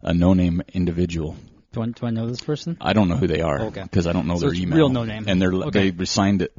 a 0.04 0.13
no-name 0.13 0.62
individual. 0.74 1.36
Do 1.74 1.82
I, 1.82 1.86
do 1.88 2.06
I 2.06 2.12
know 2.12 2.28
this 2.28 2.41
person? 2.41 2.78
I 2.82 2.93
don't 2.93 3.08
know 3.08 3.17
who 3.17 3.26
they 3.28 3.41
are 3.41 3.62
Okay. 3.62 3.82
because 3.82 4.06
I 4.06 4.13
don't 4.13 4.28
know 4.28 4.36
So 4.36 4.41
their 4.41 4.52
it's 4.52 4.60
email. 4.62 4.78
real 4.78 4.89
no-name. 4.89 5.24
and 5.28 5.41
they're 5.41 5.54
Okay. 5.54 5.89
they 5.89 6.06
signed 6.06 6.43
it. 6.43 6.52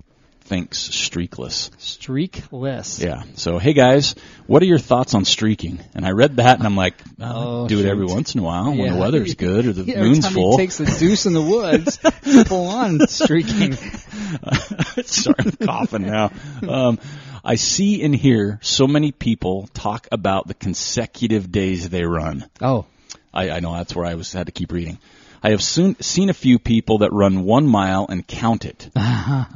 Thanks, 0.53 0.87
streakless. 0.91 1.71
Streakless. 1.79 3.03
Yeah. 3.03 3.23
So, 3.37 3.57
hey 3.57 3.73
guys, 3.73 4.15
what 4.47 4.63
are 4.63 4.67
your 4.67 4.79
thoughts 4.79 5.15
on 5.15 5.25
streaking? 5.25 5.81
And 5.95 6.05
I 6.05 6.11
read 6.11 6.37
that 6.37 6.59
and 6.59 6.67
I'm 6.67 6.77
like, 6.77 6.93
oh, 7.23 7.63
Oh, 7.63 7.69
do 7.69 7.81
it 7.81 7.87
every 7.87 8.05
once 8.05 8.35
in 8.35 8.41
a 8.41 8.43
while 8.43 8.67
when 8.77 8.93
the 8.93 8.99
weather's 8.99 9.35
good 9.37 9.65
or 9.67 9.73
the 9.73 9.91
Every 9.95 10.11
moon's 10.11 10.25
time 10.27 10.35
full. 10.35 10.51
he 10.51 10.57
takes 10.59 10.79
a 10.81 10.99
deuce 10.99 11.25
in 11.25 11.33
the 11.33 11.41
woods, 11.41 11.97
full 12.49 12.67
on 12.67 13.07
streaking. 13.07 13.73
Sorry, 15.05 15.37
I'm 15.39 15.53
coughing 15.53 16.03
now. 16.03 16.31
Um, 16.69 16.99
I 17.43 17.55
see 17.55 18.03
and 18.03 18.15
hear 18.15 18.59
so 18.61 18.87
many 18.87 19.11
people 19.11 19.69
talk 19.73 20.07
about 20.13 20.49
the 20.49 20.55
consecutive 20.55 21.51
days 21.51 21.89
they 21.89 22.05
run. 22.05 22.45
Oh, 22.61 22.85
I, 23.33 23.49
I 23.53 23.61
know 23.61 23.73
that's 23.73 23.97
where 23.97 24.05
I 24.05 24.17
was 24.17 24.31
had 24.35 24.49
to 24.49 24.53
keep 24.53 24.71
reading. 24.71 24.99
I 25.43 25.51
have 25.51 25.63
soon 25.63 26.01
seen 26.01 26.31
a 26.31 26.35
few 26.35 26.59
people 26.59 26.99
that 26.99 27.13
run 27.13 27.45
one 27.45 27.67
mile 27.67 28.07
and 28.09 28.27
count 28.27 28.65
it. 28.65 28.89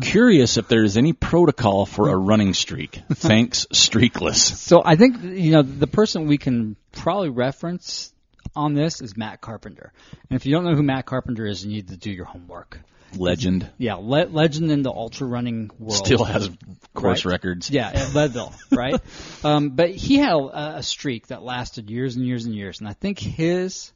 Curious 0.01 0.57
if 0.57 0.68
there 0.68 0.83
is 0.85 0.96
any 0.96 1.12
protocol 1.12 1.87
for 1.87 2.09
a 2.09 2.16
running 2.16 2.55
streak. 2.55 3.01
Thanks, 3.14 3.66
streakless. 3.72 4.37
so 4.57 4.83
I 4.85 4.96
think 4.96 5.22
you 5.22 5.53
know 5.53 5.62
the 5.62 5.87
person 5.87 6.27
we 6.27 6.38
can 6.38 6.77
probably 6.92 7.29
reference 7.31 8.12
on 8.55 8.75
this 8.75 9.01
is 9.01 9.16
Matt 9.16 9.40
Carpenter. 9.40 9.92
And 10.31 10.37
if 10.37 10.46
you 10.46 10.53
don't 10.53 10.64
know 10.64 10.75
who 10.75 10.83
Matt 10.83 11.07
Carpenter 11.07 11.46
is, 11.46 11.64
you 11.64 11.70
need 11.72 11.88
to 11.88 11.96
do 11.96 12.11
your 12.11 12.25
homework. 12.25 12.81
Legend. 13.16 13.70
Yeah, 13.79 13.94
le- 13.94 14.27
legend 14.29 14.70
in 14.72 14.83
the 14.83 14.90
ultra 14.90 15.27
running 15.29 15.70
world. 15.79 15.94
Still 15.94 16.25
has 16.25 16.51
course 16.92 17.25
Right. 17.25 17.33
records. 17.33 17.70
Yeah, 17.70 17.88
at 17.94 18.12
Leadville, 18.14 18.53
right? 18.72 19.01
um, 19.44 19.70
but 19.70 19.90
he 19.90 20.16
had 20.16 20.33
a, 20.33 20.77
a 20.79 20.83
streak 20.83 21.29
that 21.29 21.42
lasted 21.42 21.88
years 21.90 22.16
and 22.16 22.27
years 22.27 22.44
and 22.46 22.55
years, 22.55 22.81
and 22.81 22.88
I 22.88 22.92
think 22.94 23.18
his 23.20 23.92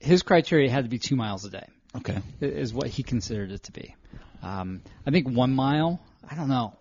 his 0.00 0.22
criteria 0.22 0.70
had 0.70 0.84
to 0.84 0.90
be 0.90 0.98
two 0.98 1.14
miles 1.16 1.44
a 1.44 1.50
day 1.50 1.66
Okay. 1.96 2.18
is 2.40 2.72
what 2.72 2.86
he 2.88 3.02
considered 3.02 3.52
it 3.52 3.64
to 3.64 3.72
be. 3.72 3.94
Um, 4.42 4.80
I 5.06 5.10
think 5.10 5.28
one 5.28 5.52
mile, 5.52 6.00
I 6.28 6.34
don't 6.34 6.48
know, 6.48 6.74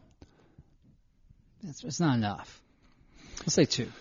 it's, 1.68 1.84
it's 1.84 2.00
not 2.00 2.16
enough. 2.16 2.62
Let's 3.42 3.54
say 3.54 3.66
two. 3.66 3.92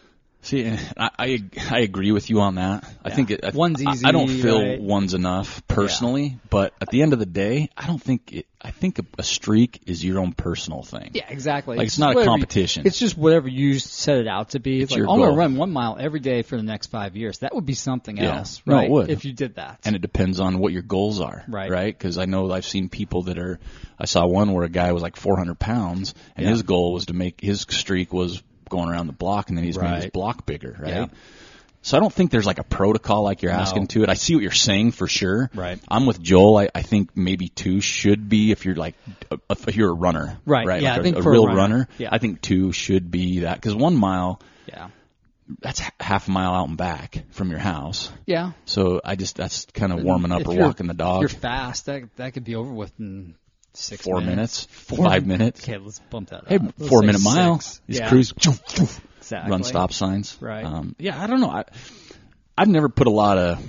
See, 0.48 0.64
eh, 0.64 0.78
I, 0.96 1.10
I 1.18 1.38
I 1.70 1.78
agree 1.80 2.10
with 2.10 2.30
you 2.30 2.40
on 2.40 2.54
that. 2.54 2.82
I 3.04 3.10
think 3.10 3.30
it, 3.30 3.44
I- 3.44 3.50
One's 3.50 3.84
I- 3.84 4.08
I 4.08 4.12
don't 4.12 4.28
feel 4.28 4.60
right? 4.62 4.80
one's 4.80 5.12
enough 5.12 5.62
personally, 5.68 6.38
but 6.48 6.72
at 6.80 6.88
the 6.88 7.02
end 7.02 7.12
of 7.12 7.18
the 7.18 7.26
day, 7.26 7.68
I 7.76 7.86
don't 7.86 8.02
think 8.02 8.32
it. 8.32 8.46
I 8.60 8.70
think 8.72 8.98
a, 8.98 9.04
a 9.18 9.22
streak 9.22 9.82
is 9.86 10.02
your 10.04 10.18
own 10.18 10.32
personal 10.32 10.82
thing. 10.82 11.10
Yeah, 11.14 11.26
exactly. 11.28 11.76
Like, 11.76 11.86
it's 11.86 11.98
not 11.98 12.16
a 12.16 12.20
you- 12.20 12.24
competition. 12.24 12.86
it's 12.86 12.98
just 12.98 13.16
whatever 13.16 13.46
you 13.46 13.78
set 13.78 14.16
it 14.18 14.26
out 14.26 14.50
to 14.50 14.58
be. 14.58 14.80
It's 14.80 14.90
like, 14.90 14.98
your 14.98 15.10
I'm 15.10 15.18
gonna 15.20 15.36
run 15.36 15.56
one 15.56 15.70
mile 15.70 15.96
every 16.00 16.20
day 16.20 16.40
for 16.42 16.56
the 16.56 16.62
next 16.62 16.86
five 16.86 17.14
years. 17.14 17.38
That 17.40 17.54
would 17.54 17.66
be 17.66 17.74
something 17.74 18.16
Yeah. 18.16 18.38
else, 18.38 18.62
No, 18.64 18.74
it 18.74 18.78
right? 18.78 18.90
would. 18.90 19.10
If 19.10 19.24
you 19.26 19.32
did 19.34 19.56
that. 19.56 19.80
and 19.84 19.94
it 19.94 20.00
depends 20.00 20.40
on 20.40 20.58
what 20.58 20.72
your 20.72 20.82
goals 20.82 21.20
are, 21.20 21.44
Right. 21.46 21.70
Right? 21.70 21.96
Because 21.96 22.16
I 22.18 22.24
know 22.24 22.50
I've 22.50 22.64
seen 22.66 22.88
people 22.88 23.24
that 23.24 23.38
are. 23.38 23.60
I 23.98 24.06
saw 24.06 24.26
one 24.26 24.52
where 24.52 24.64
a 24.64 24.68
guy 24.70 24.92
was 24.92 25.02
like 25.02 25.16
400 25.16 25.58
pounds, 25.58 26.14
and 26.36 26.44
Yeah. 26.44 26.50
his 26.52 26.62
goal 26.62 26.92
was 26.94 27.06
to 27.06 27.12
make 27.12 27.40
his 27.40 27.60
streak 27.68 28.12
was 28.12 28.42
going 28.68 28.88
around 28.88 29.06
the 29.06 29.12
block, 29.12 29.48
and 29.48 29.56
then 29.58 29.64
he's 29.64 29.78
made 29.78 29.94
his 30.02 30.10
block 30.10 30.46
bigger, 30.46 30.76
right? 30.80 30.88
Yeah. 30.92 31.06
So 31.80 31.96
I 31.96 32.00
don't 32.00 32.12
think 32.12 32.32
there's 32.32 32.44
like 32.44 32.58
a 32.58 32.64
protocol 32.64 33.22
like 33.22 33.40
you're 33.42 33.52
No. 33.52 33.58
asking 33.58 33.86
to 33.88 34.02
it. 34.02 34.08
I 34.08 34.14
see 34.14 34.34
what 34.34 34.42
you're 34.42 34.50
saying 34.50 34.90
for 34.90 35.06
sure. 35.06 35.48
Right. 35.54 35.78
I'm 35.88 36.06
with 36.06 36.20
Joel. 36.20 36.58
I, 36.58 36.68
I 36.74 36.82
think 36.82 37.16
maybe 37.16 37.48
two 37.48 37.80
should 37.80 38.28
be 38.28 38.50
if 38.50 38.64
you're 38.66 38.74
like 38.74 38.94
a, 39.30 39.38
if 39.50 39.76
you're 39.76 39.90
a 39.90 39.94
runner, 39.94 40.38
Right, 40.44 40.66
Right. 40.66 40.82
yeah, 40.82 40.90
Like 40.90 40.98
I 40.98 41.00
a, 41.00 41.02
think 41.04 41.16
a 41.18 41.22
for 41.22 41.28
a 41.30 41.32
real 41.32 41.46
runner, 41.46 41.56
runner. 41.56 41.88
yeah. 41.96 42.08
I 42.10 42.18
think 42.18 42.42
two 42.42 42.72
should 42.72 43.10
be 43.12 43.40
that 43.40 43.54
because 43.54 43.76
one 43.76 43.96
mile 43.96 44.40
yeah. 44.66 44.88
that's 45.60 45.80
half 46.00 46.26
a 46.26 46.30
mile 46.32 46.52
out 46.52 46.68
and 46.68 46.76
back 46.76 47.22
from 47.30 47.48
your 47.50 47.60
house. 47.60 48.10
Yeah. 48.26 48.52
So 48.64 49.00
I 49.04 49.14
just 49.14 49.36
that's 49.36 49.64
kind 49.66 49.92
of 49.92 50.02
warming 50.02 50.32
up 50.32 50.40
If 50.42 50.48
or 50.48 50.56
walking 50.56 50.88
the 50.88 50.94
If 50.94 50.98
dog. 50.98 51.20
you're 51.22 51.28
fast, 51.28 51.86
that 51.86 52.02
that 52.16 52.34
could 52.34 52.44
be 52.44 52.56
over 52.56 52.72
with 52.72 52.92
in 52.98 53.36
six 53.78 54.02
Four 54.04 54.20
minutes. 54.20 54.66
minutes, 54.68 55.02
five 55.12 55.26
minutes. 55.26 55.62
Okay, 55.62 55.78
let's 55.78 55.98
bump 56.10 56.30
that. 56.30 56.44
Hey, 56.48 56.56
up. 56.56 56.62
Let's 56.78 56.88
four 56.90 57.02
minute 57.02 57.22
mile. 57.22 57.56
Just 57.56 57.80
yeah, 57.86 58.08
cruise, 58.08 58.32
exactly. 58.32 59.50
run 59.50 59.62
stop 59.64 59.92
signs. 59.92 60.36
Right. 60.40 60.64
Um, 60.64 60.94
yeah, 60.98 61.20
I 61.22 61.26
don't 61.26 61.40
know. 61.40 61.50
I, 61.50 61.64
I've 62.56 62.68
never 62.68 62.88
put 62.88 63.06
a 63.06 63.10
lot 63.10 63.38
of 63.38 63.64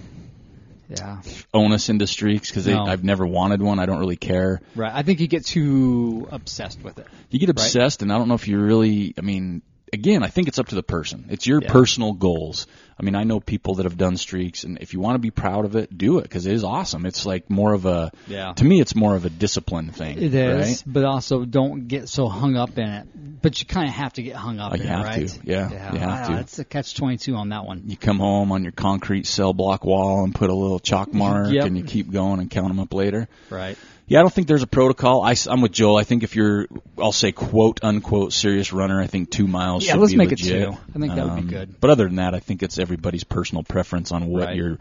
Yeah. 0.90 1.22
onus 1.54 1.90
into 1.90 2.08
streaks 2.08 2.50
because 2.50 2.66
No. 2.68 2.84
I've 2.86 3.04
never 3.04 3.26
wanted 3.26 3.62
one. 3.62 3.80
I 3.80 3.86
don't 3.86 4.00
really 4.00 4.16
care. 4.18 4.62
Right. 4.76 4.92
I 4.94 5.04
think 5.04 5.20
you 5.20 5.28
get 5.28 5.46
too 5.46 6.28
obsessed 6.32 6.82
with 6.84 6.98
it. 6.98 7.06
You 7.30 7.40
get 7.40 7.50
obsessed, 7.50 8.02
and 8.02 8.12
I 8.12 8.18
don't 8.18 8.28
know 8.28 8.34
if 8.34 8.48
you 8.48 8.60
really. 8.60 9.14
I 9.18 9.22
mean, 9.22 9.62
again, 9.94 10.24
I 10.24 10.28
think 10.28 10.48
it's 10.48 10.60
up 10.60 10.68
to 10.68 10.76
the 10.76 10.84
person. 10.84 11.26
It's 11.30 11.46
your 11.48 11.62
Yeah. 11.62 11.72
personal 11.72 12.14
goals. 12.14 12.68
I 13.00 13.04
mean, 13.06 13.16
I 13.16 13.24
know 13.24 13.40
people 13.40 13.76
that 13.76 13.84
have 13.86 13.98
done 13.98 14.18
streaks, 14.18 14.66
and 14.66 14.78
if 14.82 14.94
you 14.94 15.00
want 15.00 15.16
to 15.16 15.20
be 15.20 15.32
proud 15.32 15.64
of 15.64 15.78
it, 15.78 15.98
do 15.98 16.18
it 16.20 16.24
because 16.24 16.46
it 16.46 16.52
is 16.54 16.66
awesome. 16.66 17.06
It's 17.06 17.26
like 17.26 17.50
more 17.50 17.74
of 17.74 17.86
a. 17.86 18.12
Yeah. 18.28 18.52
To 18.54 18.66
me, 18.66 18.82
it's 18.82 18.94
more 18.94 19.16
of 19.16 19.24
a 19.24 19.30
discipline 19.30 19.92
thing. 19.92 20.22
It 20.22 20.34
is, 20.34 20.68
Right? 20.68 20.84
but 20.86 21.06
also 21.06 21.46
don't 21.46 21.88
get 21.88 22.10
so 22.10 22.28
hung 22.28 22.58
up 22.58 22.78
in 22.78 22.90
it. 22.90 23.08
But 23.42 23.62
you 23.62 23.68
kind 23.68 23.88
of 23.88 23.94
have 23.96 24.12
to 24.14 24.22
get 24.22 24.36
hung 24.36 24.60
up 24.60 24.72
Oh, 24.72 24.76
in 24.76 24.82
you 24.82 24.88
it, 24.88 24.90
have 24.90 25.06
right? 25.06 25.28
to. 25.30 25.40
Yeah, 25.46 25.70
you 25.94 26.00
have 26.00 26.30
I 26.30 26.34
to. 26.34 26.40
It's 26.42 26.60
a 26.60 26.66
catch 26.66 26.94
twenty 26.96 27.16
two 27.18 27.36
on 27.36 27.50
that 27.50 27.66
one. 27.66 27.84
You 27.88 27.96
come 27.96 28.20
home 28.20 28.52
on 28.52 28.64
your 28.64 28.74
concrete 28.74 29.26
cell 29.28 29.54
block 29.54 29.86
wall 29.86 30.26
and 30.26 30.36
put 30.36 30.50
a 30.50 30.54
little 30.56 30.80
chalk 30.80 31.14
mark, 31.14 31.52
Yep. 31.54 31.66
and 31.68 31.78
you 31.78 31.86
keep 31.86 32.12
going 32.12 32.42
and 32.42 32.50
count 32.50 32.68
them 32.68 32.80
up 32.82 32.94
later. 32.94 33.30
Right. 33.50 33.78
Yeah, 34.10 34.20
I 34.20 34.22
don't 34.24 34.34
think 34.34 34.48
there's 34.48 34.64
a 34.64 34.68
protocol. 34.68 35.22
I, 35.22 35.36
am 35.48 35.62
with 35.62 35.72
Joel. 35.72 35.96
I 35.98 36.04
think 36.04 36.24
if 36.24 36.36
you're, 36.36 36.68
I'll 36.98 37.12
say 37.12 37.32
quote 37.32 37.80
unquote 37.84 38.34
serious 38.34 38.74
runner, 38.74 39.00
I 39.00 39.08
think 39.08 39.30
two 39.30 39.48
miles. 39.48 39.86
Yeah, 39.86 39.96
let's 39.96 40.12
be 40.14 40.18
make 40.18 40.32
it 40.32 40.40
two. 40.40 40.72
I 40.96 41.00
think 41.00 41.14
that 41.16 41.26
would 41.26 41.36
be 41.36 41.42
Um, 41.42 41.48
good. 41.48 41.80
But 41.80 41.92
other 41.92 42.06
than 42.06 42.16
that, 42.16 42.34
I 42.34 42.40
think 42.40 42.64
it's 42.64 42.80
everybody's 42.80 43.24
personal 43.24 43.64
preference 43.64 44.12
on 44.12 44.26
what 44.26 44.46
Right. 44.48 44.56
you're, 44.56 44.78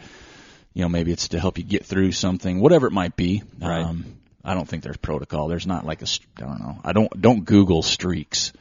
you 0.73 0.83
know, 0.83 0.89
maybe 0.89 1.13
it's 1.13 1.29
to 1.29 1.39
help 1.41 1.59
you 1.59 1.65
get 1.65 1.85
through 1.85 2.13
something, 2.13 2.59
whatever 2.59 2.87
it 2.87 2.93
might 2.93 3.17
be. 3.17 3.43
Right. 3.61 3.85
Um, 3.85 4.07
I 4.43 4.55
don't 4.55 4.67
think 4.67 4.83
there's 4.83 4.97
protocol. 4.97 5.49
There's 5.49 5.67
not 5.67 5.85
like 5.85 6.01
a. 6.01 6.07
I 6.39 6.41
don't 6.41 6.61
know. 6.61 6.79
I 6.83 6.93
don't 6.93 7.21
don't 7.21 7.45
Google 7.45 7.83
streaks. 7.83 8.53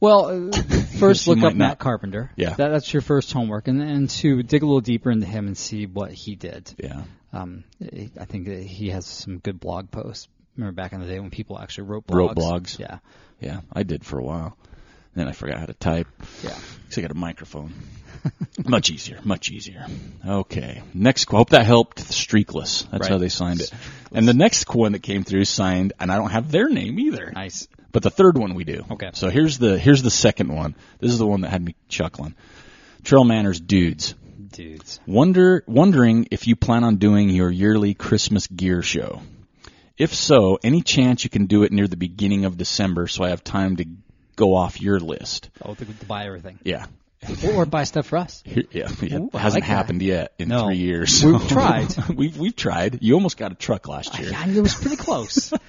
Well, 0.00 0.48
uh, 0.48 0.62
first 0.98 1.28
look 1.28 1.38
up 1.38 1.44
not- 1.44 1.56
Matt 1.56 1.78
Carpenter. 1.78 2.32
Yeah. 2.34 2.54
That, 2.54 2.70
that's 2.70 2.92
your 2.92 3.02
first 3.02 3.32
homework, 3.32 3.68
and 3.68 3.80
and 3.80 4.10
to 4.10 4.42
dig 4.42 4.62
a 4.62 4.66
little 4.66 4.80
deeper 4.80 5.10
into 5.12 5.26
him 5.26 5.46
and 5.46 5.56
see 5.56 5.86
what 5.86 6.10
he 6.10 6.34
did. 6.34 6.74
Yeah. 6.78 7.02
Um, 7.32 7.64
I 7.82 8.24
think 8.24 8.46
that 8.46 8.62
he 8.62 8.90
has 8.90 9.06
some 9.06 9.38
good 9.38 9.60
blog 9.60 9.90
posts. 9.90 10.28
Remember 10.56 10.74
back 10.74 10.92
in 10.92 11.00
the 11.00 11.06
day 11.06 11.20
when 11.20 11.30
people 11.30 11.58
actually 11.58 11.84
wrote 11.88 12.06
blogs? 12.06 12.14
Wrote 12.16 12.36
blogs. 12.36 12.78
Yeah. 12.78 12.98
Yeah, 13.40 13.60
I 13.72 13.82
did 13.84 14.04
for 14.04 14.18
a 14.18 14.24
while. 14.24 14.56
Then 15.14 15.28
I 15.28 15.32
forgot 15.32 15.58
how 15.58 15.66
to 15.66 15.74
type. 15.74 16.06
Yeah. 16.42 16.50
Cause 16.50 16.98
I 16.98 17.00
got 17.02 17.10
a 17.10 17.14
microphone. 17.14 17.72
much 18.66 18.90
easier, 18.90 19.20
much 19.24 19.50
easier. 19.50 19.86
Okay, 20.26 20.82
next. 20.94 21.28
Hope 21.30 21.50
that 21.50 21.64
helped. 21.66 21.98
Streakless. 21.98 22.88
That's 22.90 23.02
Right. 23.02 23.10
how 23.10 23.18
they 23.18 23.28
signed 23.28 23.60
it. 23.60 23.70
And 24.12 24.26
the 24.26 24.34
next 24.34 24.72
one 24.74 24.92
that 24.92 25.02
came 25.02 25.24
through 25.24 25.44
signed, 25.44 25.92
and 26.00 26.10
I 26.10 26.16
don't 26.16 26.30
have 26.30 26.50
their 26.50 26.68
name 26.68 26.98
either. 26.98 27.30
Nice. 27.34 27.68
But 27.92 28.02
the 28.02 28.10
third 28.10 28.36
one 28.36 28.54
we 28.54 28.64
do. 28.64 28.84
Okay. 28.90 29.10
So 29.14 29.28
here's 29.28 29.58
the 29.58 29.78
here's 29.78 30.02
the 30.02 30.10
second 30.10 30.54
one. 30.54 30.74
This 30.98 31.10
is 31.12 31.18
the 31.18 31.26
one 31.26 31.40
that 31.42 31.50
had 31.50 31.64
me 31.64 31.74
chuckling. 31.88 32.34
Trail 33.04 33.24
Manners 33.24 33.60
dudes. 33.60 34.14
Dudes. 34.52 35.00
Wonder 35.06 35.62
wondering 35.66 36.28
if 36.30 36.46
you 36.46 36.56
plan 36.56 36.84
on 36.84 36.96
doing 36.96 37.30
your 37.30 37.50
yearly 37.50 37.94
Christmas 37.94 38.46
gear 38.46 38.82
show. 38.82 39.22
If 39.96 40.14
so, 40.14 40.58
any 40.62 40.82
chance 40.82 41.24
you 41.24 41.30
can 41.30 41.46
do 41.46 41.64
it 41.64 41.72
near 41.72 41.88
the 41.88 41.96
beginning 41.96 42.44
of 42.44 42.56
December 42.56 43.08
so 43.08 43.24
I 43.24 43.30
have 43.30 43.42
time 43.42 43.76
to 43.76 43.86
go 44.36 44.54
off 44.54 44.80
your 44.80 45.00
list? 45.00 45.50
Oh, 45.62 45.74
to, 45.74 45.84
to 45.84 46.06
buy 46.06 46.26
everything. 46.26 46.58
Yeah. 46.62 46.86
Or, 47.54 47.66
buy 47.66 47.84
stuff 47.84 48.06
for 48.06 48.16
us. 48.18 48.42
Here, 48.46 48.62
yeah, 48.70 48.84
Ooh, 48.90 49.30
hasn't 49.32 49.32
like 49.34 49.52
that. 49.54 49.62
happened 49.62 50.02
yet 50.02 50.32
in 50.38 50.48
No. 50.48 50.66
three 50.66 50.76
years. 50.76 51.24
We've 51.24 51.48
tried. 51.48 51.88
we've 52.14 52.38
we've 52.38 52.54
tried. 52.56 52.98
You 53.02 53.14
almost 53.14 53.36
got 53.36 53.50
a 53.52 53.56
truck 53.56 53.88
last 53.88 54.18
year. 54.18 54.30
Yeah, 54.30 54.48
it 54.48 54.60
was 54.60 54.74
pretty 54.74 54.96
close. 54.96 55.52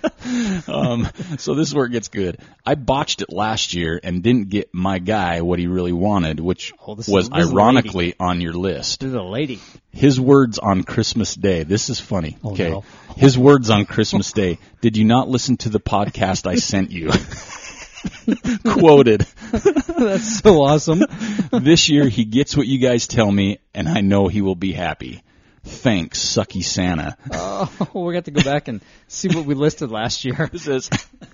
Um, 0.68 1.08
so 1.38 1.56
this 1.56 1.70
is 1.70 1.74
where 1.74 1.86
it 1.86 1.92
gets 1.92 2.10
good. 2.10 2.40
I 2.66 2.76
botched 2.76 3.22
it 3.22 3.32
last 3.32 3.74
year 3.74 4.00
and 4.04 4.22
didn't 4.22 4.50
get 4.50 4.70
my 4.74 5.00
guy 5.00 5.42
what 5.42 5.60
he 5.60 5.68
really 5.68 5.94
wanted, 5.94 6.40
which 6.40 6.74
Oh, 6.86 6.96
was 6.96 7.08
is 7.08 7.32
ironically 7.32 8.14
on 8.20 8.42
your 8.42 8.54
list. 8.54 9.00
This 9.00 9.08
is 9.10 9.14
a 9.16 9.22
lady. 9.24 9.60
His 9.92 10.20
words 10.20 10.60
on 10.60 10.84
Christmas 10.84 11.34
Day. 11.34 11.64
This 11.64 11.90
is 11.90 12.00
funny. 12.00 12.38
Oh, 12.44 12.52
okay. 12.52 12.70
no. 12.70 12.84
His 13.16 13.38
words 13.38 13.70
on 13.70 13.86
Christmas 13.86 14.32
Day. 14.34 14.60
Did 14.82 14.98
you 14.98 15.06
not 15.06 15.30
listen 15.30 15.58
to 15.58 15.70
the 15.70 15.80
podcast 15.80 16.46
I 16.46 16.56
sent 16.56 16.92
you? 16.92 17.12
Quoted. 18.66 19.26
That's 19.52 20.40
so 20.40 20.62
awesome. 20.62 21.04
This 21.52 21.90
year 21.90 22.08
he 22.08 22.26
gets 22.26 22.56
what 22.56 22.68
you 22.68 22.78
guys 22.78 23.08
tell 23.08 23.32
me 23.32 23.60
and 23.74 23.90
I 23.90 24.02
know 24.02 24.28
he 24.28 24.42
will 24.42 24.56
be 24.56 24.72
happy. 24.72 25.24
Thanks, 25.64 26.20
sucky 26.20 26.64
Santa. 26.64 27.18
Oh, 27.32 27.90
we 27.94 28.14
got 28.14 28.26
to 28.26 28.32
go 28.32 28.44
back 28.44 28.68
and 28.68 28.82
see 29.08 29.28
what 29.30 29.46
we 29.46 29.56
listed 29.56 29.92
last 29.92 30.26
year. 30.26 30.50
It 30.54 30.60
says, 30.60 30.90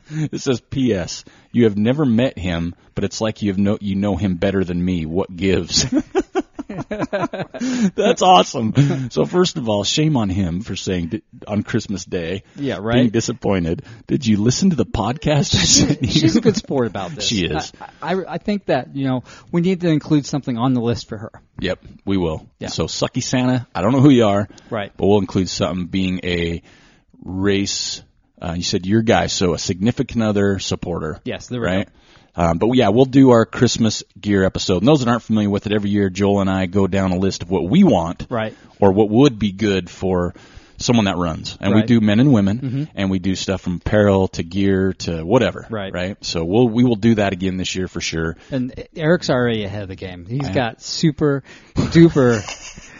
it 0.10 0.39
says, 0.39 0.62
P.S. 0.62 1.25
You 1.51 1.65
have 1.65 1.78
never 1.78 2.06
met 2.06 2.38
him, 2.38 2.75
but 2.95 3.04
it's 3.04 3.21
like 3.21 3.41
you 3.41 3.51
have 3.51 3.60
no, 3.60 3.78
you 3.82 3.95
know 3.95 4.15
him 4.15 4.36
better 4.36 4.63
than 4.63 4.84
me. 4.84 5.06
What 5.06 5.36
gives? 5.36 5.86
That's 7.95 8.21
awesome. 8.21 9.09
So 9.11 9.25
first 9.25 9.57
of 9.57 9.69
all, 9.69 9.83
shame 9.83 10.17
on 10.17 10.29
him 10.29 10.61
for 10.61 10.75
saying 10.75 11.21
on 11.47 11.63
Christmas 11.63 12.05
Day, 12.05 12.43
Yeah, 12.55 12.77
right. 12.81 12.95
being 12.95 13.09
disappointed. 13.09 13.83
Did 14.07 14.25
you 14.25 14.38
listen 14.38 14.69
to 14.71 14.75
the 14.75 14.85
podcast? 14.85 15.55
You? 16.05 16.09
She's 16.09 16.35
a 16.35 16.41
good 16.41 16.55
sport 16.55 16.88
about 16.88 17.11
this. 17.11 17.25
She 17.25 17.45
is. 17.45 17.71
I, 18.01 18.13
I, 18.15 18.33
I 18.33 18.38
think 18.38 18.65
that 18.65 18.95
you 18.95 19.07
know 19.07 19.23
we 19.51 19.61
need 19.61 19.81
to 19.81 19.89
include 19.89 20.25
something 20.25 20.57
on 20.57 20.73
the 20.73 20.81
list 20.81 21.07
for 21.09 21.17
her. 21.17 21.31
Yep, 21.59 21.79
we 22.05 22.17
will. 22.17 22.47
Yeah. 22.59 22.67
So 22.69 22.85
sucky 22.85 23.23
Santa. 23.23 23.67
I 23.73 23.81
don't 23.81 23.91
know 23.91 24.01
who 24.01 24.09
you 24.09 24.25
are, 24.25 24.47
Right. 24.69 24.91
But 24.95 25.07
we'll 25.07 25.19
include 25.19 25.49
something 25.49 25.88
being 25.88 26.19
a 26.23 26.61
race. 27.23 28.01
Uh, 28.41 28.53
you 28.57 28.63
said 28.63 28.85
your 28.85 29.01
guy, 29.01 29.27
so 29.27 29.53
a 29.53 29.57
significant 29.57 30.21
other 30.23 30.59
supporter. 30.59 31.21
Yes, 31.23 31.47
there 31.47 31.61
we 31.61 31.67
right. 31.67 31.89
Um, 32.38 32.58
but 32.58 32.69
yeah, 32.74 32.89
we'll 32.89 33.06
do 33.06 33.32
our 33.32 33.45
Christmas 33.45 34.04
gear 34.19 34.43
episode. 34.43 34.80
And 34.80 34.88
those 34.88 35.00
that 35.00 35.10
aren't 35.10 35.24
familiar 35.24 35.50
with 35.50 35.65
it, 35.67 35.74
every 35.74 35.89
year 35.89 36.10
Joel 36.10 36.41
and 36.41 36.50
I 36.50 36.65
go 36.65 36.86
down 36.88 37.12
a 37.12 37.17
list 37.17 37.43
of 37.43 37.50
what 37.50 37.69
we 37.69 37.84
want, 37.84 38.28
Right. 38.30 38.54
or 38.80 38.91
what 38.91 39.10
would 39.10 39.39
be 39.39 39.52
good 39.52 39.89
for 39.89 40.34
someone 40.78 41.06
that 41.06 41.15
runs. 41.15 41.58
And 41.62 41.69
we 41.74 41.76
Right. 41.82 41.86
Mm-hmm. 41.88 42.00
do 42.00 42.06
men 42.06 42.19
and 42.19 42.34
women, 42.34 42.89
and 42.95 43.10
we 43.10 43.19
do 43.19 43.36
stuff 43.36 43.62
from 43.62 43.76
apparel 43.76 44.28
to 44.30 44.43
gear 44.43 44.91
to 45.00 45.24
whatever. 45.26 45.65
Right. 45.69 45.93
Right. 45.93 46.17
So 46.26 46.43
we'll 46.43 46.67
we 46.67 46.84
will 46.84 46.98
do 46.98 47.15
that 47.15 47.32
again 47.32 47.56
this 47.56 47.74
year 47.76 47.88
for 47.88 48.02
sure. 48.02 48.36
And 48.52 48.74
Eric's 48.93 49.30
already 49.30 49.63
ahead 49.63 49.84
of 49.84 49.88
the 49.88 49.95
game. 49.95 50.26
He's 50.26 50.43
I 50.43 50.50
am. 50.50 50.54
got 50.54 50.82
super 50.82 51.43
duper 51.76 52.41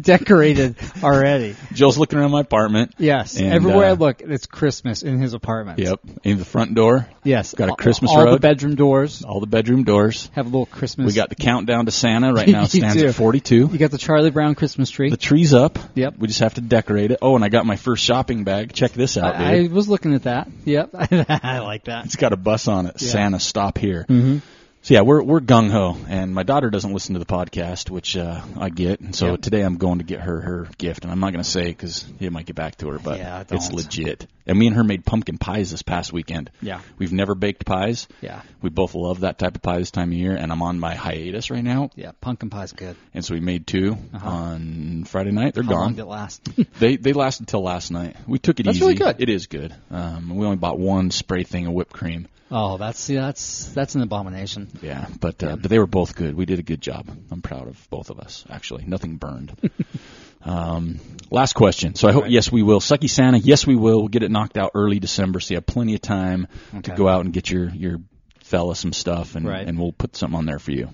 decorated 0.00 0.76
already. 1.02 1.56
Joel's 1.72 1.98
looking 1.98 2.18
around 2.18 2.30
my 2.30 2.40
apartment. 2.40 2.94
Yes, 2.98 3.38
And, 3.38 3.52
everywhere 3.52 3.86
I 3.86 3.90
uh, 3.90 3.94
look, 3.96 4.20
it's 4.20 4.46
Christmas 4.46 5.02
in 5.02 5.18
his 5.18 5.34
apartment. 5.34 5.78
Yep. 5.78 6.00
In 6.24 6.38
the 6.38 6.44
front 6.44 6.74
door, 6.74 7.08
Yes, 7.24 7.54
Got 7.54 7.68
a 7.68 7.70
all- 7.72 7.76
Christmas 7.76 8.10
all 8.10 8.20
the 8.20 8.26
rug. 8.32 8.40
bedroom 8.40 8.74
doors 8.74 9.22
all 9.24 9.38
the 9.40 9.46
bedroom 9.46 9.84
doors. 9.84 10.28
have 10.34 10.46
a 10.46 10.48
little 10.48 10.66
Christmas. 10.66 11.06
We 11.06 11.12
got 11.12 11.28
the 11.28 11.36
countdown 11.36 11.86
to 11.86 11.92
Santa 11.92 12.32
right 12.32 12.48
now. 12.48 12.62
It 12.64 12.70
stands 12.70 12.96
do. 13.00 13.06
at 13.08 13.14
42. 13.14 13.68
you 13.72 13.78
got 13.78 13.90
the 13.90 13.98
Charlie 13.98 14.30
Brown 14.30 14.54
Christmas 14.54 14.90
tree. 14.90 15.10
The 15.10 15.16
tree's 15.16 15.54
up. 15.54 15.78
Yep. 15.94 16.14
We 16.18 16.26
just 16.28 16.40
have 16.40 16.54
to 16.54 16.60
decorate 16.60 17.10
it. 17.12 17.18
Oh, 17.22 17.36
and 17.36 17.44
I 17.44 17.48
got 17.48 17.64
my 17.66 17.76
first 17.76 18.04
shopping 18.04 18.44
bag. 18.44 18.72
Check 18.72 18.92
this 18.92 19.16
out, 19.16 19.38
dude. 19.38 19.46
I, 19.46 19.64
I 19.64 19.68
was 19.68 19.88
looking 19.88 20.14
at 20.14 20.24
that. 20.24 20.48
Yep, 20.64 20.90
I 20.94 21.60
like 21.60 21.84
that. 21.84 22.06
it's 22.06 22.16
got 22.16 22.32
a 22.32 22.36
bus 22.36 22.66
on 22.68 22.86
it. 22.86 22.96
Yeah. 23.00 23.08
Santa, 23.08 23.40
stop 23.40 23.78
here. 23.78 24.04
Mm-hmm. 24.08 24.38
So 24.84 24.94
yeah, 24.94 25.02
we're 25.02 25.22
we're 25.22 25.38
gung 25.38 25.70
ho, 25.70 25.96
and 26.08 26.34
my 26.34 26.42
daughter 26.42 26.68
doesn't 26.68 26.92
listen 26.92 27.12
to 27.12 27.20
the 27.20 27.24
podcast, 27.24 27.88
which 27.88 28.16
uh, 28.16 28.40
I 28.58 28.68
get. 28.68 28.98
And 28.98 29.14
so 29.14 29.30
Yep. 29.32 29.42
today 29.42 29.60
I'm 29.62 29.76
going 29.76 29.98
to 29.98 30.04
get 30.04 30.20
her 30.20 30.40
her 30.40 30.68
gift, 30.76 31.04
and 31.04 31.12
I'm 31.12 31.20
not 31.20 31.32
going 31.32 31.42
to 31.44 31.48
say 31.48 31.66
because 31.66 32.04
it 32.18 32.32
might 32.32 32.46
get 32.46 32.56
back 32.56 32.76
to 32.78 32.88
her, 32.88 32.98
but 32.98 33.18
Yeah, 33.18 33.44
it's 33.48 33.70
legit. 33.70 34.26
And 34.46 34.58
me 34.58 34.66
and 34.66 34.76
her 34.76 34.84
made 34.84 35.04
pumpkin 35.04 35.38
pies 35.38 35.70
this 35.70 35.82
past 35.82 36.12
weekend. 36.12 36.50
Yeah. 36.60 36.80
We've 36.98 37.12
never 37.12 37.34
baked 37.34 37.64
pies. 37.64 38.08
Yeah, 38.20 38.42
We 38.60 38.70
both 38.70 38.94
love 38.94 39.20
that 39.20 39.38
type 39.38 39.54
of 39.56 39.62
pie 39.62 39.78
this 39.78 39.90
time 39.92 40.08
of 40.10 40.14
year, 40.18 40.34
and 40.34 40.50
I'm 40.50 40.62
on 40.62 40.80
my 40.80 40.94
hiatus 40.94 41.50
right 41.50 41.62
now, 41.62 41.90
yeah. 41.94 42.12
Pumpkin 42.20 42.50
pie's 42.50 42.72
good. 42.72 42.96
and 43.14 43.24
so 43.24 43.34
we 43.34 43.40
made 43.40 43.66
2 43.66 43.96
Uh-huh. 44.14 44.28
on 44.28 45.04
Friday 45.04 45.30
night. 45.30 45.54
They're 45.54 45.62
How 45.62 45.70
gone. 45.70 45.80
long 45.80 45.94
did 45.94 46.02
it 46.02 46.06
last? 46.06 46.48
They 46.80 46.96
they 46.96 47.12
lasted 47.12 47.46
till 47.48 47.62
last 47.62 47.90
night. 47.90 48.16
We 48.26 48.38
took 48.38 48.58
it 48.58 48.64
That's 48.64 48.76
easy. 48.76 48.84
really 48.84 48.94
good. 48.96 49.16
It 49.20 49.28
is 49.28 49.46
good. 49.46 49.74
Um, 49.90 50.34
we 50.34 50.44
only 50.44 50.56
bought 50.56 50.78
one 50.78 51.10
spray 51.10 51.44
thing 51.44 51.66
of 51.66 51.72
whipped 51.74 51.92
cream. 51.92 52.26
oh, 52.50 52.76
that's 52.76 52.98
see, 53.00 53.14
that's 53.14 53.66
that's 53.72 53.94
an 53.94 54.02
abomination. 54.02 54.68
Yeah, 54.82 55.06
but 55.20 55.42
uh, 55.42 55.56
but 55.56 55.70
they 55.70 55.78
were 55.78 55.86
both 55.86 56.14
good. 56.16 56.34
We 56.34 56.44
did 56.46 56.58
a 56.58 56.62
good 56.62 56.80
job. 56.82 57.08
I'm 57.30 57.40
proud 57.42 57.68
of 57.68 57.88
both 57.90 58.10
of 58.10 58.18
us. 58.18 58.44
Actually, 58.50 58.84
nothing 58.86 59.16
burned. 59.16 59.56
um, 60.44 61.00
last 61.30 61.54
question. 61.54 61.94
So 61.94 62.08
I 62.08 62.12
hope 62.12 62.22
Right. 62.24 62.32
yes 62.32 62.50
we 62.52 62.62
will. 62.62 62.80
Sucky 62.80 63.08
Santa. 63.08 63.38
Yes 63.38 63.66
we 63.66 63.76
will. 63.76 64.00
We'll 64.00 64.08
get 64.08 64.22
it 64.22 64.30
knocked 64.30 64.56
out 64.58 64.72
early 64.74 64.98
December, 64.98 65.40
so 65.40 65.54
you 65.54 65.56
have 65.56 65.66
plenty 65.66 65.94
of 65.94 66.00
time 66.02 66.46
to 66.82 66.94
go 66.94 67.08
out 67.08 67.24
and 67.24 67.32
get 67.32 67.50
your 67.50 67.68
your 67.70 67.98
fella 68.44 68.74
some 68.76 68.92
stuff, 68.92 69.34
and 69.36 69.46
Right. 69.46 69.66
and 69.66 69.78
we'll 69.78 69.92
put 69.92 70.16
something 70.16 70.36
on 70.38 70.46
there 70.46 70.58
for 70.58 70.72
you. 70.72 70.88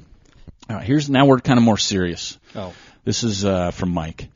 All 0.71 0.77
right. 0.77 0.85
Here's 0.85 1.09
now 1.11 1.27
we're 1.27 1.41
kind 1.41 1.59
of 1.59 1.65
more 1.65 1.79
serious. 1.79 2.39
Oh, 2.55 2.73
This 3.05 3.25
is 3.25 3.45
uh, 3.45 3.71
from 3.71 3.93
Mike 3.95 4.29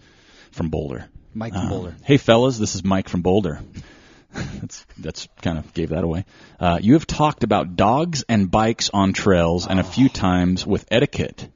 from 0.51 0.71
Boulder. 0.71 1.07
Mike 1.35 1.53
from 1.53 1.67
Uh, 1.67 1.69
Boulder. 1.71 1.95
Hey 2.05 2.17
fellas, 2.17 2.59
this 2.59 2.75
is 2.75 2.85
Mike 2.85 3.09
from 3.09 3.23
Boulder. 3.23 3.61
that's 4.33 4.87
that's 4.99 5.29
kind 5.43 5.59
of 5.59 5.75
gave 5.75 5.91
that 5.91 6.05
away. 6.05 6.25
Uh, 6.59 6.79
you 6.81 6.95
have 6.95 7.07
talked 7.07 7.45
about 7.45 7.77
dogs 7.77 8.25
and 8.29 8.51
bikes 8.51 8.89
on 8.93 9.13
trails 9.13 9.67
and 9.67 9.79
a 9.79 9.85
few 9.85 10.09
times 10.09 10.67
with 10.67 10.87
etiquette, 10.91 11.49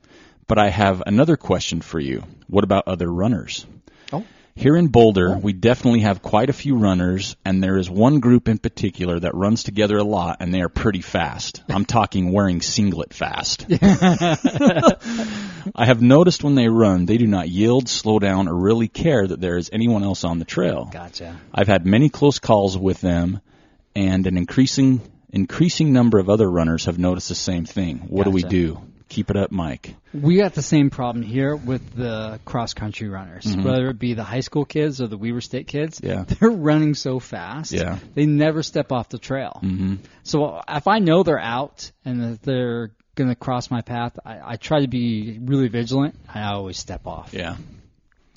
but 0.47 0.59
I 0.59 0.71
have 0.71 1.03
another 1.07 1.37
question 1.37 1.81
for 1.81 1.99
you. 1.99 2.23
What 2.49 2.65
about 2.65 2.87
other 2.87 3.11
runners? 3.11 3.67
Oh. 4.13 4.25
Here 4.55 4.77
in 4.77 4.89
Boulder, 4.89 5.35
oh. 5.35 5.39
we 5.39 5.53
definitely 5.53 6.01
have 6.01 6.23
quite 6.23 6.49
a 6.49 6.55
few 6.55 6.77
runners, 6.77 7.37
and 7.45 7.63
there 7.63 7.77
is 7.77 7.91
one 7.91 8.21
group 8.21 8.49
in 8.49 8.59
particular 8.59 9.21
that 9.21 9.35
runs 9.35 9.65
together 9.65 9.99
a 9.99 10.05
lot, 10.05 10.39
and 10.41 10.55
they 10.55 10.63
are 10.63 10.69
pretty 10.69 11.03
fast. 11.03 11.63
I'm 11.69 11.85
talking 11.85 12.33
wearing 12.33 12.63
singlet 12.63 13.13
fast. 13.13 13.67
I 13.71 14.37
have 15.85 16.01
noticed 16.01 16.43
when 16.43 16.55
they 16.55 16.69
run, 16.69 17.07
they 17.07 17.19
do 17.19 17.27
not 17.27 17.49
yield, 17.49 17.89
slow 17.89 18.19
down, 18.19 18.49
or 18.49 18.55
really 18.55 18.89
care 18.89 19.27
that 19.27 19.41
there 19.41 19.57
is 19.57 19.69
anyone 19.73 20.05
else 20.05 20.25
on 20.25 20.39
the 20.39 20.45
trail. 20.45 20.89
Gotcha. 20.91 21.39
I've 21.53 21.69
had 21.69 21.85
many 21.85 22.09
close 22.09 22.39
calls 22.39 22.79
with 22.79 23.01
them, 23.01 23.41
and 23.95 24.27
an 24.27 24.37
increasing 24.37 25.01
increasing 25.31 25.93
number 25.93 26.19
of 26.19 26.31
other 26.31 26.51
runners 26.51 26.87
have 26.87 26.99
noticed 26.99 27.29
the 27.29 27.35
same 27.35 27.67
thing. 27.67 27.99
What 28.09 28.25
do 28.25 28.31
we 28.31 28.43
do? 28.43 28.81
Keep 29.09 29.31
it 29.31 29.37
up, 29.37 29.53
Mike. 29.53 29.95
We 30.13 30.37
got 30.37 30.55
the 30.55 30.63
same 30.63 30.91
problem 30.91 31.23
here 31.25 31.55
with 31.55 31.95
the 31.95 32.41
cross 32.45 32.75
country 32.75 33.09
runners, 33.09 33.47
whether 33.57 33.89
it 33.89 33.99
be 34.01 34.15
the 34.15 34.25
high 34.25 34.41
school 34.41 34.65
kids 34.65 35.01
or 35.01 35.07
the 35.07 35.17
Weber 35.17 35.41
State 35.41 35.69
kids. 35.69 36.01
Mm-hmm. 36.01 36.09
Yeah. 36.09 36.25
They're 36.41 36.51
running 36.51 36.95
so 36.95 37.21
fast. 37.21 37.71
Yeah. 37.73 37.99
They 38.15 38.27
never 38.27 38.65
step 38.65 38.91
off 38.91 39.09
the 39.09 39.19
trail. 39.19 39.59
hmm 39.61 39.97
So 40.25 40.61
if 40.69 40.89
I 40.89 40.99
know 40.99 41.23
they're 41.23 41.39
out 41.39 41.93
and 42.05 42.21
that 42.21 42.43
they're 42.43 42.91
going 43.15 43.31
to 43.31 43.37
cross 43.37 43.71
my 43.71 43.81
path, 43.81 44.19
I, 44.25 44.41
I 44.53 44.57
try 44.57 44.81
to 44.81 44.89
be 44.89 45.39
really 45.41 45.69
vigilant. 45.69 46.17
I 46.29 46.43
always 46.53 46.77
step 46.77 47.07
off. 47.07 47.33
Yeah. 47.33 47.57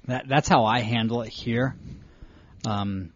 That, 0.06 0.28
that's 0.28 0.48
how 0.48 0.66
I 0.66 0.82
handle 0.82 1.24
it 1.24 1.30
here. 1.30 1.76
Um, 2.66 3.12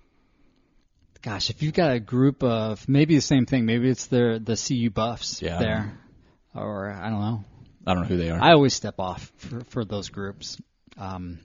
gosh, 1.21 1.49
if 1.51 1.61
you've 1.61 1.73
got 1.73 1.91
a 1.91 1.99
group 1.99 2.43
of 2.43 2.87
maybe 2.89 3.15
the 3.15 3.21
same 3.21 3.45
thing, 3.45 3.65
maybe 3.65 3.89
it's 3.89 4.07
the 4.07 4.41
the 4.43 4.55
CU 4.55 4.89
buffs 4.89 5.41
Yeah. 5.41 5.59
there, 5.59 5.97
or 6.55 6.89
I 6.89 7.09
don't 7.09 7.21
know. 7.21 7.43
I 7.85 7.93
don't 7.93 8.03
know 8.03 8.07
who 8.09 8.17
they 8.17 8.29
are. 8.29 8.41
I 8.41 8.53
always 8.53 8.73
step 8.73 8.95
off 8.99 9.31
for, 9.37 9.61
for 9.65 9.85
those 9.85 10.09
groups. 10.09 10.57
Um, 10.97 11.39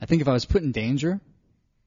I 0.00 0.06
think 0.06 0.22
if 0.22 0.28
I 0.28 0.32
was 0.32 0.44
put 0.44 0.62
in 0.62 0.72
danger 0.72 1.20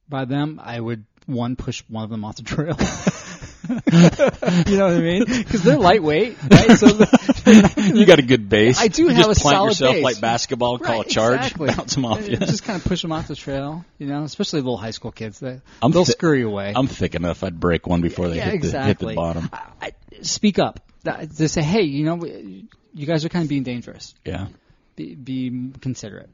by 0.07 0.25
them, 0.25 0.61
I 0.63 0.79
would 0.79 1.05
one 1.25 1.55
push 1.55 1.83
one 1.89 2.03
of 2.03 2.09
them 2.09 2.23
off 2.23 2.37
the 2.37 2.43
trail. 2.43 2.77
you 4.67 4.77
know 4.77 4.85
what 4.85 4.95
I 4.95 4.99
mean? 4.99 5.25
Because 5.25 5.63
they're 5.63 5.77
lightweight, 5.77 6.37
right? 6.49 6.77
So 6.77 6.87
you 7.81 8.05
got 8.05 8.19
a 8.19 8.25
good 8.25 8.47
base. 8.47 8.79
I 8.79 8.87
do 8.87 9.03
you 9.03 9.07
have 9.09 9.25
just 9.25 9.39
a 9.39 9.41
plant 9.41 9.55
solid 9.55 9.69
yourself 9.69 9.95
base. 9.95 10.03
like 10.03 10.21
basketball, 10.21 10.77
call 10.77 11.01
a 11.01 11.05
charge, 11.05 11.39
exactly. 11.39 11.67
bounce 11.67 11.95
them 11.95 12.05
off. 12.05 12.27
You. 12.27 12.37
Just 12.37 12.63
kind 12.63 12.79
of 12.79 12.85
push 12.85 13.01
them 13.01 13.11
off 13.11 13.27
the 13.27 13.35
trail, 13.35 13.83
you 13.97 14.07
know, 14.07 14.23
especially 14.23 14.61
little 14.61 14.77
high 14.77 14.91
school 14.91 15.11
kids. 15.11 15.39
They, 15.39 15.59
I'm 15.81 15.91
they'll 15.91 16.05
thi- 16.05 16.11
scurry 16.11 16.43
away. 16.43 16.73
I'm 16.75 16.87
thick 16.87 17.15
enough. 17.15 17.43
I'd 17.43 17.59
break 17.59 17.87
one 17.87 18.01
before 18.01 18.29
they 18.29 18.37
yeah, 18.37 18.51
hit, 18.51 18.61
the, 18.61 18.83
hit 18.83 18.99
the 18.99 19.13
bottom. 19.13 19.49
I, 19.51 19.61
I, 19.81 19.93
speak 20.21 20.59
up. 20.59 20.79
That- 21.05 21.29
They 21.29 21.47
say, 21.47 21.61
hey, 21.63 21.81
you 21.83 22.03
know, 22.05 22.23
you 22.23 23.05
guys 23.05 23.25
are 23.25 23.29
kind 23.29 23.43
of 23.43 23.49
being 23.49 23.63
dangerous. 23.63 24.13
Yeah. 24.25 24.47
be, 24.95 25.15
be 25.15 25.71
considerate. 25.81 26.29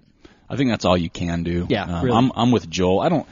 I 0.49 0.55
think 0.57 0.69
that's 0.69 0.83
all 0.85 0.97
you 0.97 1.09
can 1.09 1.43
do. 1.43 1.67
Yeah, 1.69 1.83
Um, 1.85 2.03
really. 2.05 2.17
I'm 2.17 2.31
I'm 2.35 2.51
with 2.51 2.69
Joel. 2.69 2.99
I 2.99 3.07
don't. 3.09 3.25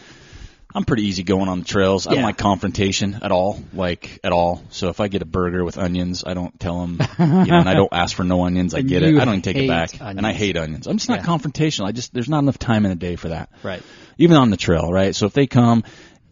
I'm 0.73 0.85
pretty 0.85 1.03
easy 1.07 1.23
going 1.23 1.49
on 1.49 1.59
the 1.59 1.65
trails. 1.65 2.05
I 2.05 2.13
don't 2.13 2.21
like 2.23 2.37
confrontation 2.37 3.17
at 3.23 3.31
all, 3.31 3.59
like 3.73 4.19
at 4.23 4.31
all. 4.31 4.63
So 4.69 4.89
if 4.89 4.99
I 4.99 5.07
get 5.07 5.23
a 5.23 5.25
burger 5.25 5.65
with 5.65 5.79
onions, 5.79 6.23
I 6.25 6.35
don't 6.35 6.57
tell 6.59 6.79
them, 6.81 6.99
you 7.17 7.25
know, 7.25 7.57
and 7.59 7.67
I 7.67 7.73
don't 7.73 7.91
ask 7.91 8.15
for 8.15 8.23
no 8.23 8.45
onions. 8.45 8.75
I 8.75 8.81
get 8.81 9.01
it. 9.01 9.15
I 9.17 9.25
don't 9.25 9.29
even 9.33 9.41
take 9.41 9.57
it 9.57 9.67
back, 9.67 9.99
and 9.99 10.25
I 10.25 10.31
hate 10.31 10.57
onions. 10.57 10.85
I'm 10.87 10.97
just 10.97 11.09
not 11.09 11.19
Yeah. 11.21 11.25
confrontational. 11.25 11.87
I 11.87 11.91
just 11.91 12.13
there's 12.13 12.29
not 12.29 12.39
enough 12.39 12.59
time 12.59 12.85
in 12.85 12.91
a 12.91 12.95
day 12.95 13.15
for 13.15 13.29
that. 13.29 13.49
Right. 13.63 13.81
Even 14.19 14.37
on 14.37 14.51
the 14.51 14.57
trail, 14.57 14.91
right? 14.91 15.15
So 15.15 15.25
if 15.25 15.33
they 15.33 15.47
come, 15.47 15.83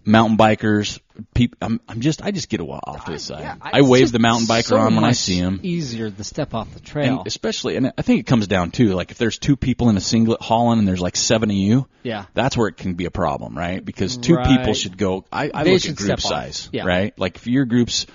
mountain 0.07 0.37
bikers, 0.37 0.99
people, 1.35 1.57
I'm 1.61 1.79
I'm 1.87 1.99
just 2.01 2.23
I 2.23 2.31
just 2.31 2.49
get 2.49 2.59
a 2.61 2.65
while 2.65 2.79
off 2.85 3.05
to 3.05 3.11
the 3.11 3.19
side. 3.19 3.57
I, 3.61 3.79
it's 3.79 3.87
wave 3.87 4.11
the 4.11 4.19
mountain 4.19 4.47
biker 4.47 4.63
so 4.63 4.77
on 4.77 4.95
when 4.95 5.03
I 5.03 5.11
see 5.11 5.35
him. 5.35 5.59
Easier 5.61 6.09
to 6.09 6.23
step 6.23 6.53
off 6.53 6.73
the 6.73 6.79
trail. 6.79 7.19
And 7.19 7.27
especially, 7.27 7.75
and 7.75 7.91
I 7.97 8.01
think 8.01 8.21
it 8.21 8.25
comes 8.25 8.47
down 8.47 8.71
to 8.71 8.93
like 8.93 9.11
if 9.11 9.17
there's 9.17 9.37
two 9.37 9.55
people 9.57 9.89
in 9.89 9.97
a 9.97 10.01
singlet 10.01 10.41
hauling 10.41 10.79
and 10.79 10.87
there's 10.87 11.01
like 11.01 11.15
seven 11.15 11.51
of 11.51 11.55
you, 11.57 11.87
yeah. 12.03 12.25
that's 12.33 12.55
where 12.57 12.67
it 12.69 12.77
can 12.77 12.93
be 12.95 13.05
a 13.05 13.11
problem, 13.11 13.57
right? 13.57 13.83
Because 13.83 14.17
two 14.17 14.35
Right. 14.35 14.47
people 14.57 14.73
should 14.73 14.97
go. 14.97 15.25
I, 15.31 15.51
I 15.53 15.63
They 15.65 15.73
look 15.73 15.85
at 15.85 15.95
group 15.95 16.19
size, 16.21 16.69
Yeah. 16.71 16.85
right? 16.85 17.17
Like 17.19 17.35
if 17.35 17.45
your 17.47 17.65
group's 17.65 18.05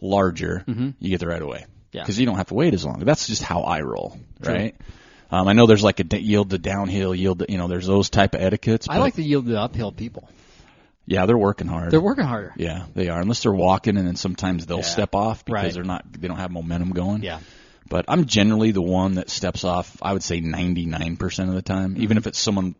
larger, 0.00 0.64
you 0.66 1.10
get 1.10 1.20
the 1.20 1.26
right 1.28 1.42
away 1.42 1.58
Mm-hmm. 1.66 1.70
Yeah. 1.98 2.02
because 2.02 2.18
you 2.18 2.26
don't 2.26 2.36
have 2.36 2.48
to 2.48 2.54
wait 2.54 2.74
as 2.74 2.84
long. 2.84 2.98
That's 3.00 3.26
just 3.26 3.42
how 3.42 3.62
I 3.62 3.80
roll, 3.80 4.18
right? 4.40 4.74
Um, 5.30 5.48
I 5.48 5.54
know 5.54 5.66
there's 5.66 5.82
like 5.82 5.98
a 5.98 6.04
d- 6.04 6.18
yield 6.18 6.50
to 6.50 6.58
downhill, 6.58 7.14
yield 7.14 7.38
to, 7.40 7.46
you 7.50 7.58
know, 7.58 7.66
there's 7.68 7.86
those 7.86 8.10
type 8.10 8.34
of 8.34 8.42
etiquettes. 8.42 8.86
I 8.88 8.98
like 8.98 9.14
to 9.14 9.22
yield 9.22 9.46
to 9.46 9.58
uphill 9.60 9.90
people. 9.92 10.28
Yeah, 11.06 11.26
they're 11.26 11.38
working 11.38 11.66
hard. 11.68 11.90
They're 11.92 12.00
working 12.00 12.24
harder. 12.24 12.52
yeah, 12.56 12.86
they 12.94 13.08
are. 13.08 13.20
Unless 13.20 13.42
they're 13.44 13.52
walking, 13.52 13.96
and 13.96 14.06
then 14.06 14.16
sometimes 14.16 14.66
they'll 14.66 14.78
Yeah. 14.78 14.82
step 14.82 15.14
off 15.14 15.44
because 15.44 15.62
Right. 15.62 15.72
they're 15.74 15.84
not, 15.84 16.04
they 16.12 16.28
don't 16.28 16.38
have 16.38 16.50
momentum 16.50 16.90
going. 16.90 17.22
Yeah. 17.22 17.38
But 17.88 18.04
I'm 18.08 18.24
generally 18.26 18.72
the 18.72 18.82
one 18.82 19.14
that 19.14 19.30
steps 19.30 19.62
off. 19.64 19.96
I 20.02 20.12
would 20.12 20.22
say 20.24 20.40
99% 20.40 21.48
of 21.48 21.54
the 21.54 21.62
time, 21.62 21.94
Mm-hmm. 21.94 22.02
even 22.02 22.16
if 22.18 22.26
it's 22.26 22.38
someone 22.38 22.74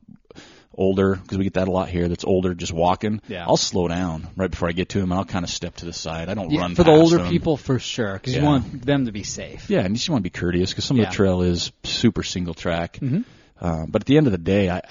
older, 0.78 1.14
because 1.16 1.38
we 1.38 1.44
get 1.44 1.54
that 1.54 1.68
a 1.68 1.70
lot 1.70 1.88
here. 1.88 2.08
That's 2.08 2.24
older, 2.24 2.52
just 2.54 2.72
walking. 2.72 3.22
Yeah. 3.28 3.46
I'll 3.46 3.56
slow 3.56 3.88
down 3.88 4.26
right 4.36 4.50
before 4.50 4.68
I 4.68 4.72
get 4.72 4.90
to 4.90 4.98
him, 4.98 5.10
and 5.10 5.14
I'll 5.18 5.24
kind 5.24 5.44
of 5.44 5.50
step 5.50 5.76
to 5.76 5.86
the 5.86 5.92
side. 5.92 6.28
I 6.28 6.34
don't 6.34 6.50
Yeah, 6.50 6.60
run 6.62 6.74
for 6.74 6.84
the 6.84 6.90
older 6.90 7.18
them. 7.18 7.30
people, 7.30 7.56
for 7.56 7.78
sure, 7.78 8.14
because 8.14 8.34
Yeah. 8.34 8.40
you 8.40 8.44
want 8.46 8.84
them 8.84 9.06
to 9.06 9.12
be 9.12 9.22
safe. 9.22 9.70
Yeah, 9.70 9.80
and 9.80 9.90
you 9.90 9.96
just 9.96 10.10
want 10.10 10.20
to 10.20 10.30
be 10.30 10.38
courteous 10.38 10.70
because 10.70 10.84
some 10.84 10.98
of 11.00 11.06
the 11.06 11.12
trail 11.12 11.40
is 11.42 11.72
super 11.84 12.22
single 12.22 12.52
track. 12.54 12.98
Mhm. 13.00 13.24
Uh, 13.58 13.86
but 13.88 14.02
at 14.02 14.06
the 14.06 14.18
end 14.18 14.26
of 14.26 14.32
the 14.32 14.38
day, 14.38 14.68
I. 14.68 14.82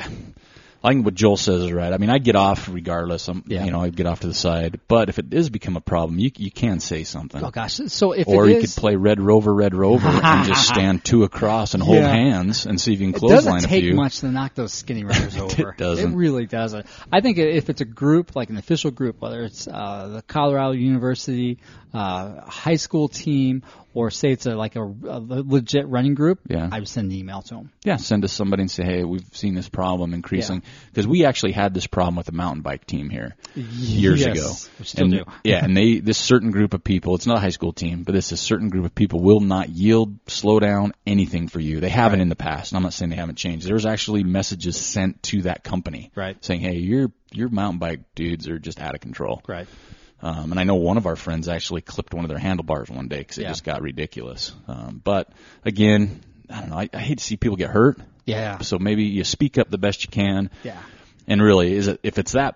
I 0.85 0.91
think 0.93 1.03
what 1.05 1.15
Joel 1.15 1.37
says 1.37 1.63
is 1.63 1.71
right. 1.71 1.91
I 1.91 1.97
mean, 1.97 2.09
I 2.09 2.19
get 2.19 2.35
off 2.35 2.69
regardless. 2.69 3.27
I'm, 3.27 3.43
Yeah. 3.47 3.65
you 3.65 3.71
know, 3.71 3.81
I 3.81 3.89
get 3.89 4.05
off 4.05 4.19
to 4.21 4.27
the 4.27 4.33
side. 4.33 4.79
But 4.87 5.09
if 5.09 5.19
it 5.19 5.29
does 5.29 5.49
become 5.49 5.75
a 5.77 5.81
problem, 5.81 6.19
you 6.19 6.31
you 6.37 6.51
can 6.51 6.79
say 6.79 7.03
something. 7.03 7.43
Oh 7.43 7.49
gosh! 7.49 7.79
So 7.87 8.11
if 8.11 8.27
Or 8.27 8.47
you 8.47 8.57
is, 8.57 8.73
could 8.75 8.79
play 8.81 8.95
Red 8.95 9.19
Rover, 9.19 9.53
Red 9.53 9.73
Rover, 9.73 10.07
and 10.23 10.47
just 10.47 10.67
stand 10.67 11.03
two 11.03 11.23
across 11.23 11.73
and 11.73 11.81
hold 11.81 11.97
Yeah. 11.97 12.13
hands 12.13 12.65
and 12.65 12.79
see 12.79 12.93
if 12.93 12.99
you 13.01 13.11
can 13.11 13.19
clothesline 13.19 13.65
a 13.65 13.67
few. 13.67 13.77
it 13.77 13.81
doesn't 13.81 13.87
take 13.89 13.95
much 13.95 14.19
to 14.19 14.31
knock 14.31 14.53
those 14.55 14.73
skinny 14.73 15.03
runners 15.03 15.35
over. 15.45 15.71
it 15.71 15.77
doesn't. 15.77 16.13
It 16.13 16.15
really 16.15 16.45
doesn't. 16.45 16.85
I 17.11 17.21
think 17.21 17.37
if 17.39 17.69
it's 17.69 17.81
a 17.81 17.85
group, 17.85 18.35
like 18.35 18.49
an 18.49 18.57
official 18.57 18.91
group, 18.91 19.19
whether 19.21 19.43
it's 19.43 19.67
uh, 19.67 20.09
the 20.13 20.21
Colorado 20.21 20.71
University 20.73 21.57
uh, 21.93 22.41
high 22.41 22.75
school 22.75 23.07
team, 23.07 23.63
or 23.95 24.11
say 24.11 24.29
it's 24.31 24.45
a, 24.45 24.55
like 24.55 24.75
a, 24.75 24.83
a 24.83 25.19
legit 25.19 25.87
running 25.87 26.13
group, 26.13 26.39
Yeah. 26.47 26.69
I 26.71 26.79
would 26.79 26.87
send 26.87 27.11
an 27.11 27.17
email 27.17 27.41
to 27.43 27.55
them. 27.55 27.71
Yeah, 27.83 27.95
send 27.95 28.23
us 28.25 28.33
somebody 28.33 28.61
and 28.61 28.69
say, 28.69 28.83
hey, 28.83 29.03
we've 29.05 29.25
seen 29.31 29.55
this 29.55 29.69
problem 29.69 30.13
increasing 30.13 30.61
because 30.91 31.07
we 31.07 31.25
actually 31.25 31.53
had 31.53 31.73
this 31.73 31.87
problem 31.87 32.17
with 32.17 32.25
the 32.27 32.33
mountain 32.33 32.61
bike 32.61 32.85
team 32.85 33.09
here 33.09 33.35
years 33.55 34.19
Yes, 34.21 34.37
ago. 34.37 34.51
we 34.79 34.85
still 34.85 35.03
and, 35.05 35.13
do. 35.13 35.23
yeah, 35.43 35.63
and 35.63 35.75
they 35.75 35.99
this 35.99 36.17
certain 36.17 36.51
group 36.51 36.73
of 36.73 36.83
people. 36.83 37.15
It's 37.15 37.25
not 37.25 37.37
a 37.37 37.41
high 37.41 37.49
school 37.49 37.71
team, 37.73 38.03
but 38.03 38.11
this 38.13 38.27
is 38.27 38.31
a 38.33 38.37
certain 38.37 38.69
group 38.69 38.85
of 38.85 38.93
people 38.93 39.21
will 39.21 39.39
not 39.39 39.69
yield, 39.69 40.19
slow 40.27 40.59
down, 40.59 40.91
anything 41.07 41.47
for 41.47 41.59
you. 41.61 41.79
They 41.79 41.89
haven't 41.89 42.19
Right. 42.19 42.23
in 42.23 42.29
the 42.29 42.35
past. 42.35 42.71
And 42.73 42.77
I'm 42.77 42.83
not 42.83 42.93
saying 42.93 43.09
they 43.09 43.15
haven't 43.15 43.37
changed. 43.37 43.65
There's 43.67 43.85
actually 43.85 44.23
messages 44.23 44.77
sent 44.77 45.23
to 45.23 45.43
that 45.43 45.63
company, 45.63 46.11
Right. 46.15 46.35
saying, 46.43 46.59
hey, 46.61 46.75
your 46.75 47.11
your 47.31 47.47
mountain 47.49 47.79
bike 47.79 48.01
dudes 48.13 48.47
are 48.49 48.59
just 48.59 48.79
out 48.81 48.93
of 48.93 49.01
control. 49.01 49.41
Right. 49.47 49.67
Um, 50.25 50.49
and 50.51 50.59
I 50.59 50.63
know 50.63 50.75
one 50.75 50.97
of 50.97 51.05
our 51.05 51.15
friends 51.15 51.47
actually 51.47 51.81
clipped 51.81 52.13
one 52.13 52.25
of 52.25 52.29
their 52.29 52.39
handlebars 52.39 52.89
one 52.89 53.07
day 53.07 53.19
because 53.19 53.37
it 53.37 53.43
Yeah. 53.43 53.49
just 53.49 53.63
got 53.63 53.83
ridiculous. 53.83 54.53
Um, 54.67 54.99
but 55.03 55.29
again, 55.63 56.19
I 56.49 56.61
don't 56.61 56.69
know. 56.71 56.79
I, 56.79 56.89
I 56.93 56.97
hate 56.97 57.19
to 57.19 57.23
see 57.23 57.37
people 57.37 57.57
get 57.57 57.69
hurt. 57.69 57.99
Yeah. 58.25 58.57
So 58.59 58.79
maybe 58.79 59.03
you 59.03 59.23
speak 59.23 59.59
up 59.59 59.69
the 59.69 59.77
best 59.77 60.03
you 60.03 60.09
can. 60.09 60.49
Yeah. 60.63 60.79
And 61.27 61.41
really, 61.43 61.73
is 61.73 61.87
it 61.87 61.99
if 62.01 62.17
it's 62.17 62.31
that, 62.31 62.55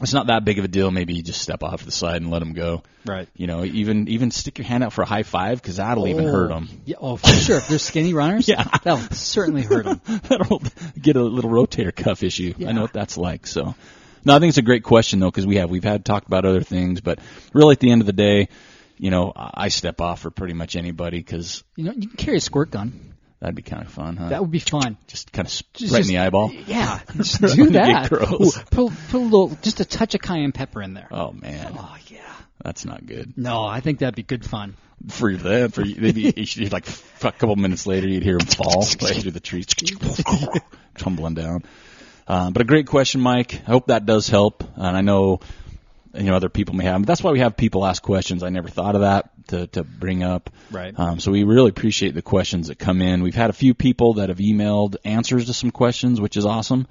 it's 0.00 0.12
not 0.12 0.28
that 0.28 0.44
big 0.44 0.60
of 0.60 0.64
a 0.64 0.68
deal. 0.68 0.92
Maybe 0.92 1.14
you 1.14 1.22
just 1.24 1.42
step 1.42 1.64
off 1.64 1.80
to 1.80 1.84
the 1.86 1.90
side 1.90 2.22
and 2.22 2.30
let 2.30 2.38
them 2.38 2.52
go. 2.52 2.84
Right. 3.04 3.28
You 3.34 3.48
know, 3.48 3.64
even 3.64 4.06
even 4.06 4.30
stick 4.30 4.58
your 4.58 4.66
hand 4.68 4.84
out 4.84 4.92
for 4.92 5.02
a 5.02 5.06
high 5.06 5.24
five 5.24 5.60
because 5.60 5.78
that'll 5.78 6.06
even 6.06 6.28
hurt 6.28 6.50
them. 6.50 6.68
Yeah. 6.84 6.96
Oh, 7.00 7.16
for 7.16 7.26
sure. 7.26 7.56
If 7.58 7.66
they're 7.66 7.78
skinny 7.80 8.14
runners, 8.14 8.46
Yeah. 8.48 8.62
that'll 8.84 8.98
certainly 9.16 9.62
hurt 9.62 9.84
them. 9.84 10.00
that'll 10.28 10.62
get 11.00 11.16
a 11.16 11.22
little 11.24 11.50
rotator 11.50 11.92
cuff 11.94 12.22
issue. 12.22 12.54
I 12.64 12.70
know 12.70 12.82
what 12.82 12.92
that's 12.92 13.18
like. 13.18 13.48
So, 13.48 13.74
no, 14.24 14.34
I 14.34 14.38
think 14.38 14.50
it's 14.50 14.58
a 14.58 14.62
great 14.62 14.82
question 14.84 15.20
though 15.20 15.30
because 15.30 15.46
we 15.46 15.56
have 15.56 15.70
we've 15.70 15.84
had 15.84 16.04
talked 16.04 16.26
about 16.26 16.44
other 16.44 16.62
things, 16.62 17.00
but 17.00 17.18
really 17.52 17.72
at 17.72 17.80
the 17.80 17.90
end 17.90 18.00
of 18.02 18.06
the 18.06 18.12
day, 18.12 18.48
you 18.98 19.10
know, 19.10 19.32
I 19.36 19.68
step 19.68 20.00
off 20.00 20.20
for 20.20 20.30
pretty 20.30 20.54
much 20.54 20.76
anybody 20.76 21.18
because 21.18 21.62
You 21.76 21.84
know, 21.84 21.92
you 21.92 22.08
can 22.08 22.16
carry 22.16 22.36
a 22.38 22.40
squirt 22.40 22.70
gun. 22.70 23.14
that'd 23.40 23.54
be 23.54 23.62
kind 23.62 23.82
of 23.82 23.90
fun, 23.92 24.16
huh? 24.16 24.30
That 24.30 24.40
would 24.40 24.50
be 24.50 24.58
fun. 24.58 24.96
just 25.06 25.30
kind 25.32 25.46
of 25.46 25.92
right 25.92 26.02
in 26.02 26.08
the 26.08 26.18
eyeball. 26.18 26.52
Yeah, 26.66 27.00
just 27.16 27.40
do 27.40 27.70
get 27.70 27.72
that. 27.74 28.08
gross. 28.10 28.56
Ooh, 28.58 28.60
put, 28.70 28.92
put 29.10 29.14
a 29.14 29.18
little, 29.18 29.56
just 29.62 29.78
a 29.80 29.84
touch 29.84 30.14
of 30.14 30.20
cayenne 30.20 30.52
pepper 30.52 30.82
in 30.82 30.94
there. 30.94 31.08
Oh 31.12 31.32
man, 31.32 31.74
Oh 31.78 31.96
yeah. 32.08 32.18
that's 32.64 32.84
not 32.84 33.06
good. 33.06 33.34
No, 33.36 33.64
I 33.64 33.80
think 33.80 34.00
that'd 34.00 34.16
be 34.16 34.24
good 34.24 34.44
fun. 34.44 34.74
for 35.10 35.32
them. 35.36 35.70
For 35.70 35.84
maybe 35.84 36.32
you 36.36 36.44
should, 36.44 36.72
like 36.72 36.88
a 37.22 37.30
couple 37.30 37.54
minutes 37.54 37.86
later, 37.86 38.08
you'd 38.08 38.24
hear 38.24 38.36
them 38.38 38.46
fall 38.48 38.80
right 39.00 39.14
through 39.16 39.30
the 39.30 39.38
trees, 39.40 39.66
tumbling 40.96 41.34
down. 41.34 41.62
Um, 42.28 42.52
but 42.52 42.62
a 42.62 42.64
great 42.64 42.86
question, 42.86 43.20
Mike. 43.20 43.54
I 43.66 43.70
hope 43.70 43.86
that 43.86 44.06
does 44.06 44.28
help. 44.28 44.62
And 44.76 44.96
I 44.96 45.00
know 45.00 45.40
you 46.14 46.24
know 46.24 46.36
other 46.36 46.48
people 46.48 46.74
may 46.74 46.84
have. 46.84 47.00
But 47.00 47.06
that's 47.06 47.22
why 47.22 47.32
we 47.32 47.40
have 47.40 47.56
people 47.56 47.86
ask 47.86 48.02
questions. 48.02 48.42
I 48.42 48.50
never 48.50 48.68
thought 48.68 48.94
of 48.94 49.00
that 49.02 49.30
to 49.48 49.66
to 49.68 49.84
bring 49.84 50.22
up. 50.22 50.50
Right. 50.70 50.98
Um, 50.98 51.20
so 51.20 51.30
we 51.32 51.44
really 51.44 51.70
appreciate 51.70 52.14
the 52.14 52.22
questions 52.22 52.68
that 52.68 52.78
come 52.78 53.02
in. 53.02 53.22
We've 53.22 53.34
had 53.34 53.50
a 53.50 53.54
few 53.54 53.74
people 53.74 54.14
that 54.14 54.28
have 54.28 54.38
emailed 54.38 54.96
answers 55.04 55.46
to 55.46 55.54
some 55.54 55.70
questions, 55.70 56.20
which 56.20 56.36
is 56.36 56.46
awesome. 56.46 56.86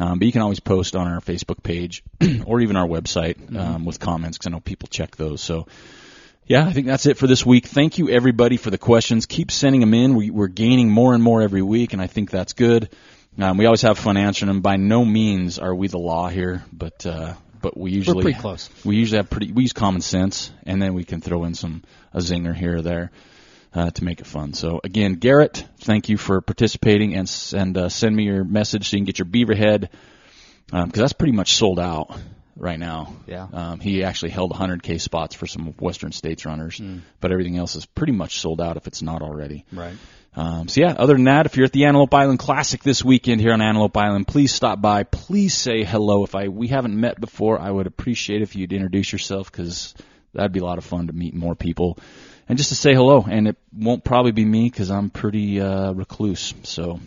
Um, 0.00 0.18
but 0.18 0.26
you 0.26 0.32
can 0.32 0.40
always 0.40 0.60
post 0.60 0.96
on 0.96 1.06
our 1.06 1.20
Facebook 1.20 1.62
page 1.62 2.02
or 2.46 2.60
even 2.60 2.76
our 2.76 2.86
website 2.88 3.54
um, 3.54 3.84
with 3.84 4.00
comments 4.00 4.38
because 4.38 4.50
I 4.50 4.50
know 4.50 4.60
people 4.60 4.88
check 4.88 5.16
those. 5.16 5.42
So 5.42 5.66
yeah, 6.46 6.66
I 6.66 6.72
think 6.72 6.86
that's 6.86 7.06
it 7.06 7.18
for 7.18 7.26
this 7.26 7.44
week. 7.44 7.66
Thank 7.66 7.98
you 7.98 8.08
everybody 8.08 8.56
for 8.56 8.70
the 8.70 8.78
questions. 8.78 9.26
Keep 9.26 9.50
sending 9.50 9.80
them 9.80 9.94
in. 9.94 10.14
We, 10.14 10.30
we're 10.30 10.48
gaining 10.48 10.90
more 10.90 11.14
and 11.14 11.22
more 11.22 11.42
every 11.42 11.62
week, 11.62 11.92
and 11.92 12.00
I 12.00 12.06
think 12.06 12.30
that's 12.30 12.54
good. 12.54 12.88
Um, 13.38 13.56
we 13.56 13.66
always 13.66 13.82
have 13.82 13.98
fun 13.98 14.16
answering 14.16 14.48
them. 14.48 14.60
By 14.60 14.76
no 14.76 15.04
means 15.04 15.58
are 15.58 15.74
we 15.74 15.88
the 15.88 15.98
law 15.98 16.28
here, 16.28 16.64
but 16.72 17.04
uh, 17.06 17.34
but 17.60 17.76
we 17.78 17.90
usually 17.92 18.16
We're 18.16 18.22
pretty 18.22 18.38
close. 18.40 18.68
We 18.84 18.96
usually 18.96 19.18
have 19.18 19.30
pretty. 19.30 19.52
We 19.52 19.62
use 19.62 19.72
common 19.72 20.00
sense, 20.02 20.50
and 20.64 20.80
then 20.82 20.94
we 20.94 21.04
can 21.04 21.20
throw 21.20 21.44
in 21.44 21.54
some 21.54 21.82
a 22.12 22.18
zinger 22.18 22.54
here 22.54 22.76
or 22.78 22.82
there 22.82 23.10
uh, 23.74 23.90
to 23.90 24.04
make 24.04 24.20
it 24.20 24.26
fun. 24.26 24.52
So 24.52 24.80
again, 24.84 25.14
Garrett, 25.14 25.64
thank 25.78 26.08
you 26.08 26.18
for 26.18 26.40
participating, 26.40 27.14
and 27.14 27.30
and 27.54 27.76
uh, 27.78 27.88
send 27.88 28.14
me 28.14 28.24
your 28.24 28.44
message 28.44 28.90
so 28.90 28.96
you 28.96 29.00
can 29.00 29.06
get 29.06 29.18
your 29.18 29.26
Beaverhead 29.26 29.88
because 30.66 30.92
that's 30.92 31.12
pretty 31.14 31.32
much 31.32 31.54
sold 31.54 31.78
out 31.78 32.14
right 32.56 32.78
now. 32.78 33.14
Yeah. 33.26 33.46
Um, 33.52 33.80
he 33.80 34.04
actually 34.04 34.30
held 34.30 34.52
100k 34.52 35.00
spots 35.00 35.34
for 35.34 35.46
some 35.46 35.66
Western 35.78 36.12
States 36.12 36.44
runners, 36.44 36.78
Hmm. 36.78 36.98
but 37.20 37.32
everything 37.32 37.56
else 37.56 37.76
is 37.76 37.86
pretty 37.86 38.12
much 38.12 38.40
sold 38.40 38.60
out 38.60 38.76
if 38.76 38.86
it's 38.86 39.02
not 39.02 39.22
already. 39.22 39.64
Right. 39.72 39.96
Um, 40.34 40.68
so 40.68 40.80
yeah, 40.80 40.94
other 40.98 41.14
than 41.14 41.24
that, 41.24 41.46
if 41.46 41.56
you're 41.56 41.66
at 41.66 41.72
the 41.72 41.84
Antelope 41.84 42.14
Island 42.14 42.38
Classic 42.38 42.82
this 42.82 43.04
weekend 43.04 43.40
here 43.40 43.52
on 43.52 43.60
Antelope 43.60 43.96
Island, 43.96 44.26
please 44.26 44.52
stop 44.52 44.80
by. 44.80 45.02
Please 45.04 45.54
say 45.54 45.84
hello. 45.84 46.24
If 46.24 46.34
I 46.34 46.48
we 46.48 46.68
haven't 46.68 46.98
met 46.98 47.20
before, 47.20 47.60
I 47.60 47.70
would 47.70 47.86
appreciate 47.86 48.40
if 48.40 48.56
you'd 48.56 48.72
introduce 48.72 49.12
yourself 49.12 49.52
because 49.52 49.94
that'd 50.32 50.52
be 50.52 50.60
a 50.60 50.64
lot 50.64 50.78
of 50.78 50.84
fun 50.84 51.08
to 51.08 51.12
meet 51.12 51.34
more 51.34 51.54
people 51.54 51.98
and 52.48 52.56
just 52.56 52.70
to 52.70 52.74
say 52.74 52.94
hello. 52.94 53.24
And 53.28 53.48
it 53.48 53.56
won't 53.72 54.04
probably 54.04 54.32
be 54.32 54.44
me 54.44 54.70
because 54.70 54.90
I'm 54.90 55.10
pretty 55.10 55.60
uh, 55.60 55.92
recluse. 55.92 56.54
So 56.62 57.00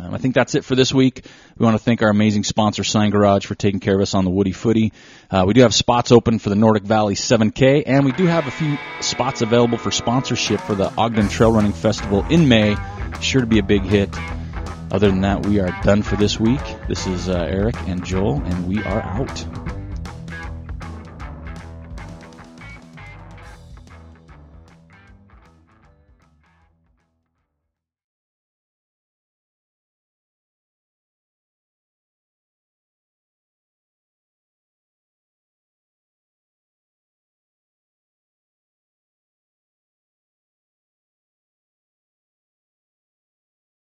um, 0.00 0.14
I 0.14 0.18
think 0.18 0.34
that's 0.34 0.54
it 0.54 0.64
for 0.64 0.74
this 0.74 0.92
week. 0.92 1.26
We 1.58 1.64
want 1.64 1.76
to 1.76 1.82
thank 1.82 2.02
our 2.02 2.08
amazing 2.08 2.44
sponsor, 2.44 2.82
Sign 2.82 3.10
Garage, 3.10 3.44
for 3.44 3.54
taking 3.54 3.80
care 3.80 3.94
of 3.94 4.00
us 4.00 4.14
on 4.14 4.24
the 4.24 4.30
Woody 4.30 4.52
Footy. 4.52 4.92
Uh, 5.30 5.44
we 5.46 5.52
do 5.52 5.60
have 5.60 5.74
spots 5.74 6.12
open 6.12 6.38
for 6.38 6.48
the 6.48 6.56
Nordic 6.56 6.84
Valley 6.84 7.14
7K, 7.14 7.82
and 7.86 8.04
we 8.04 8.12
do 8.12 8.24
have 8.24 8.46
a 8.46 8.50
few 8.50 8.78
spots 9.00 9.42
available 9.42 9.76
for 9.76 9.90
sponsorship 9.90 10.60
for 10.60 10.74
the 10.74 10.90
Ogden 10.96 11.28
Trail 11.28 11.52
Running 11.52 11.72
Festival 11.74 12.24
in 12.30 12.48
May. 12.48 12.76
Sure 13.20 13.42
to 13.42 13.46
be 13.46 13.58
a 13.58 13.62
big 13.62 13.82
hit. 13.82 14.08
Other 14.90 15.08
than 15.08 15.22
that, 15.22 15.46
we 15.46 15.60
are 15.60 15.74
done 15.82 16.02
for 16.02 16.16
this 16.16 16.40
week. 16.40 16.60
This 16.88 17.06
is 17.06 17.28
uh, 17.28 17.46
Eric 17.48 17.76
and 17.88 18.04
Joel, 18.04 18.42
and 18.42 18.68
we 18.68 18.82
are 18.82 19.02
out. 19.02 19.61